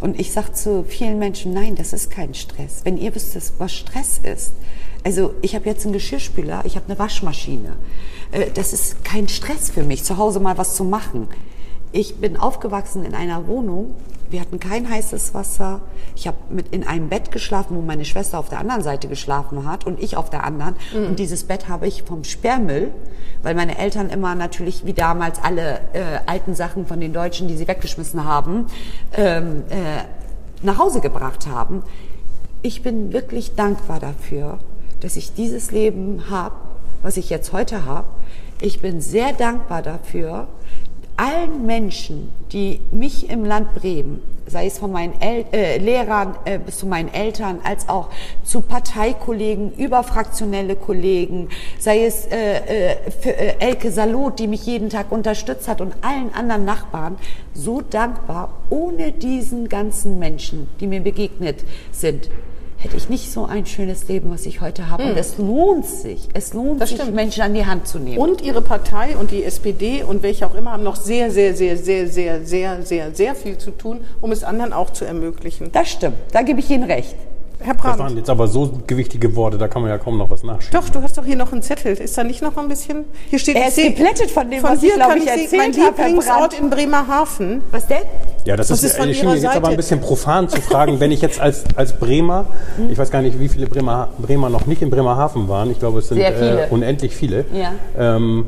Und 0.00 0.20
ich 0.20 0.32
sage 0.32 0.52
zu 0.52 0.84
vielen 0.84 1.18
Menschen, 1.18 1.52
nein, 1.52 1.74
das 1.74 1.92
ist 1.92 2.10
kein 2.10 2.34
Stress. 2.34 2.82
Wenn 2.84 2.96
ihr 2.96 3.14
wüsstet, 3.14 3.52
was 3.58 3.72
Stress 3.72 4.20
ist. 4.22 4.52
Also 5.04 5.34
ich 5.42 5.54
habe 5.54 5.66
jetzt 5.66 5.84
einen 5.84 5.92
Geschirrspüler, 5.92 6.62
ich 6.64 6.76
habe 6.76 6.86
eine 6.86 6.98
Waschmaschine. 6.98 7.76
Äh, 8.30 8.50
das 8.54 8.72
ist 8.72 9.04
kein 9.04 9.28
Stress 9.28 9.70
für 9.70 9.82
mich, 9.82 10.04
zu 10.04 10.16
Hause 10.16 10.38
mal 10.38 10.58
was 10.58 10.74
zu 10.74 10.84
machen. 10.84 11.28
Ich 11.96 12.16
bin 12.16 12.36
aufgewachsen 12.36 13.06
in 13.06 13.14
einer 13.14 13.46
Wohnung, 13.46 13.94
wir 14.28 14.42
hatten 14.42 14.60
kein 14.60 14.86
heißes 14.86 15.32
Wasser. 15.32 15.80
Ich 16.14 16.26
habe 16.26 16.36
mit 16.50 16.68
in 16.68 16.86
einem 16.86 17.08
Bett 17.08 17.32
geschlafen, 17.32 17.74
wo 17.74 17.80
meine 17.80 18.04
Schwester 18.04 18.38
auf 18.38 18.50
der 18.50 18.58
anderen 18.58 18.82
Seite 18.82 19.08
geschlafen 19.08 19.66
hat 19.66 19.86
und 19.86 19.98
ich 20.02 20.14
auf 20.14 20.28
der 20.28 20.44
anderen. 20.44 20.74
Mhm. 20.92 21.06
Und 21.06 21.18
dieses 21.18 21.44
Bett 21.44 21.70
habe 21.70 21.86
ich 21.86 22.02
vom 22.02 22.22
Sperrmüll, 22.22 22.90
weil 23.42 23.54
meine 23.54 23.78
Eltern 23.78 24.10
immer 24.10 24.34
natürlich 24.34 24.84
wie 24.84 24.92
damals 24.92 25.42
alle 25.42 25.80
äh, 25.94 26.02
alten 26.26 26.54
Sachen 26.54 26.86
von 26.86 27.00
den 27.00 27.14
Deutschen, 27.14 27.48
die 27.48 27.56
sie 27.56 27.66
weggeschmissen 27.66 28.24
haben, 28.24 28.66
ähm, 29.14 29.62
äh, 29.70 30.04
nach 30.60 30.76
Hause 30.76 31.00
gebracht 31.00 31.46
haben. 31.46 31.82
Ich 32.60 32.82
bin 32.82 33.14
wirklich 33.14 33.54
dankbar 33.54 34.00
dafür, 34.00 34.58
dass 35.00 35.16
ich 35.16 35.32
dieses 35.32 35.70
Leben 35.70 36.24
habe, 36.28 36.56
was 37.00 37.16
ich 37.16 37.30
jetzt 37.30 37.54
heute 37.54 37.86
habe. 37.86 38.08
Ich 38.60 38.82
bin 38.82 39.00
sehr 39.00 39.32
dankbar 39.32 39.80
dafür, 39.80 40.48
allen 41.16 41.66
Menschen, 41.66 42.32
die 42.52 42.80
mich 42.90 43.30
im 43.30 43.44
Land 43.44 43.74
Bremen, 43.74 44.20
sei 44.46 44.66
es 44.66 44.78
von 44.78 44.92
meinen 44.92 45.20
El 45.20 45.44
äh, 45.52 45.78
Lehrern 45.78 46.36
äh, 46.44 46.58
bis 46.58 46.78
zu 46.78 46.86
meinen 46.86 47.12
Eltern, 47.12 47.60
als 47.64 47.88
auch 47.88 48.10
zu 48.44 48.60
Parteikollegen, 48.60 49.72
überfraktionelle 49.72 50.76
Kollegen, 50.76 51.48
sei 51.78 52.04
es 52.04 52.26
äh, 52.26 52.92
äh, 52.92 53.10
für, 53.10 53.36
äh, 53.36 53.56
Elke 53.58 53.90
Salot, 53.90 54.38
die 54.38 54.46
mich 54.46 54.64
jeden 54.66 54.88
Tag 54.88 55.10
unterstützt 55.10 55.68
hat 55.68 55.80
und 55.80 55.94
allen 56.02 56.32
anderen 56.34 56.64
Nachbarn, 56.64 57.16
so 57.54 57.80
dankbar, 57.80 58.52
ohne 58.70 59.12
diesen 59.12 59.68
ganzen 59.68 60.18
Menschen, 60.18 60.68
die 60.80 60.86
mir 60.86 61.00
begegnet 61.00 61.64
sind, 61.90 62.30
hätte 62.78 62.96
ich 62.96 63.08
nicht 63.08 63.32
so 63.32 63.44
ein 63.44 63.66
schönes 63.66 64.08
Leben, 64.08 64.30
was 64.30 64.46
ich 64.46 64.60
heute 64.60 64.90
habe. 64.90 65.04
Mhm. 65.04 65.10
Und 65.10 65.16
es 65.16 65.38
lohnt 65.38 65.86
sich, 65.86 66.28
es 66.34 66.54
lohnt 66.54 66.80
das 66.80 66.90
sich, 66.90 66.98
stimmt. 66.98 67.14
Menschen 67.14 67.42
an 67.42 67.54
die 67.54 67.66
Hand 67.66 67.88
zu 67.88 67.98
nehmen. 67.98 68.18
Und 68.18 68.42
Ihre 68.42 68.62
Partei 68.62 69.16
und 69.16 69.30
die 69.30 69.44
SPD 69.44 70.02
und 70.02 70.22
welche 70.22 70.46
auch 70.46 70.54
immer 70.54 70.72
haben 70.72 70.82
noch 70.82 70.96
sehr, 70.96 71.30
sehr, 71.30 71.54
sehr, 71.54 71.76
sehr, 71.76 72.08
sehr, 72.08 72.44
sehr, 72.44 72.82
sehr, 72.82 73.14
sehr 73.14 73.34
viel 73.34 73.58
zu 73.58 73.70
tun, 73.70 74.00
um 74.20 74.32
es 74.32 74.44
anderen 74.44 74.72
auch 74.72 74.90
zu 74.90 75.04
ermöglichen. 75.04 75.70
Das 75.72 75.88
stimmt, 75.88 76.16
da 76.32 76.42
gebe 76.42 76.60
ich 76.60 76.70
Ihnen 76.70 76.84
recht. 76.84 77.16
Herr 77.58 77.74
Brandt. 77.74 77.94
Das 77.94 77.98
waren 77.98 78.16
jetzt 78.16 78.30
aber 78.30 78.48
so 78.48 78.70
gewichtige 78.86 79.34
Worte, 79.34 79.58
da 79.58 79.66
kann 79.68 79.82
man 79.82 79.90
ja 79.90 79.98
kaum 79.98 80.18
noch 80.18 80.30
was 80.30 80.42
nachschieben. 80.42 80.78
Doch, 80.78 80.88
du 80.88 81.02
hast 81.02 81.16
doch 81.16 81.24
hier 81.24 81.36
noch 81.36 81.52
einen 81.52 81.62
Zettel. 81.62 81.94
Ist 81.94 82.16
da 82.18 82.24
nicht 82.24 82.42
noch 82.42 82.56
ein 82.56 82.68
bisschen? 82.68 83.04
Hier 83.30 83.38
steht. 83.38 83.56
Er 83.56 83.68
ist 83.68 83.76
geplättet 83.76 84.30
von 84.30 84.50
dem, 84.50 84.60
von 84.60 84.70
was 84.70 84.80
hier 84.80 84.90
ich, 84.90 84.94
glaube 84.96 85.18
ich, 85.18 85.26
erzählt 85.26 85.52
Mein 85.56 85.72
Lieblingsort 85.72 86.60
in 86.60 86.70
Bremerhaven. 86.70 87.62
Was 87.70 87.86
denn? 87.86 88.02
Ja, 88.44 88.56
das, 88.56 88.68
das 88.68 88.82
ist, 88.82 88.90
ist 88.90 88.96
von 88.98 89.08
Ihrer 89.08 89.32
jetzt 89.32 89.42
Seite? 89.42 89.56
aber 89.56 89.68
ein 89.68 89.76
bisschen 89.76 90.00
profan 90.00 90.48
zu 90.48 90.60
fragen, 90.60 91.00
wenn 91.00 91.12
ich 91.12 91.22
jetzt 91.22 91.40
als, 91.40 91.64
als 91.76 91.94
Bremer, 91.94 92.46
hm? 92.76 92.90
ich 92.90 92.98
weiß 92.98 93.10
gar 93.10 93.22
nicht, 93.22 93.40
wie 93.40 93.48
viele 93.48 93.66
Bremer, 93.66 94.08
Bremer 94.18 94.50
noch 94.50 94.66
nicht 94.66 94.82
in 94.82 94.90
Bremerhaven 94.90 95.48
waren. 95.48 95.70
Ich 95.70 95.78
glaube, 95.78 96.00
es 96.00 96.08
sind 96.08 96.18
äh, 96.18 96.66
unendlich 96.70 97.16
viele. 97.16 97.46
Ja. 97.52 97.72
Ähm, 97.98 98.46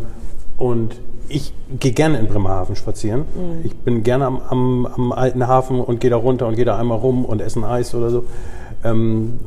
und 0.57 0.97
ich 1.29 1.53
gehe 1.79 1.93
gerne 1.93 2.19
in 2.19 2.27
Bremerhaven 2.27 2.77
spazieren. 2.77 3.21
Mhm. 3.21 3.65
Ich 3.65 3.77
bin 3.77 4.03
gerne 4.03 4.27
am, 4.27 4.41
am, 4.49 4.87
am 4.87 5.13
alten 5.13 5.47
Hafen 5.47 5.81
und 5.81 6.01
gehe 6.01 6.11
da 6.11 6.17
runter 6.17 6.47
und 6.47 6.57
gehe 6.57 6.65
da 6.65 6.79
einmal 6.79 6.99
rum 6.99 7.25
und 7.25 7.41
esse 7.41 7.61
ein 7.61 7.65
Eis 7.65 7.95
oder 7.95 8.11
so. 8.11 8.25
Ähm, 8.85 9.39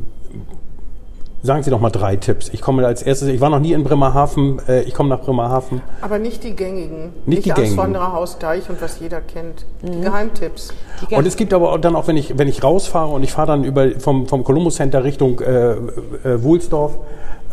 Sagen 1.43 1.63
Sie 1.63 1.71
doch 1.71 1.79
mal 1.79 1.89
drei 1.89 2.17
Tipps. 2.17 2.49
Ich 2.49 2.61
komme 2.61 2.85
als 2.85 3.01
erstes, 3.01 3.27
ich 3.27 3.41
war 3.41 3.49
noch 3.49 3.59
nie 3.59 3.73
in 3.73 3.83
Bremerhaven, 3.83 4.61
äh, 4.67 4.81
ich 4.83 4.93
komme 4.93 5.09
nach 5.09 5.21
Bremerhaven. 5.21 5.81
Aber 6.01 6.19
nicht 6.19 6.43
die 6.43 6.55
gängigen. 6.55 7.05
Nicht, 7.05 7.27
nicht 7.27 7.45
die 7.45 7.49
gängigen. 7.49 7.79
Auswandererhaus 7.79 8.37
Deich 8.37 8.69
und 8.69 8.79
was 8.79 8.99
jeder 8.99 9.21
kennt. 9.21 9.65
Die 9.81 9.97
mhm. 9.97 10.01
Geheimtipps. 10.03 10.71
Die 11.01 11.05
Geheim 11.07 11.19
und 11.19 11.27
es 11.27 11.35
gibt 11.37 11.51
aber 11.53 11.75
dann 11.79 11.95
auch, 11.95 12.07
wenn 12.07 12.17
ich, 12.17 12.37
wenn 12.37 12.47
ich 12.47 12.63
rausfahre 12.63 13.11
und 13.11 13.23
ich 13.23 13.31
fahre 13.31 13.47
dann 13.47 13.63
über, 13.63 13.89
vom, 13.99 14.27
vom 14.27 14.43
Columbus 14.43 14.75
Center 14.75 15.03
Richtung 15.03 15.39
äh, 15.39 15.71
äh, 15.71 16.43
Wohlsdorf, 16.43 16.99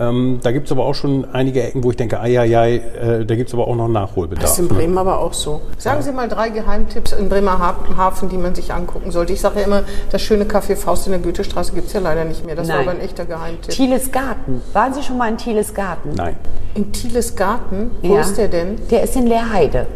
ähm, 0.01 0.40
da 0.42 0.53
gibt 0.53 0.66
es 0.66 0.72
aber 0.72 0.84
auch 0.84 0.94
schon 0.94 1.26
einige 1.32 1.62
Ecken, 1.62 1.82
wo 1.82 1.90
ich 1.90 1.96
denke, 1.96 2.20
ai, 2.20 2.38
ai, 2.38 2.59
ai 2.59 2.74
äh, 2.76 3.24
da 3.24 3.34
gibt 3.34 3.49
es 3.49 3.55
aber 3.55 3.66
auch 3.66 3.74
noch 3.74 3.88
Nachholbedarf. 3.88 4.42
Das 4.42 4.53
ist 4.53 4.59
in 4.59 4.68
Bremen 4.68 4.94
ne? 4.94 5.01
aber 5.01 5.18
auch 5.18 5.32
so. 5.32 5.61
Sagen 5.76 5.99
ja. 5.99 6.03
Sie 6.03 6.12
mal 6.12 6.28
drei 6.28 6.51
Geheimtipps 6.51 7.12
in 7.12 7.28
Bremerhaven, 7.28 8.28
die 8.28 8.36
man 8.36 8.55
sich 8.55 8.72
angucken 8.72 9.11
sollte. 9.11 9.32
Ich 9.32 9.40
sage 9.40 9.61
ja 9.61 9.66
immer, 9.66 9.82
das 10.11 10.22
schöne 10.22 10.44
Café 10.44 10.76
Faust 10.76 11.07
in 11.07 11.12
der 11.12 11.20
Goethestraße 11.20 11.72
gibt 11.72 11.88
es 11.88 11.92
ja 11.92 12.01
leider 12.01 12.24
nicht 12.24 12.46
mehr. 12.46 12.55
Das 12.55 12.68
Nein. 12.68 12.76
war 12.76 12.82
aber 12.82 12.92
ein 12.92 13.01
echter 13.01 13.24
Geheimtipp. 13.24 13.74
Thieles 13.74 14.12
Garten. 14.12 14.62
Waren 14.72 14.94
Sie 14.94 15.03
schon 15.03 15.18
mal 15.18 15.28
in 15.28 15.36
Thieles 15.36 15.74
Garten? 15.74 16.11
Nein. 16.14 16.36
In 16.74 16.92
Thieles 16.92 17.34
Garten? 17.34 17.90
Wo 18.03 18.14
ja. 18.14 18.20
ist 18.20 18.36
der 18.36 18.49
denn? 18.49 18.76
Der 18.90 19.03
ist 19.03 19.16
in 19.16 19.26
Leerheide. 19.26 19.86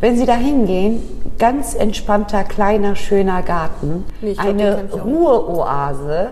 Wenn 0.00 0.18
Sie 0.18 0.26
da 0.26 0.34
hingehen, 0.34 1.02
ganz 1.38 1.74
entspannter, 1.74 2.44
kleiner, 2.44 2.96
schöner 2.96 3.42
Garten, 3.42 4.04
nee, 4.20 4.34
glaub, 4.34 4.46
eine 4.46 4.88
Ruheoase, 4.92 6.30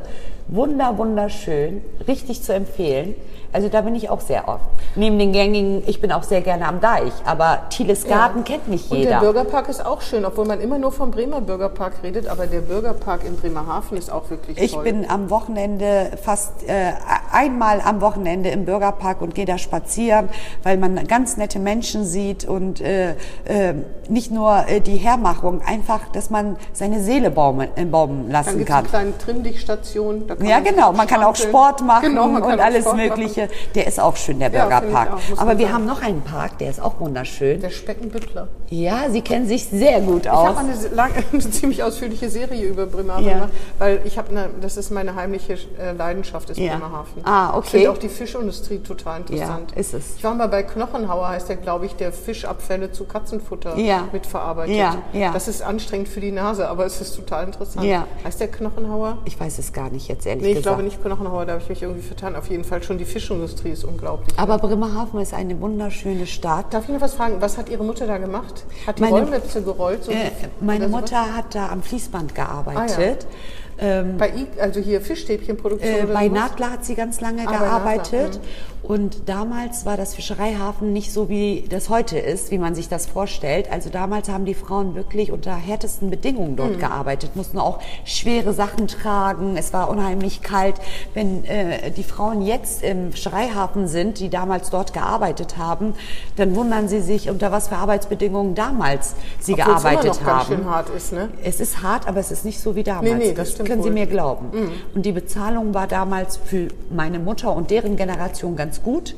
wunder, 0.49 0.99
wunderschön, 0.99 1.83
richtig 2.07 2.43
zu 2.43 2.53
empfehlen. 2.55 3.15
Also 3.55 3.69
da 3.69 3.83
bin 3.83 3.95
ich 3.95 4.11
auch 4.11 4.21
sehr 4.21 4.49
oft. 4.49 4.65
Neben 4.97 5.17
den 5.17 5.33
gängigen, 5.33 5.85
ich 5.87 6.01
bin 6.01 6.11
auch 6.11 6.25
sehr 6.25 6.41
gerne 6.41 6.67
am 6.67 6.81
Deich, 6.81 7.13
aber 7.25 7.61
Thieles 7.71 8.05
Garten 8.05 8.39
ja. 8.39 8.45
kennt 8.45 8.69
nicht 8.69 8.91
jeder. 8.91 8.99
Und 8.99 9.11
der 9.11 9.33
Bürgerpark 9.33 9.69
ist 9.69 9.87
auch 9.87 10.01
schön, 10.01 10.25
obwohl 10.25 10.45
man 10.45 10.61
immer 10.61 10.77
nur 10.77 10.91
vom 10.91 11.13
Bremer 11.13 11.41
Bürgerpark 11.41 12.03
redet, 12.03 12.27
aber 12.27 12.49
der 12.49 12.63
Bürgerpark 12.63 13.25
in 13.25 13.37
Bremerhaven 13.37 13.97
ist 13.97 14.11
auch 14.11 14.29
wirklich 14.29 14.61
ich 14.61 14.73
toll. 14.73 14.85
Ich 14.85 14.93
bin 14.93 15.09
am 15.09 15.31
Wochenende 15.31 16.11
fast 16.21 16.69
äh, 16.69 16.95
einmal 17.31 17.81
am 17.81 18.01
Wochenende 18.01 18.49
im 18.51 18.65
Bürgerpark 18.65 19.23
und 19.23 19.37
gehe 19.37 19.47
da 19.47 19.57
spazieren, 19.57 20.31
weil 20.65 20.77
man 20.77 21.07
ganz 21.07 21.37
nette 21.37 21.61
Menschen 21.61 22.05
sieht 22.05 22.45
und 22.45 22.81
äh, 22.81 23.11
äh, 23.45 23.75
nicht 24.09 24.33
nur 24.33 24.65
äh, 24.67 24.81
die 24.81 24.97
Hermachung, 24.97 25.63
einfach, 25.65 26.01
dass 26.11 26.29
man 26.29 26.57
seine 26.73 27.01
Seele 27.01 27.31
baumen, 27.31 27.69
äh, 27.77 27.85
baumen 27.85 28.33
lassen 28.33 28.59
Dann 28.59 28.65
kann. 28.65 28.67
Dann 28.67 28.83
gibt 28.83 28.89
es 28.89 28.95
eine 28.95 29.13
kleine 29.13 29.19
Trimmlichstation. 29.19 30.27
Ja, 30.43 30.61
genau, 30.61 30.93
man 30.93 31.07
kann 31.07 31.23
auch 31.23 31.37
Sport 31.37 31.83
machen 31.83 32.11
genau, 32.11 32.27
und 32.27 32.61
alles 32.61 32.93
Mögliche. 32.93 33.43
Machen 33.43 33.55
der 33.75 33.87
ist 33.87 34.01
auch 34.01 34.17
schön, 34.17 34.39
der 34.39 34.51
Burgerpark. 34.51 35.09
Ja, 35.31 35.37
Aber 35.37 35.59
wir 35.59 35.73
haben 35.73 35.87
noch 35.87 36.03
einen 36.03 36.23
Park, 36.23 36.59
der 36.59 36.71
ist 36.71 36.81
auch 36.81 37.01
wunderschön. 37.01 37.61
Der 37.61 37.71
Speckenbüttler. 37.71 38.49
Ja, 38.71 39.11
Sie 39.11 39.23
kennen 39.23 39.47
sich 39.47 39.65
sehr 39.67 40.01
gut 40.01 40.27
aus. 40.27 40.51
Ich 40.51 40.57
habe 40.57 40.69
eine, 40.69 40.95
lang, 40.95 41.13
eine 41.33 41.51
ziemlich 41.51 41.83
ausführliche 41.83 42.29
Serie 42.29 42.65
über 42.65 42.87
Bremerhaven 42.87 43.27
ja. 43.27 43.35
gemacht, 43.35 43.53
weil 43.79 44.01
ich 44.05 44.19
habe 44.19 44.31
eine, 44.31 44.51
das 44.61 44.77
ist 44.77 44.91
meine 44.91 45.15
heimliche 45.15 45.55
äh, 45.79 45.93
Leidenschaft, 45.93 46.51
ist 46.51 46.59
ja. 46.59 46.77
Bremerhaven. 46.77 47.25
Ah, 47.25 47.57
okay. 47.57 47.61
Ich 47.65 47.71
finde 47.71 47.91
auch 47.93 47.99
die 47.99 48.09
Fischindustrie 48.09 48.79
total 48.79 49.21
interessant. 49.21 49.73
Ja, 49.73 49.77
ist 49.77 49.95
es. 49.95 50.17
Ich 50.17 50.25
war 50.25 50.35
mal 50.35 50.49
bei 50.49 50.63
Knochenhauer, 50.63 51.29
heißt 51.29 51.49
der, 51.49 51.57
glaube 51.57 51.87
ich, 51.87 51.95
der 51.97 52.13
Fischabfälle 52.13 52.93
zu 52.93 53.05
Katzenfutter 53.05 53.77
ja. 53.77 54.09
mitverarbeitet. 54.13 54.77
Ja, 54.77 54.97
ja. 55.13 55.33
Das 55.33 55.49
ist 55.49 55.63
anstrengend 55.63 56.09
für 56.09 56.21
die 56.21 56.33
Nase, 56.33 56.69
aber 56.69 56.87
es 56.87 57.01
ist 57.01 57.15
total 57.15 57.45
interessant. 57.45 57.87
Ja. 57.87 58.07
Heißt 58.25 58.41
der 58.41 58.49
Knochenhauer? 58.49 59.19
Ich 59.25 59.39
weiß 59.39 59.59
es 59.59 59.73
gar 59.73 59.91
nicht 59.91 60.09
jetzt 60.09 60.24
ehrlich 60.27 60.43
nee, 60.43 60.49
ich 60.51 60.57
gesagt. 60.57 60.77
glaube 60.77 60.83
nicht 60.83 61.03
Knochenhauer, 61.03 61.47
da 61.47 61.53
habe 61.53 61.63
ich 61.63 61.69
mich 61.69 61.83
irgendwie 61.83 62.03
vertan. 62.03 62.37
Auf 62.37 62.49
jeden 62.49 62.65
Fall 62.65 62.83
schon 62.83 62.99
die 62.99 63.05
Fischindustrie 63.05 63.45
Industrie 63.55 63.71
ist 63.71 63.85
unglaublich. 63.85 64.39
Aber 64.39 64.59
Bremerhaven 64.59 65.21
ist 65.21 65.35
eine 65.35 65.61
wunderschöne 65.61 66.27
Stadt. 66.27 66.73
Darf 66.73 66.85
ich 66.85 66.91
noch 66.91 67.01
was 67.01 67.15
fragen? 67.15 67.41
Was 67.41 67.59
hat 67.59 67.69
Ihre 67.69 67.85
Mutter 67.85 68.07
da 68.07 68.19
gemacht? 68.19 68.65
Hat 68.87 68.99
die 68.99 69.03
meine, 69.03 69.17
Rollmöpse 69.17 69.63
gerollt? 69.63 70.05
So 70.05 70.13
äh, 70.13 70.31
meine 70.61 70.89
Mutter 70.89 71.37
hat 71.37 71.55
da 71.55 71.69
am 71.69 71.83
Fließband 71.83 72.35
gearbeitet. 72.35 73.27
Ah, 73.27 73.83
ja. 73.83 74.01
Ähm, 74.01 74.19
bei 74.19 74.31
I, 74.31 74.47
also 74.61 74.81
hier 74.81 75.01
Fischstäbchenproduktion? 75.01 76.11
Äh, 76.11 76.13
bei 76.13 76.29
Nadler 76.29 76.71
hat 76.71 76.85
sie 76.85 76.95
ganz 76.95 77.21
lange 77.21 77.47
ah, 77.47 77.51
gearbeitet. 77.51 78.41
Und 78.87 79.31
damals 79.31 79.87
war 79.87 79.97
das 79.97 80.15
Fischereihafen 80.15 80.93
nicht 80.93 81.11
so, 81.11 81.31
wie 81.31 81.65
das 81.71 81.89
heute 81.89 82.19
ist, 82.19 82.51
wie 82.51 82.59
man 82.59 82.75
sich 82.75 82.91
das 82.91 83.07
vorstellt. 83.07 83.73
Also 83.73 83.89
damals 83.89 84.29
haben 84.29 84.45
die 84.45 84.53
Frauen 84.53 84.95
wirklich 84.95 85.33
unter 85.33 85.57
härtesten 85.57 86.11
Bedingungen 86.11 86.55
dort 86.55 86.73
mhm. 86.73 86.81
gearbeitet, 86.81 87.35
mussten 87.35 87.59
auch 87.59 87.79
schwere 88.05 88.53
Sachen 88.53 88.87
tragen. 88.87 89.57
Es 89.57 89.73
war 89.73 89.89
unheimlich 89.89 90.43
kalt. 90.43 90.75
Wenn 91.15 91.47
äh, 91.47 91.93
die 91.93 92.03
Frauen 92.03 92.43
jetzt 92.43 92.83
im 92.83 93.13
Fischereihafen 93.13 93.89
sind, 93.89 94.21
die 94.21 94.29
damals 94.29 94.69
dort 94.69 94.93
gearbeitet 94.93 95.57
haben, 95.57 95.95
dann 96.37 96.55
wundern 96.55 96.87
sie 96.87 97.01
sich, 97.01 97.31
unter 97.31 97.51
was 97.51 97.69
für 97.69 97.77
Arbeitsbedingungen 97.77 98.55
damals 98.55 99.15
sie 99.41 99.53
Obwohl 99.53 99.65
gearbeitet 99.65 100.11
es 100.11 100.19
immer 100.19 100.27
noch 100.27 100.41
haben. 100.41 100.49
Ganz 100.51 100.61
schön 100.61 100.71
hart 100.71 100.91
ist, 100.91 101.13
ne? 101.15 101.29
Es 101.43 101.59
ist 101.59 101.83
hart, 101.83 102.07
aber 102.07 102.21
es 102.21 102.31
ist 102.31 102.45
nicht 102.45 102.61
so 102.61 102.77
wie 102.77 102.83
damals. 102.83 103.05
Nee, 103.15 103.29
nee, 103.29 103.33
das, 103.33 103.55
das 103.55 103.67
können 103.67 103.83
wohl. 103.83 103.89
Sie 103.89 103.95
mir 103.95 104.07
glauben. 104.07 104.51
Mhm. 104.53 104.73
Und 104.95 105.07
die 105.07 105.13
Bezahlung 105.13 105.73
war 105.73 105.87
damals 105.87 106.37
für 106.37 106.69
meine 106.91 107.19
Mutter 107.19 107.57
und 107.57 107.71
deren 107.71 107.97
Generation 107.97 108.57
ganz 108.57 108.74
gut. 108.83 109.15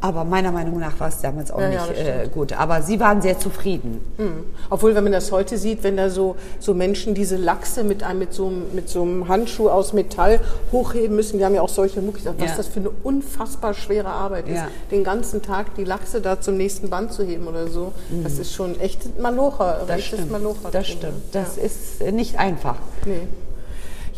Aber 0.00 0.24
meiner 0.24 0.52
Meinung 0.52 0.78
nach 0.78 1.00
war 1.00 1.08
es 1.08 1.20
damals 1.20 1.50
auch 1.50 1.60
ja, 1.60 1.68
nicht 1.70 1.98
ja, 1.98 2.22
äh, 2.22 2.28
gut. 2.28 2.52
Aber 2.52 2.82
sie 2.82 3.00
waren 3.00 3.20
sehr 3.20 3.38
zufrieden. 3.38 4.00
Mhm. 4.16 4.44
Obwohl, 4.70 4.94
wenn 4.94 5.02
man 5.02 5.12
das 5.12 5.32
heute 5.32 5.58
sieht, 5.58 5.82
wenn 5.82 5.96
da 5.96 6.08
so, 6.08 6.36
so 6.60 6.72
Menschen 6.72 7.14
diese 7.14 7.36
Lachse 7.36 7.82
mit 7.82 8.04
einem, 8.04 8.20
mit 8.20 8.32
so, 8.32 8.52
mit 8.72 8.88
so 8.88 9.02
einem 9.02 9.26
Handschuh 9.26 9.68
aus 9.68 9.92
Metall 9.92 10.38
hochheben 10.70 11.16
müssen, 11.16 11.40
wir 11.40 11.46
haben 11.46 11.54
ja 11.54 11.62
auch 11.62 11.68
solche 11.68 12.00
Muckis, 12.00 12.26
was 12.26 12.34
ja. 12.38 12.56
das 12.56 12.68
für 12.68 12.78
eine 12.78 12.90
unfassbar 13.02 13.74
schwere 13.74 14.08
Arbeit 14.08 14.46
ist, 14.48 14.62
den 14.92 15.02
ganzen 15.02 15.42
Tag 15.42 15.74
die 15.74 15.84
Lachse 15.84 16.20
da 16.20 16.40
zum 16.40 16.56
nächsten 16.56 16.90
Band 16.90 17.12
zu 17.12 17.24
heben 17.24 17.48
oder 17.48 17.66
so. 17.66 17.92
Mhm. 18.10 18.22
Das 18.22 18.38
ist 18.38 18.52
schon 18.52 18.78
echt 18.78 19.18
Malocher. 19.18 19.82
Das 19.88 20.04
stimmt. 20.04 20.30
Malocher 20.30 20.70
das 20.70 20.86
stimmt. 20.86 21.22
Das 21.32 21.56
ist 21.56 22.00
nicht 22.12 22.38
einfach. 22.38 22.76
Nee. 23.04 23.26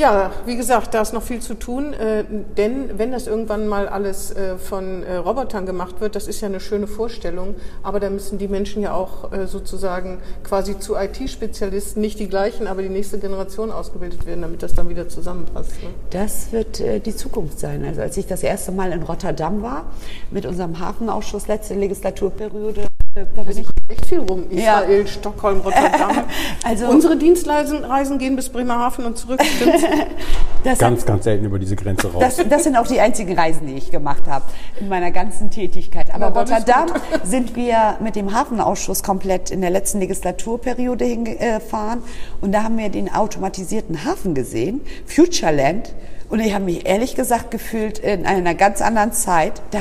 Ja, 0.01 0.31
wie 0.47 0.57
gesagt, 0.57 0.95
da 0.95 1.03
ist 1.03 1.13
noch 1.13 1.23
viel 1.23 1.41
zu 1.41 1.53
tun, 1.53 1.93
äh, 1.93 2.25
denn 2.57 2.99
wenn 2.99 3.13
das 3.13 3.27
irgendwann 3.27 3.69
mal 3.69 3.87
alles 3.87 4.31
äh, 4.31 4.57
von 4.57 5.03
äh, 5.03 5.17
Robotern 5.17 5.67
gemacht 5.67 6.01
wird, 6.01 6.17
das 6.17 6.27
ist 6.27 6.41
ja 6.41 6.49
eine 6.49 6.59
schöne 6.59 6.87
Vorstellung, 6.87 7.55
aber 7.83 8.01
da 8.01 8.09
müssen 8.09 8.39
die 8.39 8.49
Menschen 8.49 8.81
ja 8.81 8.95
auch 8.95 9.31
äh, 9.31 9.47
sozusagen 9.47 10.23
quasi 10.43 10.79
zu 10.79 10.95
IT-Spezialisten, 10.97 12.01
nicht 12.01 12.19
die 12.19 12.29
gleichen, 12.29 12.67
aber 12.67 12.81
die 12.81 12.89
nächste 12.89 13.19
Generation 13.19 13.71
ausgebildet 13.71 14.25
werden, 14.25 14.41
damit 14.41 14.63
das 14.63 14.73
dann 14.73 14.89
wieder 14.89 15.07
zusammenpasst. 15.11 15.73
Ne? 15.83 15.91
Das 16.09 16.51
wird 16.51 16.81
äh, 16.81 17.01
die 17.01 17.15
Zukunft 17.15 17.61
sein. 17.61 17.85
Also 17.85 18.01
als 18.01 18.17
ich 18.17 18.27
das 18.27 18.43
erste 18.43 18.73
Mal 18.73 18.93
in 18.93 19.03
Rotterdam 19.03 19.61
war, 19.61 19.85
mit 20.31 20.47
unserem 20.47 20.81
Hafenausschuss 20.81 21.47
letzte 21.47 21.75
Legislaturperiode, 21.75 22.90
da 23.13 23.43
bin 23.43 23.59
ich 23.59 23.67
echt 23.89 24.07
viel 24.07 24.21
rum. 24.21 24.45
Israel, 24.51 25.01
ja. 25.01 25.07
Stockholm, 25.07 25.61
Rotterdam. 25.61 26.25
also 26.65 26.87
Unsere 26.89 27.17
Dienstreisen 27.17 28.19
gehen 28.19 28.37
bis 28.37 28.49
Bremerhaven 28.51 29.05
und 29.05 29.19
zurück, 29.19 29.41
ganz, 30.79 31.05
ganz 31.05 31.25
selten 31.25 31.45
über 31.45 31.59
diese 31.59 31.75
Grenze 31.75 32.13
raus. 32.13 32.21
Das, 32.21 32.49
das, 32.49 32.63
sind 32.63 32.77
auch 32.77 32.87
die 32.87 33.01
einzigen 33.01 33.37
Reisen, 33.37 33.67
die 33.67 33.75
ich 33.75 33.91
gemacht 33.91 34.29
habe 34.29 34.45
in 34.79 34.89
meiner 34.89 35.11
ganzen 35.11 35.51
Tätigkeit. 35.51 36.15
Aber 36.15 36.31
Na, 36.31 36.41
Rotterdam 36.41 36.87
sind 37.25 37.57
wir 37.57 37.97
mit 38.01 38.15
dem 38.15 38.33
Hafenausschuss 38.33 39.03
komplett 39.03 39.51
in 39.51 39.61
der 39.61 39.71
letzten 39.71 39.99
Legislaturperiode 39.99 41.05
hingefahren. 41.05 42.05
Und 42.41 42.53
da 42.53 42.63
haben 42.63 42.79
wir 42.79 42.91
den 42.91 43.13
automatisierten 43.13 44.05
Hafen 44.05 44.35
gesehen, 44.35 44.83
Futureland. 45.05 45.95
Und 46.29 46.39
ich 46.39 46.55
habe 46.55 46.65
mich 46.65 46.87
ehrlich 46.87 47.17
gesagt 47.17 47.51
gefühlt 47.51 47.99
in 47.99 48.25
einer 48.25 48.55
ganz 48.55 48.81
anderen 48.81 49.13
Zeit. 49.13 49.61
Da 49.73 49.81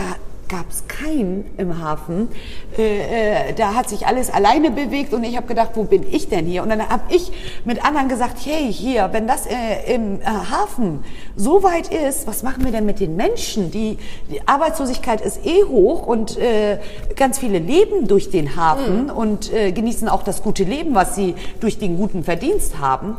gab 0.49 0.69
es 0.69 0.87
keinen 0.87 1.45
im 1.57 1.81
Hafen. 1.81 2.29
Äh, 2.77 3.49
äh, 3.49 3.53
da 3.53 3.75
hat 3.75 3.87
sich 3.87 4.07
alles 4.07 4.29
alleine 4.29 4.71
bewegt 4.71 5.13
und 5.13 5.23
ich 5.23 5.37
habe 5.37 5.47
gedacht, 5.47 5.71
wo 5.75 5.83
bin 5.83 6.03
ich 6.11 6.27
denn 6.27 6.45
hier? 6.45 6.63
Und 6.63 6.69
dann 6.69 6.87
habe 6.87 7.03
ich 7.09 7.31
mit 7.65 7.85
anderen 7.85 8.09
gesagt, 8.09 8.39
hey, 8.43 8.71
hier, 8.73 9.09
wenn 9.13 9.27
das 9.27 9.45
äh, 9.45 9.93
im 9.93 10.19
äh, 10.21 10.25
Hafen 10.25 11.03
so 11.35 11.63
weit 11.63 11.89
ist, 11.89 12.27
was 12.27 12.43
machen 12.43 12.65
wir 12.65 12.71
denn 12.71 12.85
mit 12.85 12.99
den 12.99 13.15
Menschen? 13.15 13.71
Die, 13.71 13.97
die 14.29 14.45
Arbeitslosigkeit 14.47 15.21
ist 15.21 15.45
eh 15.45 15.63
hoch 15.63 16.05
und 16.05 16.37
äh, 16.37 16.79
ganz 17.15 17.39
viele 17.39 17.59
leben 17.59 18.07
durch 18.07 18.29
den 18.29 18.55
Hafen 18.55 19.05
mhm. 19.05 19.09
und 19.11 19.53
äh, 19.53 19.71
genießen 19.71 20.09
auch 20.09 20.23
das 20.23 20.41
gute 20.41 20.63
Leben, 20.63 20.95
was 20.95 21.15
sie 21.15 21.35
durch 21.59 21.77
den 21.77 21.97
guten 21.97 22.23
Verdienst 22.23 22.79
haben. 22.79 23.17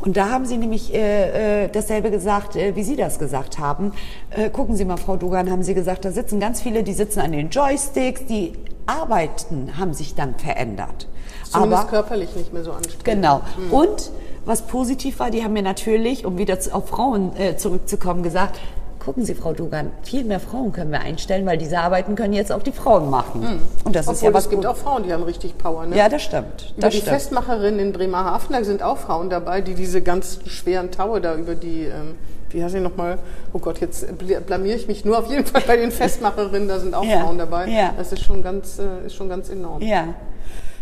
Und 0.00 0.16
da 0.16 0.30
haben 0.30 0.46
Sie 0.46 0.56
nämlich 0.56 0.94
äh, 0.94 1.64
äh, 1.64 1.68
dasselbe 1.68 2.10
gesagt, 2.10 2.56
äh, 2.56 2.74
wie 2.74 2.82
Sie 2.82 2.96
das 2.96 3.18
gesagt 3.18 3.58
haben. 3.58 3.92
Äh, 4.30 4.50
gucken 4.50 4.76
Sie 4.76 4.84
mal, 4.84 4.96
Frau 4.96 5.16
Dogan, 5.16 5.50
haben 5.50 5.62
Sie 5.62 5.74
gesagt, 5.74 6.04
da 6.04 6.12
sitzen 6.12 6.40
ganz 6.40 6.62
viele, 6.62 6.82
die 6.82 6.94
sitzen 6.94 7.20
an 7.20 7.32
den 7.32 7.50
Joysticks, 7.50 8.24
die 8.26 8.54
Arbeiten 8.86 9.78
haben 9.78 9.92
sich 9.92 10.14
dann 10.14 10.34
verändert. 10.36 11.06
Zumindest 11.44 11.82
Aber, 11.82 11.90
körperlich 11.90 12.34
nicht 12.34 12.52
mehr 12.52 12.64
so 12.64 12.72
anstrengend. 12.72 13.04
Genau. 13.04 13.42
Mhm. 13.58 13.72
Und 13.72 14.10
was 14.44 14.62
positiv 14.62 15.18
war, 15.20 15.30
die 15.30 15.44
haben 15.44 15.52
mir 15.52 15.62
natürlich, 15.62 16.24
um 16.24 16.38
wieder 16.38 16.56
auf 16.72 16.88
Frauen 16.88 17.36
äh, 17.36 17.56
zurückzukommen, 17.56 18.22
gesagt, 18.22 18.58
gucken 19.00 19.24
Sie, 19.24 19.34
Frau 19.34 19.52
Dugan, 19.52 19.90
viel 20.02 20.24
mehr 20.24 20.38
Frauen 20.38 20.72
können 20.72 20.92
wir 20.92 21.00
einstellen, 21.00 21.46
weil 21.46 21.58
diese 21.58 21.78
Arbeiten 21.78 22.14
können 22.14 22.34
jetzt 22.34 22.52
auch 22.52 22.62
die 22.62 22.72
Frauen 22.72 23.10
machen. 23.10 23.40
Mhm. 23.40 23.60
Und 23.84 23.96
das 23.96 24.06
Obwohl, 24.06 24.14
ist 24.14 24.22
ja 24.22 24.34
was. 24.34 24.44
Es 24.44 24.50
gibt 24.50 24.62
gut. 24.62 24.70
auch 24.70 24.76
Frauen, 24.76 25.02
die 25.02 25.12
haben 25.12 25.22
richtig 25.22 25.58
Power. 25.58 25.86
Ne? 25.86 25.96
Ja, 25.96 26.08
das 26.08 26.22
stimmt. 26.22 26.72
Über 26.76 26.82
das 26.82 26.94
die 26.94 27.00
stimmt. 27.00 27.14
Festmacherin 27.14 27.78
in 27.78 27.92
Bremerhaven, 27.92 28.54
da 28.54 28.62
sind 28.62 28.82
auch 28.82 28.98
Frauen 28.98 29.30
dabei, 29.30 29.62
die 29.62 29.74
diese 29.74 30.02
ganz 30.02 30.38
schweren 30.46 30.90
Taue 30.90 31.20
da 31.20 31.34
über 31.34 31.54
die, 31.54 31.84
ähm, 31.84 32.14
wie 32.50 32.62
heißt 32.62 32.74
sie 32.74 32.80
nochmal? 32.80 33.18
Oh 33.52 33.58
Gott, 33.58 33.80
jetzt 33.80 34.06
blamier 34.46 34.76
ich 34.76 34.86
mich 34.86 35.04
nur. 35.04 35.18
Auf 35.18 35.30
jeden 35.30 35.46
Fall 35.46 35.62
bei 35.66 35.76
den 35.76 35.90
Festmacherinnen, 35.90 36.68
da 36.68 36.78
sind 36.78 36.94
auch 36.94 37.04
ja. 37.04 37.20
Frauen 37.20 37.38
dabei. 37.38 37.68
Ja. 37.68 37.94
Das 37.96 38.12
ist 38.12 38.22
schon 38.22 38.42
ganz, 38.42 38.78
äh, 38.78 39.06
ist 39.06 39.14
schon 39.14 39.28
ganz 39.28 39.48
enorm. 39.48 39.82
Ja. 39.82 40.14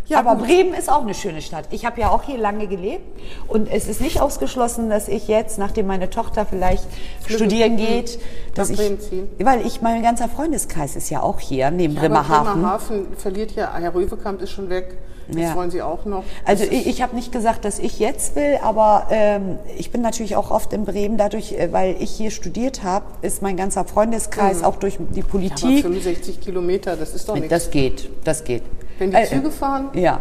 Ja, 0.09 0.20
aber. 0.20 0.36
Bremen 0.36 0.74
ist 0.74 0.90
auch 0.90 1.02
eine 1.02 1.14
schöne 1.14 1.42
Stadt. 1.42 1.66
Ich 1.70 1.84
habe 1.84 2.00
ja 2.00 2.11
auch 2.11 2.22
hier 2.22 2.38
lange 2.38 2.66
gelebt 2.66 3.04
und 3.46 3.70
es 3.70 3.88
ist 3.88 4.00
nicht 4.00 4.20
ausgeschlossen, 4.20 4.88
dass 4.88 5.09
ich 5.09 5.28
jetzt, 5.28 5.59
nachdem 5.59 5.86
meine 5.86 6.11
Tochter 6.11 6.46
vielleicht 6.46 6.86
studieren 7.26 7.76
geht, 7.76 8.18
dass 8.54 8.70
ich, 8.70 8.80
weil 9.38 9.66
ich 9.66 9.82
mein 9.82 10.02
ganzer 10.02 10.28
Freundeskreis 10.28 10.96
ist 10.96 11.11
ja 11.11 11.22
auch 11.22 11.40
hier 11.40 11.70
neben 11.70 11.94
ja, 11.94 12.00
Bremerhaven. 12.00 12.54
Bremerhaven 12.54 13.16
verliert 13.16 13.52
ja, 13.52 13.74
Herr 13.74 13.94
Röwekamp 13.94 14.40
ist 14.40 14.50
schon 14.50 14.70
weg. 14.70 14.96
Das 15.28 15.42
ja. 15.42 15.54
wollen 15.54 15.70
Sie 15.70 15.82
auch 15.82 16.06
noch. 16.06 16.24
Also 16.46 16.64
ich, 16.64 16.86
ich 16.86 17.02
habe 17.02 17.14
nicht 17.14 17.32
gesagt, 17.32 17.66
dass 17.66 17.78
ich 17.78 17.98
jetzt 17.98 18.34
will, 18.34 18.59
aber 18.62 19.09
ähm, 19.11 19.59
ich 19.76 19.90
bin 19.90 20.00
natürlich 20.00 20.36
auch 20.36 20.50
oft 20.50 20.72
in 20.72 20.86
Bremen. 20.86 21.18
Dadurch, 21.18 21.52
äh, 21.52 21.70
weil 21.70 21.96
ich 22.00 22.11
hier 22.11 22.30
studiert 22.30 22.82
habe, 22.82 23.04
ist 23.20 23.42
mein 23.42 23.56
ganzer 23.56 23.84
Freundeskreis 23.84 24.61
mhm. 24.61 24.64
auch 24.64 24.76
durch 24.76 24.96
die 24.98 25.22
Politik. 25.22 25.84
Aber 25.84 25.94
65 25.94 26.40
Kilometer, 26.40 26.96
das 26.96 27.14
ist 27.14 27.28
doch 27.28 27.34
nichts. 27.34 27.50
Das 27.50 27.70
geht, 27.70 28.09
das 28.24 28.44
geht. 28.44 28.62
Wenn 28.99 29.11
die 29.11 29.16
äh, 29.16 29.26
Züge 29.26 29.51
fahren? 29.51 29.88
Ja, 29.94 30.20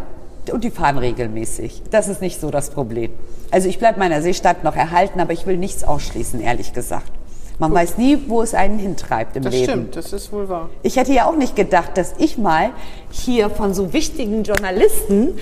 und 0.51 0.63
die 0.63 0.71
fahren 0.71 0.97
regelmäßig. 0.97 1.83
Das 1.91 2.07
ist 2.07 2.21
nicht 2.21 2.39
so 2.39 2.51
das 2.51 2.69
Problem. 2.69 3.11
Also 3.51 3.69
ich 3.69 3.79
bleibe 3.79 3.99
meiner 3.99 4.21
Seestadt 4.21 4.63
noch 4.63 4.75
erhalten, 4.75 5.19
aber 5.19 5.33
ich 5.33 5.45
will 5.45 5.57
nichts 5.57 5.83
ausschließen, 5.83 6.39
ehrlich 6.41 6.73
gesagt. 6.73 7.11
Man 7.59 7.71
Gut. 7.71 7.79
weiß 7.79 7.97
nie, 7.97 8.19
wo 8.27 8.41
es 8.41 8.53
einen 8.53 8.77
hintreibt 8.77 9.35
im 9.35 9.43
das 9.43 9.53
Leben. 9.53 9.65
Das 9.65 9.73
stimmt, 9.73 9.95
das 9.95 10.13
ist 10.13 10.31
wohl 10.31 10.47
wahr. 10.47 10.69
Ich 10.83 10.97
hätte 10.97 11.11
ja 11.11 11.25
auch 11.25 11.35
nicht 11.35 11.55
gedacht, 11.55 11.97
dass 11.97 12.13
ich 12.19 12.37
mal 12.37 12.69
hier 13.09 13.49
von 13.49 13.73
so 13.73 13.93
wichtigen 13.93 14.43
Journalisten 14.43 15.39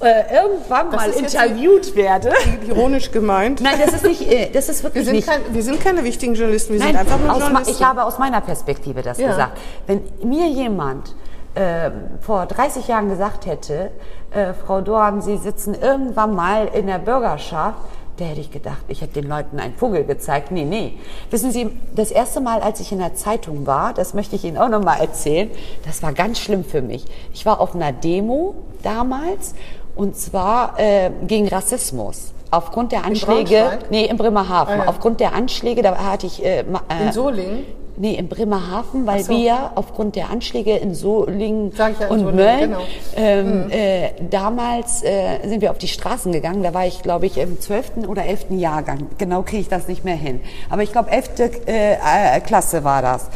äh, 0.00 0.34
irgendwann 0.34 0.90
das 0.90 1.00
mal 1.00 1.10
interviewt 1.10 1.96
werde. 1.96 2.32
Ironisch 2.68 3.10
gemeint. 3.12 3.62
Nein, 3.62 3.80
das 3.82 3.94
ist 3.94 4.04
nicht, 4.04 4.30
äh, 4.30 4.50
das 4.52 4.68
ist 4.68 4.84
wirklich 4.84 5.06
wir 5.06 5.12
nicht. 5.12 5.26
Kein, 5.26 5.40
wir 5.52 5.62
sind 5.62 5.80
keine 5.80 6.04
wichtigen 6.04 6.34
Journalisten, 6.34 6.74
wir 6.74 6.80
Nein, 6.80 6.88
sind 6.88 6.98
einfach 6.98 7.18
nur 7.18 7.38
Journalisten. 7.38 7.74
Ich 7.74 7.82
habe 7.82 8.04
aus 8.04 8.18
meiner 8.18 8.42
Perspektive 8.42 9.00
das 9.00 9.18
ja. 9.18 9.28
gesagt. 9.28 9.58
Wenn 9.86 10.02
mir 10.22 10.46
jemand 10.48 11.14
äh, 11.54 11.90
vor 12.20 12.46
30 12.46 12.88
Jahren 12.88 13.08
gesagt 13.08 13.46
hätte, 13.46 13.90
äh, 14.30 14.52
Frau 14.54 14.80
Dorn, 14.80 15.22
Sie 15.22 15.36
sitzen 15.36 15.74
irgendwann 15.74 16.34
mal 16.34 16.66
in 16.66 16.86
der 16.86 16.98
Bürgerschaft, 16.98 17.78
da 18.16 18.24
hätte 18.26 18.40
ich 18.40 18.50
gedacht, 18.52 18.84
ich 18.88 19.00
hätte 19.00 19.14
den 19.14 19.28
Leuten 19.28 19.58
einen 19.58 19.74
Vogel 19.74 20.04
gezeigt. 20.04 20.52
Nee, 20.52 20.64
nee. 20.64 20.98
Wissen 21.30 21.50
Sie, 21.50 21.70
das 21.96 22.12
erste 22.12 22.40
Mal, 22.40 22.60
als 22.60 22.78
ich 22.78 22.92
in 22.92 22.98
der 22.98 23.14
Zeitung 23.14 23.66
war, 23.66 23.92
das 23.92 24.14
möchte 24.14 24.36
ich 24.36 24.44
Ihnen 24.44 24.56
auch 24.56 24.68
noch 24.68 24.82
mal 24.82 25.00
erzählen, 25.00 25.50
das 25.84 26.02
war 26.02 26.12
ganz 26.12 26.38
schlimm 26.38 26.64
für 26.64 26.80
mich. 26.80 27.04
Ich 27.32 27.44
war 27.44 27.60
auf 27.60 27.74
einer 27.74 27.92
Demo 27.92 28.54
damals 28.82 29.54
und 29.96 30.16
zwar 30.16 30.78
äh, 30.78 31.10
gegen 31.26 31.48
Rassismus. 31.48 32.32
Aufgrund 32.50 32.92
der 32.92 33.04
Anschläge, 33.04 33.56
in 33.56 33.90
nee, 33.90 34.04
in 34.06 34.16
Bremerhaven. 34.16 34.74
Ah, 34.74 34.84
ja. 34.84 34.88
Aufgrund 34.88 35.18
der 35.18 35.34
Anschläge, 35.34 35.82
da 35.82 35.96
hatte 35.96 36.26
ich 36.26 36.44
äh, 36.44 36.60
in 36.60 37.12
Solingen. 37.12 37.64
Nee, 37.96 38.14
in 38.14 38.28
Bremerhaven, 38.28 39.06
weil 39.06 39.22
so. 39.22 39.32
wir 39.32 39.72
aufgrund 39.76 40.16
der 40.16 40.30
Anschläge 40.30 40.76
in 40.76 40.94
Solingen 40.94 41.72
ja 41.76 41.86
und 42.08 42.20
Solingen, 42.20 42.34
Mölln, 42.34 42.60
genau. 42.60 42.82
ähm, 43.14 43.64
mhm. 43.66 43.70
äh, 43.70 44.10
damals 44.30 45.02
äh, 45.04 45.46
sind 45.46 45.60
wir 45.60 45.70
auf 45.70 45.78
die 45.78 45.86
Straßen 45.86 46.32
gegangen. 46.32 46.64
Da 46.64 46.74
war 46.74 46.86
ich, 46.86 47.02
glaube 47.02 47.26
ich, 47.26 47.38
im 47.38 47.60
12. 47.60 48.08
oder 48.08 48.24
11. 48.24 48.46
Jahrgang. 48.50 49.06
Genau 49.18 49.42
kriege 49.42 49.62
ich 49.62 49.68
das 49.68 49.86
nicht 49.86 50.04
mehr 50.04 50.16
hin. 50.16 50.40
Aber 50.70 50.82
ich 50.82 50.90
glaube, 50.90 51.10
11. 51.10 51.30
Äh, 51.38 51.92
äh, 51.92 52.40
Klasse 52.40 52.82
war 52.82 53.00
das. 53.00 53.28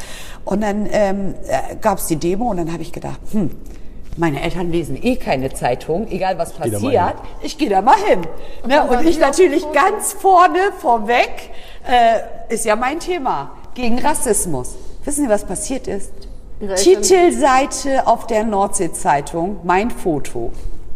Und 0.45 0.63
dann 0.63 0.89
ähm, 0.91 1.35
äh, 1.47 1.77
gab 1.77 1.99
es 1.99 2.07
die 2.07 2.17
Demo 2.17 2.51
und 2.51 2.57
dann 2.57 2.73
habe 2.73 2.83
ich 2.83 2.91
gedacht, 2.93 3.21
hm, 3.31 3.51
meine 4.17 4.43
Eltern 4.43 4.73
lesen 4.73 4.99
eh 5.01 5.15
keine 5.17 5.53
Zeitung, 5.53 6.09
egal 6.11 6.37
was 6.39 6.53
passiert. 6.53 7.15
Ich 7.43 7.59
gehe 7.59 7.69
da 7.71 7.81
mal 7.81 7.97
hin. 7.97 8.23
Ne? 8.67 8.83
Und 8.83 9.07
ich 9.07 9.21
natürlich 9.21 9.65
ganz 9.73 10.15
vorne 10.15 10.59
vorweg, 10.79 11.51
äh, 11.87 12.53
ist 12.53 12.65
ja 12.65 12.75
mein 12.75 12.99
Thema 12.99 13.53
gegen 13.79 13.99
Rassismus. 14.01 14.75
Wissen 15.05 15.25
Sie, 15.25 15.31
was 15.31 15.45
passiert 15.45 15.87
ist? 15.87 16.13
Titelseite 16.77 18.09
auf 18.09 18.27
der 18.27 18.43
Nordsee-Zeitung, 18.43 19.61
mein 19.63 19.93
Foto. 19.93 20.51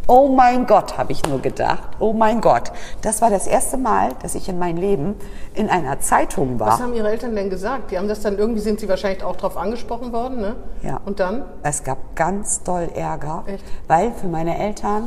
Oh 0.08 0.26
mein 0.28 0.66
Gott, 0.66 0.98
habe 0.98 1.12
ich 1.12 1.24
nur 1.28 1.38
gedacht. 1.40 1.90
Oh 2.00 2.12
mein 2.12 2.40
Gott. 2.40 2.72
Das 3.00 3.22
war 3.22 3.30
das 3.30 3.46
erste 3.46 3.76
Mal, 3.76 4.10
dass 4.20 4.34
ich 4.34 4.48
in 4.48 4.58
meinem 4.58 4.78
Leben 4.78 5.14
in 5.54 5.70
einer 5.70 6.00
Zeitung 6.00 6.58
war. 6.58 6.72
Was 6.72 6.80
haben 6.80 6.92
Ihre 6.92 7.08
Eltern 7.08 7.36
denn 7.36 7.50
gesagt? 7.50 7.92
Die 7.92 7.98
haben 7.98 8.08
das 8.08 8.20
dann 8.20 8.36
irgendwie, 8.36 8.60
sind 8.60 8.80
Sie 8.80 8.88
wahrscheinlich 8.88 9.22
auch 9.22 9.36
darauf 9.36 9.56
angesprochen 9.56 10.12
worden, 10.12 10.40
ne? 10.40 10.56
Ja. 10.82 11.00
Und 11.04 11.20
dann? 11.20 11.44
Es 11.62 11.84
gab 11.84 12.16
ganz 12.16 12.64
doll 12.64 12.88
Ärger, 12.96 13.44
Echt? 13.46 13.62
weil 13.86 14.10
für 14.10 14.26
meine 14.26 14.58
Eltern 14.58 15.06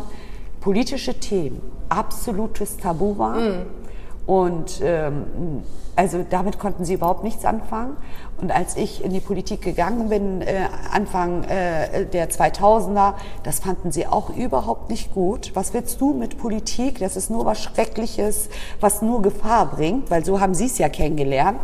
politische 0.61 1.19
Themen 1.19 1.61
absolutes 1.89 2.77
Tabu 2.77 3.17
waren. 3.17 3.49
Mm. 3.49 3.84
Und 4.25 4.81
ähm, 4.83 5.63
also 5.95 6.25
damit 6.29 6.59
konnten 6.59 6.83
sie 6.83 6.95
überhaupt 6.95 7.23
nichts 7.23 7.45
anfangen. 7.45 7.95
Und 8.41 8.51
als 8.51 8.75
ich 8.75 9.03
in 9.03 9.13
die 9.13 9.21
Politik 9.21 9.61
gegangen 9.61 10.09
bin, 10.09 10.41
äh, 10.41 10.67
Anfang 10.91 11.43
äh, 11.43 12.05
der 12.05 12.29
2000er, 12.29 13.13
das 13.43 13.59
fanden 13.59 13.91
sie 13.91 14.07
auch 14.07 14.29
überhaupt 14.29 14.89
nicht 14.89 15.13
gut. 15.13 15.51
Was 15.53 15.73
willst 15.73 16.01
du 16.01 16.13
mit 16.13 16.37
Politik? 16.37 16.99
Das 16.99 17.15
ist 17.15 17.29
nur 17.29 17.45
was 17.45 17.61
Schreckliches, 17.61 18.49
was 18.81 19.01
nur 19.01 19.21
Gefahr 19.21 19.67
bringt, 19.67 20.11
weil 20.11 20.25
so 20.25 20.41
haben 20.41 20.53
sie 20.53 20.65
es 20.65 20.77
ja 20.77 20.89
kennengelernt. 20.89 21.59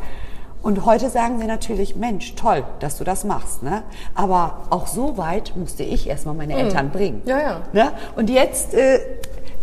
Und 0.64 0.86
heute 0.86 1.10
sagen 1.10 1.40
sie 1.40 1.48
natürlich, 1.48 1.96
Mensch, 1.96 2.36
toll, 2.36 2.64
dass 2.80 2.98
du 2.98 3.04
das 3.04 3.24
machst. 3.24 3.64
Ne? 3.64 3.82
Aber 4.14 4.60
auch 4.70 4.86
so 4.86 5.18
weit 5.18 5.54
musste 5.56 5.82
ich 5.84 6.08
erstmal 6.08 6.36
meine 6.36 6.54
mhm. 6.54 6.60
Eltern 6.60 6.92
bringen. 6.92 7.22
Ja, 7.26 7.40
ja. 7.40 7.62
Ne? 7.74 7.92
Und 8.16 8.30
jetzt 8.30 8.76
äh, 8.76 9.00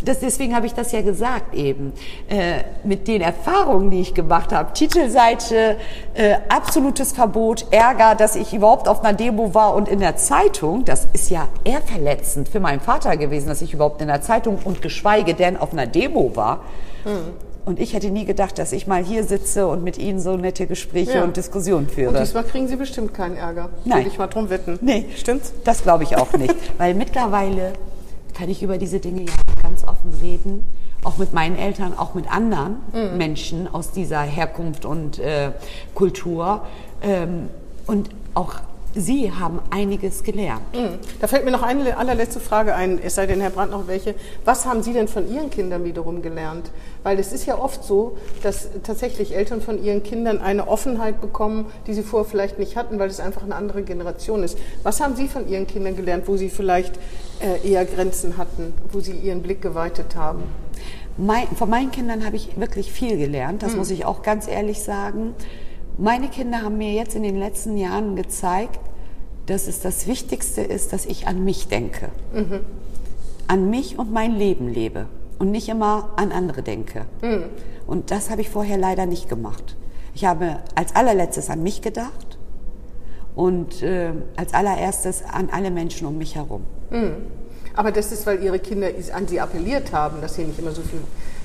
das, 0.03 0.19
deswegen 0.19 0.55
habe 0.55 0.65
ich 0.65 0.73
das 0.73 0.91
ja 0.91 1.01
gesagt 1.01 1.53
eben, 1.53 1.93
äh, 2.29 2.63
mit 2.83 3.07
den 3.07 3.21
Erfahrungen, 3.21 3.91
die 3.91 4.01
ich 4.01 4.13
gemacht 4.13 4.53
habe. 4.53 4.73
Titelseite, 4.73 5.77
äh, 6.13 6.35
absolutes 6.49 7.11
Verbot, 7.11 7.65
Ärger, 7.71 8.15
dass 8.15 8.35
ich 8.35 8.53
überhaupt 8.53 8.87
auf 8.87 9.03
einer 9.03 9.13
Demo 9.13 9.53
war 9.53 9.75
und 9.75 9.87
in 9.89 9.99
der 9.99 10.15
Zeitung. 10.15 10.85
Das 10.85 11.07
ist 11.13 11.29
ja 11.29 11.47
eher 11.63 11.81
verletzend 11.81 12.49
für 12.49 12.59
meinen 12.59 12.79
Vater 12.79 13.17
gewesen, 13.17 13.47
dass 13.47 13.61
ich 13.61 13.73
überhaupt 13.73 14.01
in 14.01 14.07
der 14.07 14.21
Zeitung 14.21 14.59
und 14.63 14.81
geschweige 14.81 15.33
denn 15.33 15.57
auf 15.57 15.73
einer 15.73 15.87
Demo 15.87 16.35
war. 16.35 16.63
Mhm. 17.05 17.49
Und 17.65 17.79
ich 17.79 17.93
hätte 17.93 18.09
nie 18.09 18.25
gedacht, 18.25 18.57
dass 18.57 18.71
ich 18.71 18.87
mal 18.87 19.03
hier 19.03 19.23
sitze 19.23 19.67
und 19.67 19.83
mit 19.83 19.99
Ihnen 19.99 20.19
so 20.19 20.35
nette 20.35 20.65
Gespräche 20.65 21.15
ja. 21.15 21.23
und 21.23 21.37
Diskussionen 21.37 21.87
führe. 21.87 22.09
Und 22.09 22.19
diesmal 22.19 22.43
kriegen 22.43 22.67
Sie 22.67 22.75
bestimmt 22.75 23.13
keinen 23.13 23.35
Ärger. 23.35 23.69
Nein. 23.85 23.99
Will 23.99 24.07
ich 24.07 24.17
mal 24.17 24.25
drum 24.25 24.49
wetten. 24.49 24.79
Nee. 24.81 25.05
Stimmt's? 25.15 25.53
Das 25.65 25.83
glaube 25.83 26.03
ich 26.03 26.17
auch 26.17 26.33
nicht. 26.33 26.55
Weil 26.79 26.95
mittlerweile 26.95 27.73
kann 28.39 28.49
ich 28.49 28.63
über 28.63 28.77
diese 28.77 28.99
Dinge 28.99 29.23
ja 29.23 29.33
ganz 29.61 29.83
offen 29.83 30.17
reden, 30.21 30.63
auch 31.03 31.17
mit 31.17 31.33
meinen 31.33 31.57
Eltern, 31.57 31.97
auch 31.97 32.13
mit 32.13 32.31
anderen 32.31 32.77
mhm. 32.93 33.17
Menschen 33.17 33.73
aus 33.73 33.91
dieser 33.91 34.21
Herkunft 34.21 34.85
und 34.85 35.19
äh, 35.19 35.51
Kultur. 35.93 36.61
Ähm, 37.01 37.49
und 37.85 38.09
auch 38.35 38.55
Sie 38.95 39.31
haben 39.31 39.59
einiges 39.69 40.23
gelernt. 40.23 40.61
Mhm. 40.73 40.97
Da 41.19 41.27
fällt 41.27 41.45
mir 41.45 41.51
noch 41.51 41.61
eine 41.61 41.97
allerletzte 41.97 42.39
Frage 42.39 42.73
ein, 42.73 42.97
es 43.03 43.15
sei 43.15 43.27
denn, 43.27 43.39
Herr 43.39 43.51
Brandt, 43.51 43.71
noch 43.71 43.87
welche. 43.87 44.15
Was 44.45 44.65
haben 44.65 44.83
Sie 44.83 44.93
denn 44.93 45.07
von 45.07 45.31
Ihren 45.31 45.49
Kindern 45.49 45.83
wiederum 45.83 46.21
gelernt? 46.21 46.71
Weil 47.03 47.19
es 47.19 47.33
ist 47.33 47.45
ja 47.45 47.59
oft 47.59 47.83
so, 47.83 48.17
dass 48.41 48.69
tatsächlich 48.83 49.35
Eltern 49.35 49.61
von 49.61 49.83
ihren 49.83 50.01
Kindern 50.01 50.39
eine 50.39 50.67
Offenheit 50.67 51.21
bekommen, 51.21 51.67
die 51.87 51.93
sie 51.93 52.03
vorher 52.03 52.29
vielleicht 52.29 52.57
nicht 52.57 52.77
hatten, 52.77 52.99
weil 52.99 53.09
es 53.09 53.19
einfach 53.19 53.43
eine 53.43 53.55
andere 53.55 53.83
Generation 53.83 54.43
ist. 54.43 54.57
Was 54.83 55.01
haben 55.01 55.15
Sie 55.15 55.27
von 55.27 55.47
Ihren 55.47 55.67
Kindern 55.67 55.95
gelernt, 55.95 56.27
wo 56.27 56.35
Sie 56.35 56.49
vielleicht 56.49 56.93
eher 57.63 57.85
Grenzen 57.85 58.37
hatten, 58.37 58.73
wo 58.91 58.99
Sie 58.99 59.13
Ihren 59.13 59.41
Blick 59.41 59.61
geweitet 59.61 60.15
haben? 60.15 60.43
Mein, 61.17 61.47
von 61.47 61.69
meinen 61.69 61.91
Kindern 61.91 62.25
habe 62.25 62.35
ich 62.35 62.57
wirklich 62.59 62.91
viel 62.91 63.17
gelernt, 63.17 63.63
das 63.63 63.73
mhm. 63.73 63.79
muss 63.79 63.91
ich 63.91 64.05
auch 64.05 64.21
ganz 64.21 64.47
ehrlich 64.47 64.81
sagen. 64.81 65.33
Meine 65.97 66.29
Kinder 66.29 66.61
haben 66.61 66.77
mir 66.77 66.93
jetzt 66.93 67.15
in 67.15 67.23
den 67.23 67.37
letzten 67.37 67.77
Jahren 67.77 68.15
gezeigt, 68.15 68.79
dass 69.45 69.67
es 69.67 69.81
das 69.81 70.07
Wichtigste 70.07 70.61
ist, 70.61 70.93
dass 70.93 71.05
ich 71.05 71.27
an 71.27 71.43
mich 71.43 71.67
denke. 71.67 72.09
Mhm. 72.33 72.59
An 73.47 73.69
mich 73.69 73.97
und 73.97 74.13
mein 74.13 74.35
Leben 74.35 74.69
lebe 74.69 75.07
und 75.39 75.51
nicht 75.51 75.67
immer 75.67 76.13
an 76.15 76.31
andere 76.31 76.61
denke. 76.61 77.05
Mhm. 77.21 77.45
Und 77.87 78.11
das 78.11 78.29
habe 78.29 78.41
ich 78.41 78.49
vorher 78.49 78.77
leider 78.77 79.05
nicht 79.05 79.27
gemacht. 79.27 79.75
Ich 80.13 80.25
habe 80.25 80.59
als 80.75 80.95
allerletztes 80.95 81.49
an 81.49 81.63
mich 81.63 81.81
gedacht 81.81 82.28
und 83.39 83.81
äh, 83.83 84.11
als 84.35 84.53
allererstes 84.53 85.23
an 85.23 85.47
alle 85.49 85.71
Menschen 85.71 86.05
um 86.05 86.17
mich 86.17 86.35
herum. 86.35 86.65
Mhm. 86.89 87.15
Aber 87.73 87.93
das 87.93 88.11
ist, 88.11 88.27
weil 88.27 88.43
Ihre 88.43 88.59
Kinder 88.59 88.89
an 89.13 89.29
Sie 89.29 89.39
appelliert 89.39 89.93
haben, 89.93 90.19
dass 90.19 90.35
Sie 90.35 90.43
nicht 90.43 90.59
immer 90.59 90.71
so 90.71 90.81
viel 90.81 90.99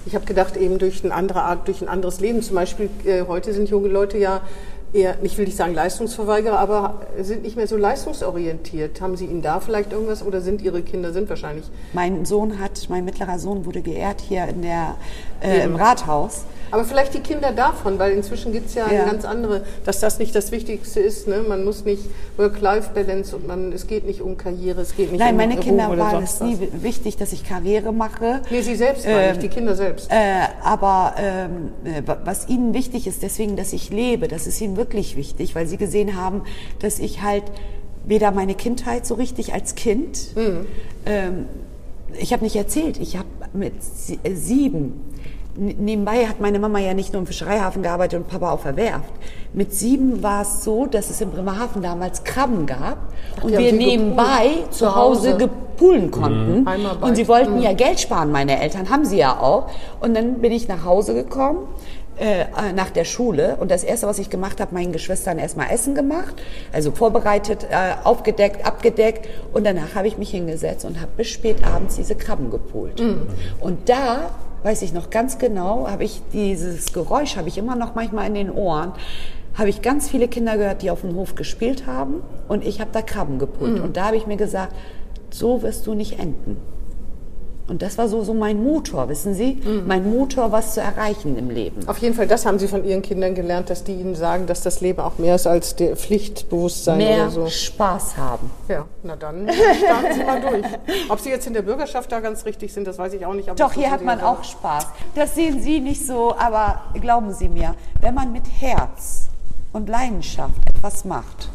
ich 0.06 0.14
habe 0.14 0.26
gedacht, 0.26 0.58
eben 0.58 0.76
durch 0.76 1.02
eine 1.02 1.14
andere 1.14 1.42
Art, 1.44 1.66
durch 1.66 1.80
ein 1.80 1.88
anderes 1.88 2.20
Leben. 2.20 2.42
Zum 2.42 2.56
Beispiel, 2.56 2.90
äh, 3.06 3.22
heute 3.26 3.54
sind 3.54 3.70
junge 3.70 3.88
Leute 3.88 4.18
ja 4.18 4.42
eher, 4.92 5.16
ich 5.22 5.38
will 5.38 5.46
nicht 5.46 5.56
sagen 5.56 5.72
Leistungsverweigerer, 5.72 6.58
aber 6.58 7.00
sind 7.22 7.42
nicht 7.42 7.56
mehr 7.56 7.66
so 7.66 7.78
leistungsorientiert. 7.78 9.00
Haben 9.00 9.16
Sie 9.16 9.24
Ihnen 9.24 9.40
da 9.40 9.60
vielleicht 9.60 9.92
irgendwas 9.92 10.22
oder 10.22 10.42
sind 10.42 10.60
Ihre 10.60 10.82
Kinder, 10.82 11.14
sind 11.14 11.30
wahrscheinlich? 11.30 11.64
Mein 11.94 12.26
Sohn 12.26 12.58
hat, 12.58 12.86
mein 12.90 13.06
mittlerer 13.06 13.38
Sohn 13.38 13.64
wurde 13.64 13.80
geehrt 13.80 14.20
hier 14.20 14.46
in 14.46 14.60
der, 14.60 14.96
äh, 15.42 15.64
im 15.64 15.76
Rathaus. 15.76 16.44
Aber 16.70 16.84
vielleicht 16.84 17.14
die 17.14 17.20
Kinder 17.20 17.52
davon, 17.52 17.98
weil 17.98 18.12
inzwischen 18.12 18.52
gibt 18.52 18.68
es 18.68 18.74
ja, 18.74 18.90
ja, 18.90 19.02
eine 19.02 19.10
ganz 19.10 19.24
andere, 19.24 19.62
dass 19.84 20.00
das 20.00 20.18
nicht 20.18 20.34
das 20.34 20.52
Wichtigste 20.52 21.00
ist. 21.00 21.28
Ne? 21.28 21.44
Man 21.46 21.64
muss 21.64 21.84
nicht 21.84 22.02
Work-Life-Balance 22.36 23.36
und 23.36 23.46
man, 23.46 23.72
es 23.72 23.86
geht 23.86 24.06
nicht 24.06 24.20
um 24.20 24.36
Karriere, 24.36 24.80
es 24.80 24.96
geht 24.96 25.12
nicht 25.12 25.20
Nein, 25.20 25.32
um 25.32 25.36
meine 25.36 25.56
Kinder 25.56 25.96
war 25.96 26.22
es 26.22 26.40
nie 26.40 26.58
wichtig, 26.80 27.16
dass 27.16 27.32
ich 27.32 27.44
Karriere 27.44 27.92
mache. 27.92 28.40
Nee, 28.50 28.62
sie 28.62 28.74
selbst 28.74 29.04
ähm, 29.06 29.30
nicht, 29.30 29.42
die 29.42 29.48
Kinder 29.48 29.74
selbst. 29.74 30.10
Äh, 30.10 30.14
aber 30.62 31.14
ähm, 31.18 31.72
äh, 31.84 32.02
was 32.24 32.48
ihnen 32.48 32.74
wichtig 32.74 33.06
ist, 33.06 33.22
deswegen, 33.22 33.56
dass 33.56 33.72
ich 33.72 33.90
lebe, 33.90 34.28
das 34.28 34.46
ist 34.46 34.60
ihnen 34.60 34.76
wirklich 34.76 35.16
wichtig, 35.16 35.54
weil 35.54 35.66
sie 35.66 35.76
gesehen 35.76 36.16
haben, 36.16 36.42
dass 36.80 36.98
ich 36.98 37.22
halt 37.22 37.44
weder 38.04 38.30
meine 38.30 38.54
Kindheit 38.54 39.06
so 39.06 39.14
richtig 39.14 39.54
als 39.54 39.74
Kind, 39.74 40.36
mhm. 40.36 40.66
ähm, 41.06 41.46
ich 42.18 42.32
habe 42.32 42.44
nicht 42.44 42.56
erzählt, 42.56 42.98
ich 43.00 43.16
habe 43.16 43.28
mit 43.52 43.74
sieben 43.82 45.00
Nebenbei 45.56 46.26
hat 46.26 46.40
meine 46.40 46.58
Mama 46.58 46.80
ja 46.80 46.94
nicht 46.94 47.12
nur 47.12 47.20
im 47.20 47.26
Fischereihafen 47.26 47.82
gearbeitet 47.82 48.20
und 48.20 48.28
Papa 48.28 48.50
auf 48.50 48.64
der 48.64 48.76
Werft. 48.76 49.12
Mit 49.52 49.72
sieben 49.72 50.22
war 50.22 50.42
es 50.42 50.64
so, 50.64 50.86
dass 50.86 51.10
es 51.10 51.20
in 51.20 51.30
Bremerhaven 51.30 51.80
damals 51.80 52.24
Krabben 52.24 52.66
gab 52.66 52.98
Ach, 53.38 53.44
und 53.44 53.52
wir 53.52 53.72
nebenbei 53.72 54.48
gepult. 54.48 54.74
zu 54.74 54.96
Hause 54.96 55.36
gepullen 55.36 56.10
konnten. 56.10 56.62
Mhm. 56.62 57.02
Und 57.02 57.14
sie 57.14 57.28
wollten 57.28 57.56
mhm. 57.56 57.62
ja 57.62 57.72
Geld 57.72 58.00
sparen, 58.00 58.32
meine 58.32 58.60
Eltern, 58.60 58.90
haben 58.90 59.04
sie 59.04 59.18
ja 59.18 59.38
auch. 59.38 59.70
Und 60.00 60.14
dann 60.14 60.40
bin 60.40 60.50
ich 60.50 60.66
nach 60.66 60.84
Hause 60.84 61.14
gekommen. 61.14 61.68
Äh, 62.16 62.72
nach 62.76 62.90
der 62.90 63.02
Schule 63.02 63.56
und 63.58 63.72
das 63.72 63.82
erste, 63.82 64.06
was 64.06 64.20
ich 64.20 64.30
gemacht 64.30 64.60
habe, 64.60 64.72
meinen 64.72 64.92
Geschwistern 64.92 65.36
erstmal 65.36 65.72
Essen 65.72 65.96
gemacht, 65.96 66.36
also 66.72 66.92
vorbereitet, 66.92 67.66
äh, 67.68 67.94
aufgedeckt, 68.04 68.64
abgedeckt 68.64 69.28
und 69.52 69.66
danach 69.66 69.96
habe 69.96 70.06
ich 70.06 70.16
mich 70.16 70.30
hingesetzt 70.30 70.84
und 70.84 71.00
habe 71.00 71.10
bis 71.16 71.26
spät 71.26 71.64
abends 71.64 71.96
diese 71.96 72.14
Krabben 72.14 72.52
gepult. 72.52 73.00
Mhm. 73.00 73.26
Und 73.58 73.88
da 73.88 74.30
weiß 74.64 74.82
ich 74.82 74.92
noch 74.92 75.10
ganz 75.10 75.38
genau, 75.38 75.88
habe 75.88 76.04
ich 76.04 76.22
dieses 76.32 76.92
Geräusch, 76.92 77.36
habe 77.36 77.48
ich 77.48 77.58
immer 77.58 77.76
noch 77.76 77.94
manchmal 77.94 78.26
in 78.26 78.34
den 78.34 78.50
Ohren, 78.50 78.92
habe 79.54 79.68
ich 79.68 79.82
ganz 79.82 80.08
viele 80.08 80.26
Kinder 80.26 80.56
gehört, 80.56 80.82
die 80.82 80.90
auf 80.90 81.02
dem 81.02 81.14
Hof 81.14 81.36
gespielt 81.36 81.86
haben 81.86 82.22
und 82.48 82.64
ich 82.66 82.80
habe 82.80 82.90
da 82.92 83.02
Krabben 83.02 83.38
gepult. 83.38 83.78
Mhm. 83.78 83.84
Und 83.84 83.96
da 83.96 84.06
habe 84.06 84.16
ich 84.16 84.26
mir 84.26 84.36
gesagt, 84.36 84.74
so 85.30 85.62
wirst 85.62 85.86
du 85.86 85.94
nicht 85.94 86.18
enden. 86.18 86.56
Und 87.66 87.80
das 87.80 87.96
war 87.96 88.08
so, 88.08 88.22
so 88.22 88.34
mein 88.34 88.62
Motor, 88.62 89.08
wissen 89.08 89.34
Sie? 89.34 89.60
Mhm. 89.64 89.84
Mein 89.86 90.10
Motor, 90.10 90.52
was 90.52 90.74
zu 90.74 90.80
erreichen 90.82 91.36
im 91.38 91.48
Leben. 91.48 91.88
Auf 91.88 91.98
jeden 91.98 92.14
Fall, 92.14 92.26
das 92.26 92.44
haben 92.44 92.58
Sie 92.58 92.68
von 92.68 92.84
Ihren 92.84 93.00
Kindern 93.00 93.34
gelernt, 93.34 93.70
dass 93.70 93.84
die 93.84 93.92
Ihnen 93.92 94.14
sagen, 94.14 94.46
dass 94.46 94.60
das 94.60 94.82
Leben 94.82 95.00
auch 95.00 95.16
mehr 95.18 95.36
ist 95.36 95.46
als 95.46 95.74
der 95.74 95.96
Pflichtbewusstsein 95.96 96.98
mehr 96.98 97.22
oder 97.22 97.30
so. 97.30 97.46
Spaß 97.46 98.18
haben. 98.18 98.50
Ja, 98.68 98.84
na 99.02 99.16
dann 99.16 99.48
starten 99.48 100.14
Sie 100.14 100.24
mal 100.24 100.40
durch. 100.40 100.66
Ob 101.08 101.20
Sie 101.20 101.30
jetzt 101.30 101.46
in 101.46 101.54
der 101.54 101.62
Bürgerschaft 101.62 102.12
da 102.12 102.20
ganz 102.20 102.44
richtig 102.44 102.72
sind, 102.72 102.86
das 102.86 102.98
weiß 102.98 103.14
ich 103.14 103.24
auch 103.24 103.34
nicht. 103.34 103.48
Doch, 103.58 103.72
hier 103.72 103.90
hat 103.90 104.04
man 104.04 104.20
auch 104.20 104.44
Spaß. 104.44 104.86
Das 105.14 105.34
sehen 105.34 105.62
Sie 105.62 105.80
nicht 105.80 106.06
so, 106.06 106.34
aber 106.36 106.82
glauben 107.00 107.32
Sie 107.32 107.48
mir, 107.48 107.74
wenn 108.00 108.14
man 108.14 108.32
mit 108.32 108.44
Herz 108.60 109.28
und 109.72 109.88
Leidenschaft 109.88 110.68
etwas 110.68 111.04
macht, 111.04 111.48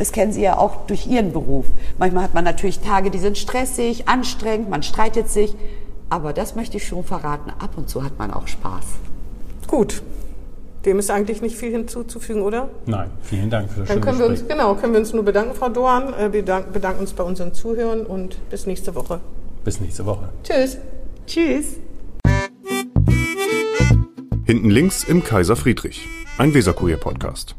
das 0.00 0.12
kennen 0.12 0.32
Sie 0.32 0.40
ja 0.40 0.56
auch 0.56 0.86
durch 0.86 1.06
Ihren 1.06 1.30
Beruf. 1.30 1.66
Manchmal 1.98 2.24
hat 2.24 2.32
man 2.32 2.42
natürlich 2.42 2.80
Tage, 2.80 3.10
die 3.10 3.18
sind 3.18 3.36
stressig, 3.36 4.08
anstrengend, 4.08 4.70
man 4.70 4.82
streitet 4.82 5.28
sich. 5.28 5.54
Aber 6.08 6.32
das 6.32 6.56
möchte 6.56 6.78
ich 6.78 6.86
schon 6.86 7.04
verraten. 7.04 7.50
Ab 7.58 7.72
und 7.76 7.90
zu 7.90 8.02
hat 8.02 8.18
man 8.18 8.32
auch 8.32 8.48
Spaß. 8.48 8.84
Gut. 9.66 10.00
Dem 10.86 10.98
ist 10.98 11.10
eigentlich 11.10 11.42
nicht 11.42 11.54
viel 11.54 11.70
hinzuzufügen, 11.70 12.40
oder? 12.40 12.70
Nein, 12.86 13.10
vielen 13.20 13.50
Dank 13.50 13.70
für 13.70 13.80
das 13.80 13.90
Dann 13.90 14.00
können 14.00 14.18
wir 14.18 14.24
uns, 14.24 14.48
Genau, 14.48 14.74
können 14.74 14.94
wir 14.94 15.00
uns 15.00 15.12
nur 15.12 15.22
bedanken, 15.22 15.54
Frau 15.54 15.68
Doan. 15.68 16.14
Wir 16.18 16.30
bedanken, 16.30 16.72
bedanken 16.72 17.00
uns 17.00 17.12
bei 17.12 17.22
unseren 17.22 17.52
Zuhörern 17.52 18.06
und 18.06 18.38
bis 18.48 18.64
nächste 18.64 18.94
Woche. 18.94 19.20
Bis 19.64 19.80
nächste 19.80 20.06
Woche. 20.06 20.30
Tschüss. 20.42 20.78
Tschüss. 21.26 21.76
Hinten 24.46 24.70
links 24.70 25.04
im 25.04 25.22
Kaiser 25.22 25.56
Friedrich, 25.56 26.08
ein 26.38 26.54
Weserkurier-Podcast. 26.54 27.54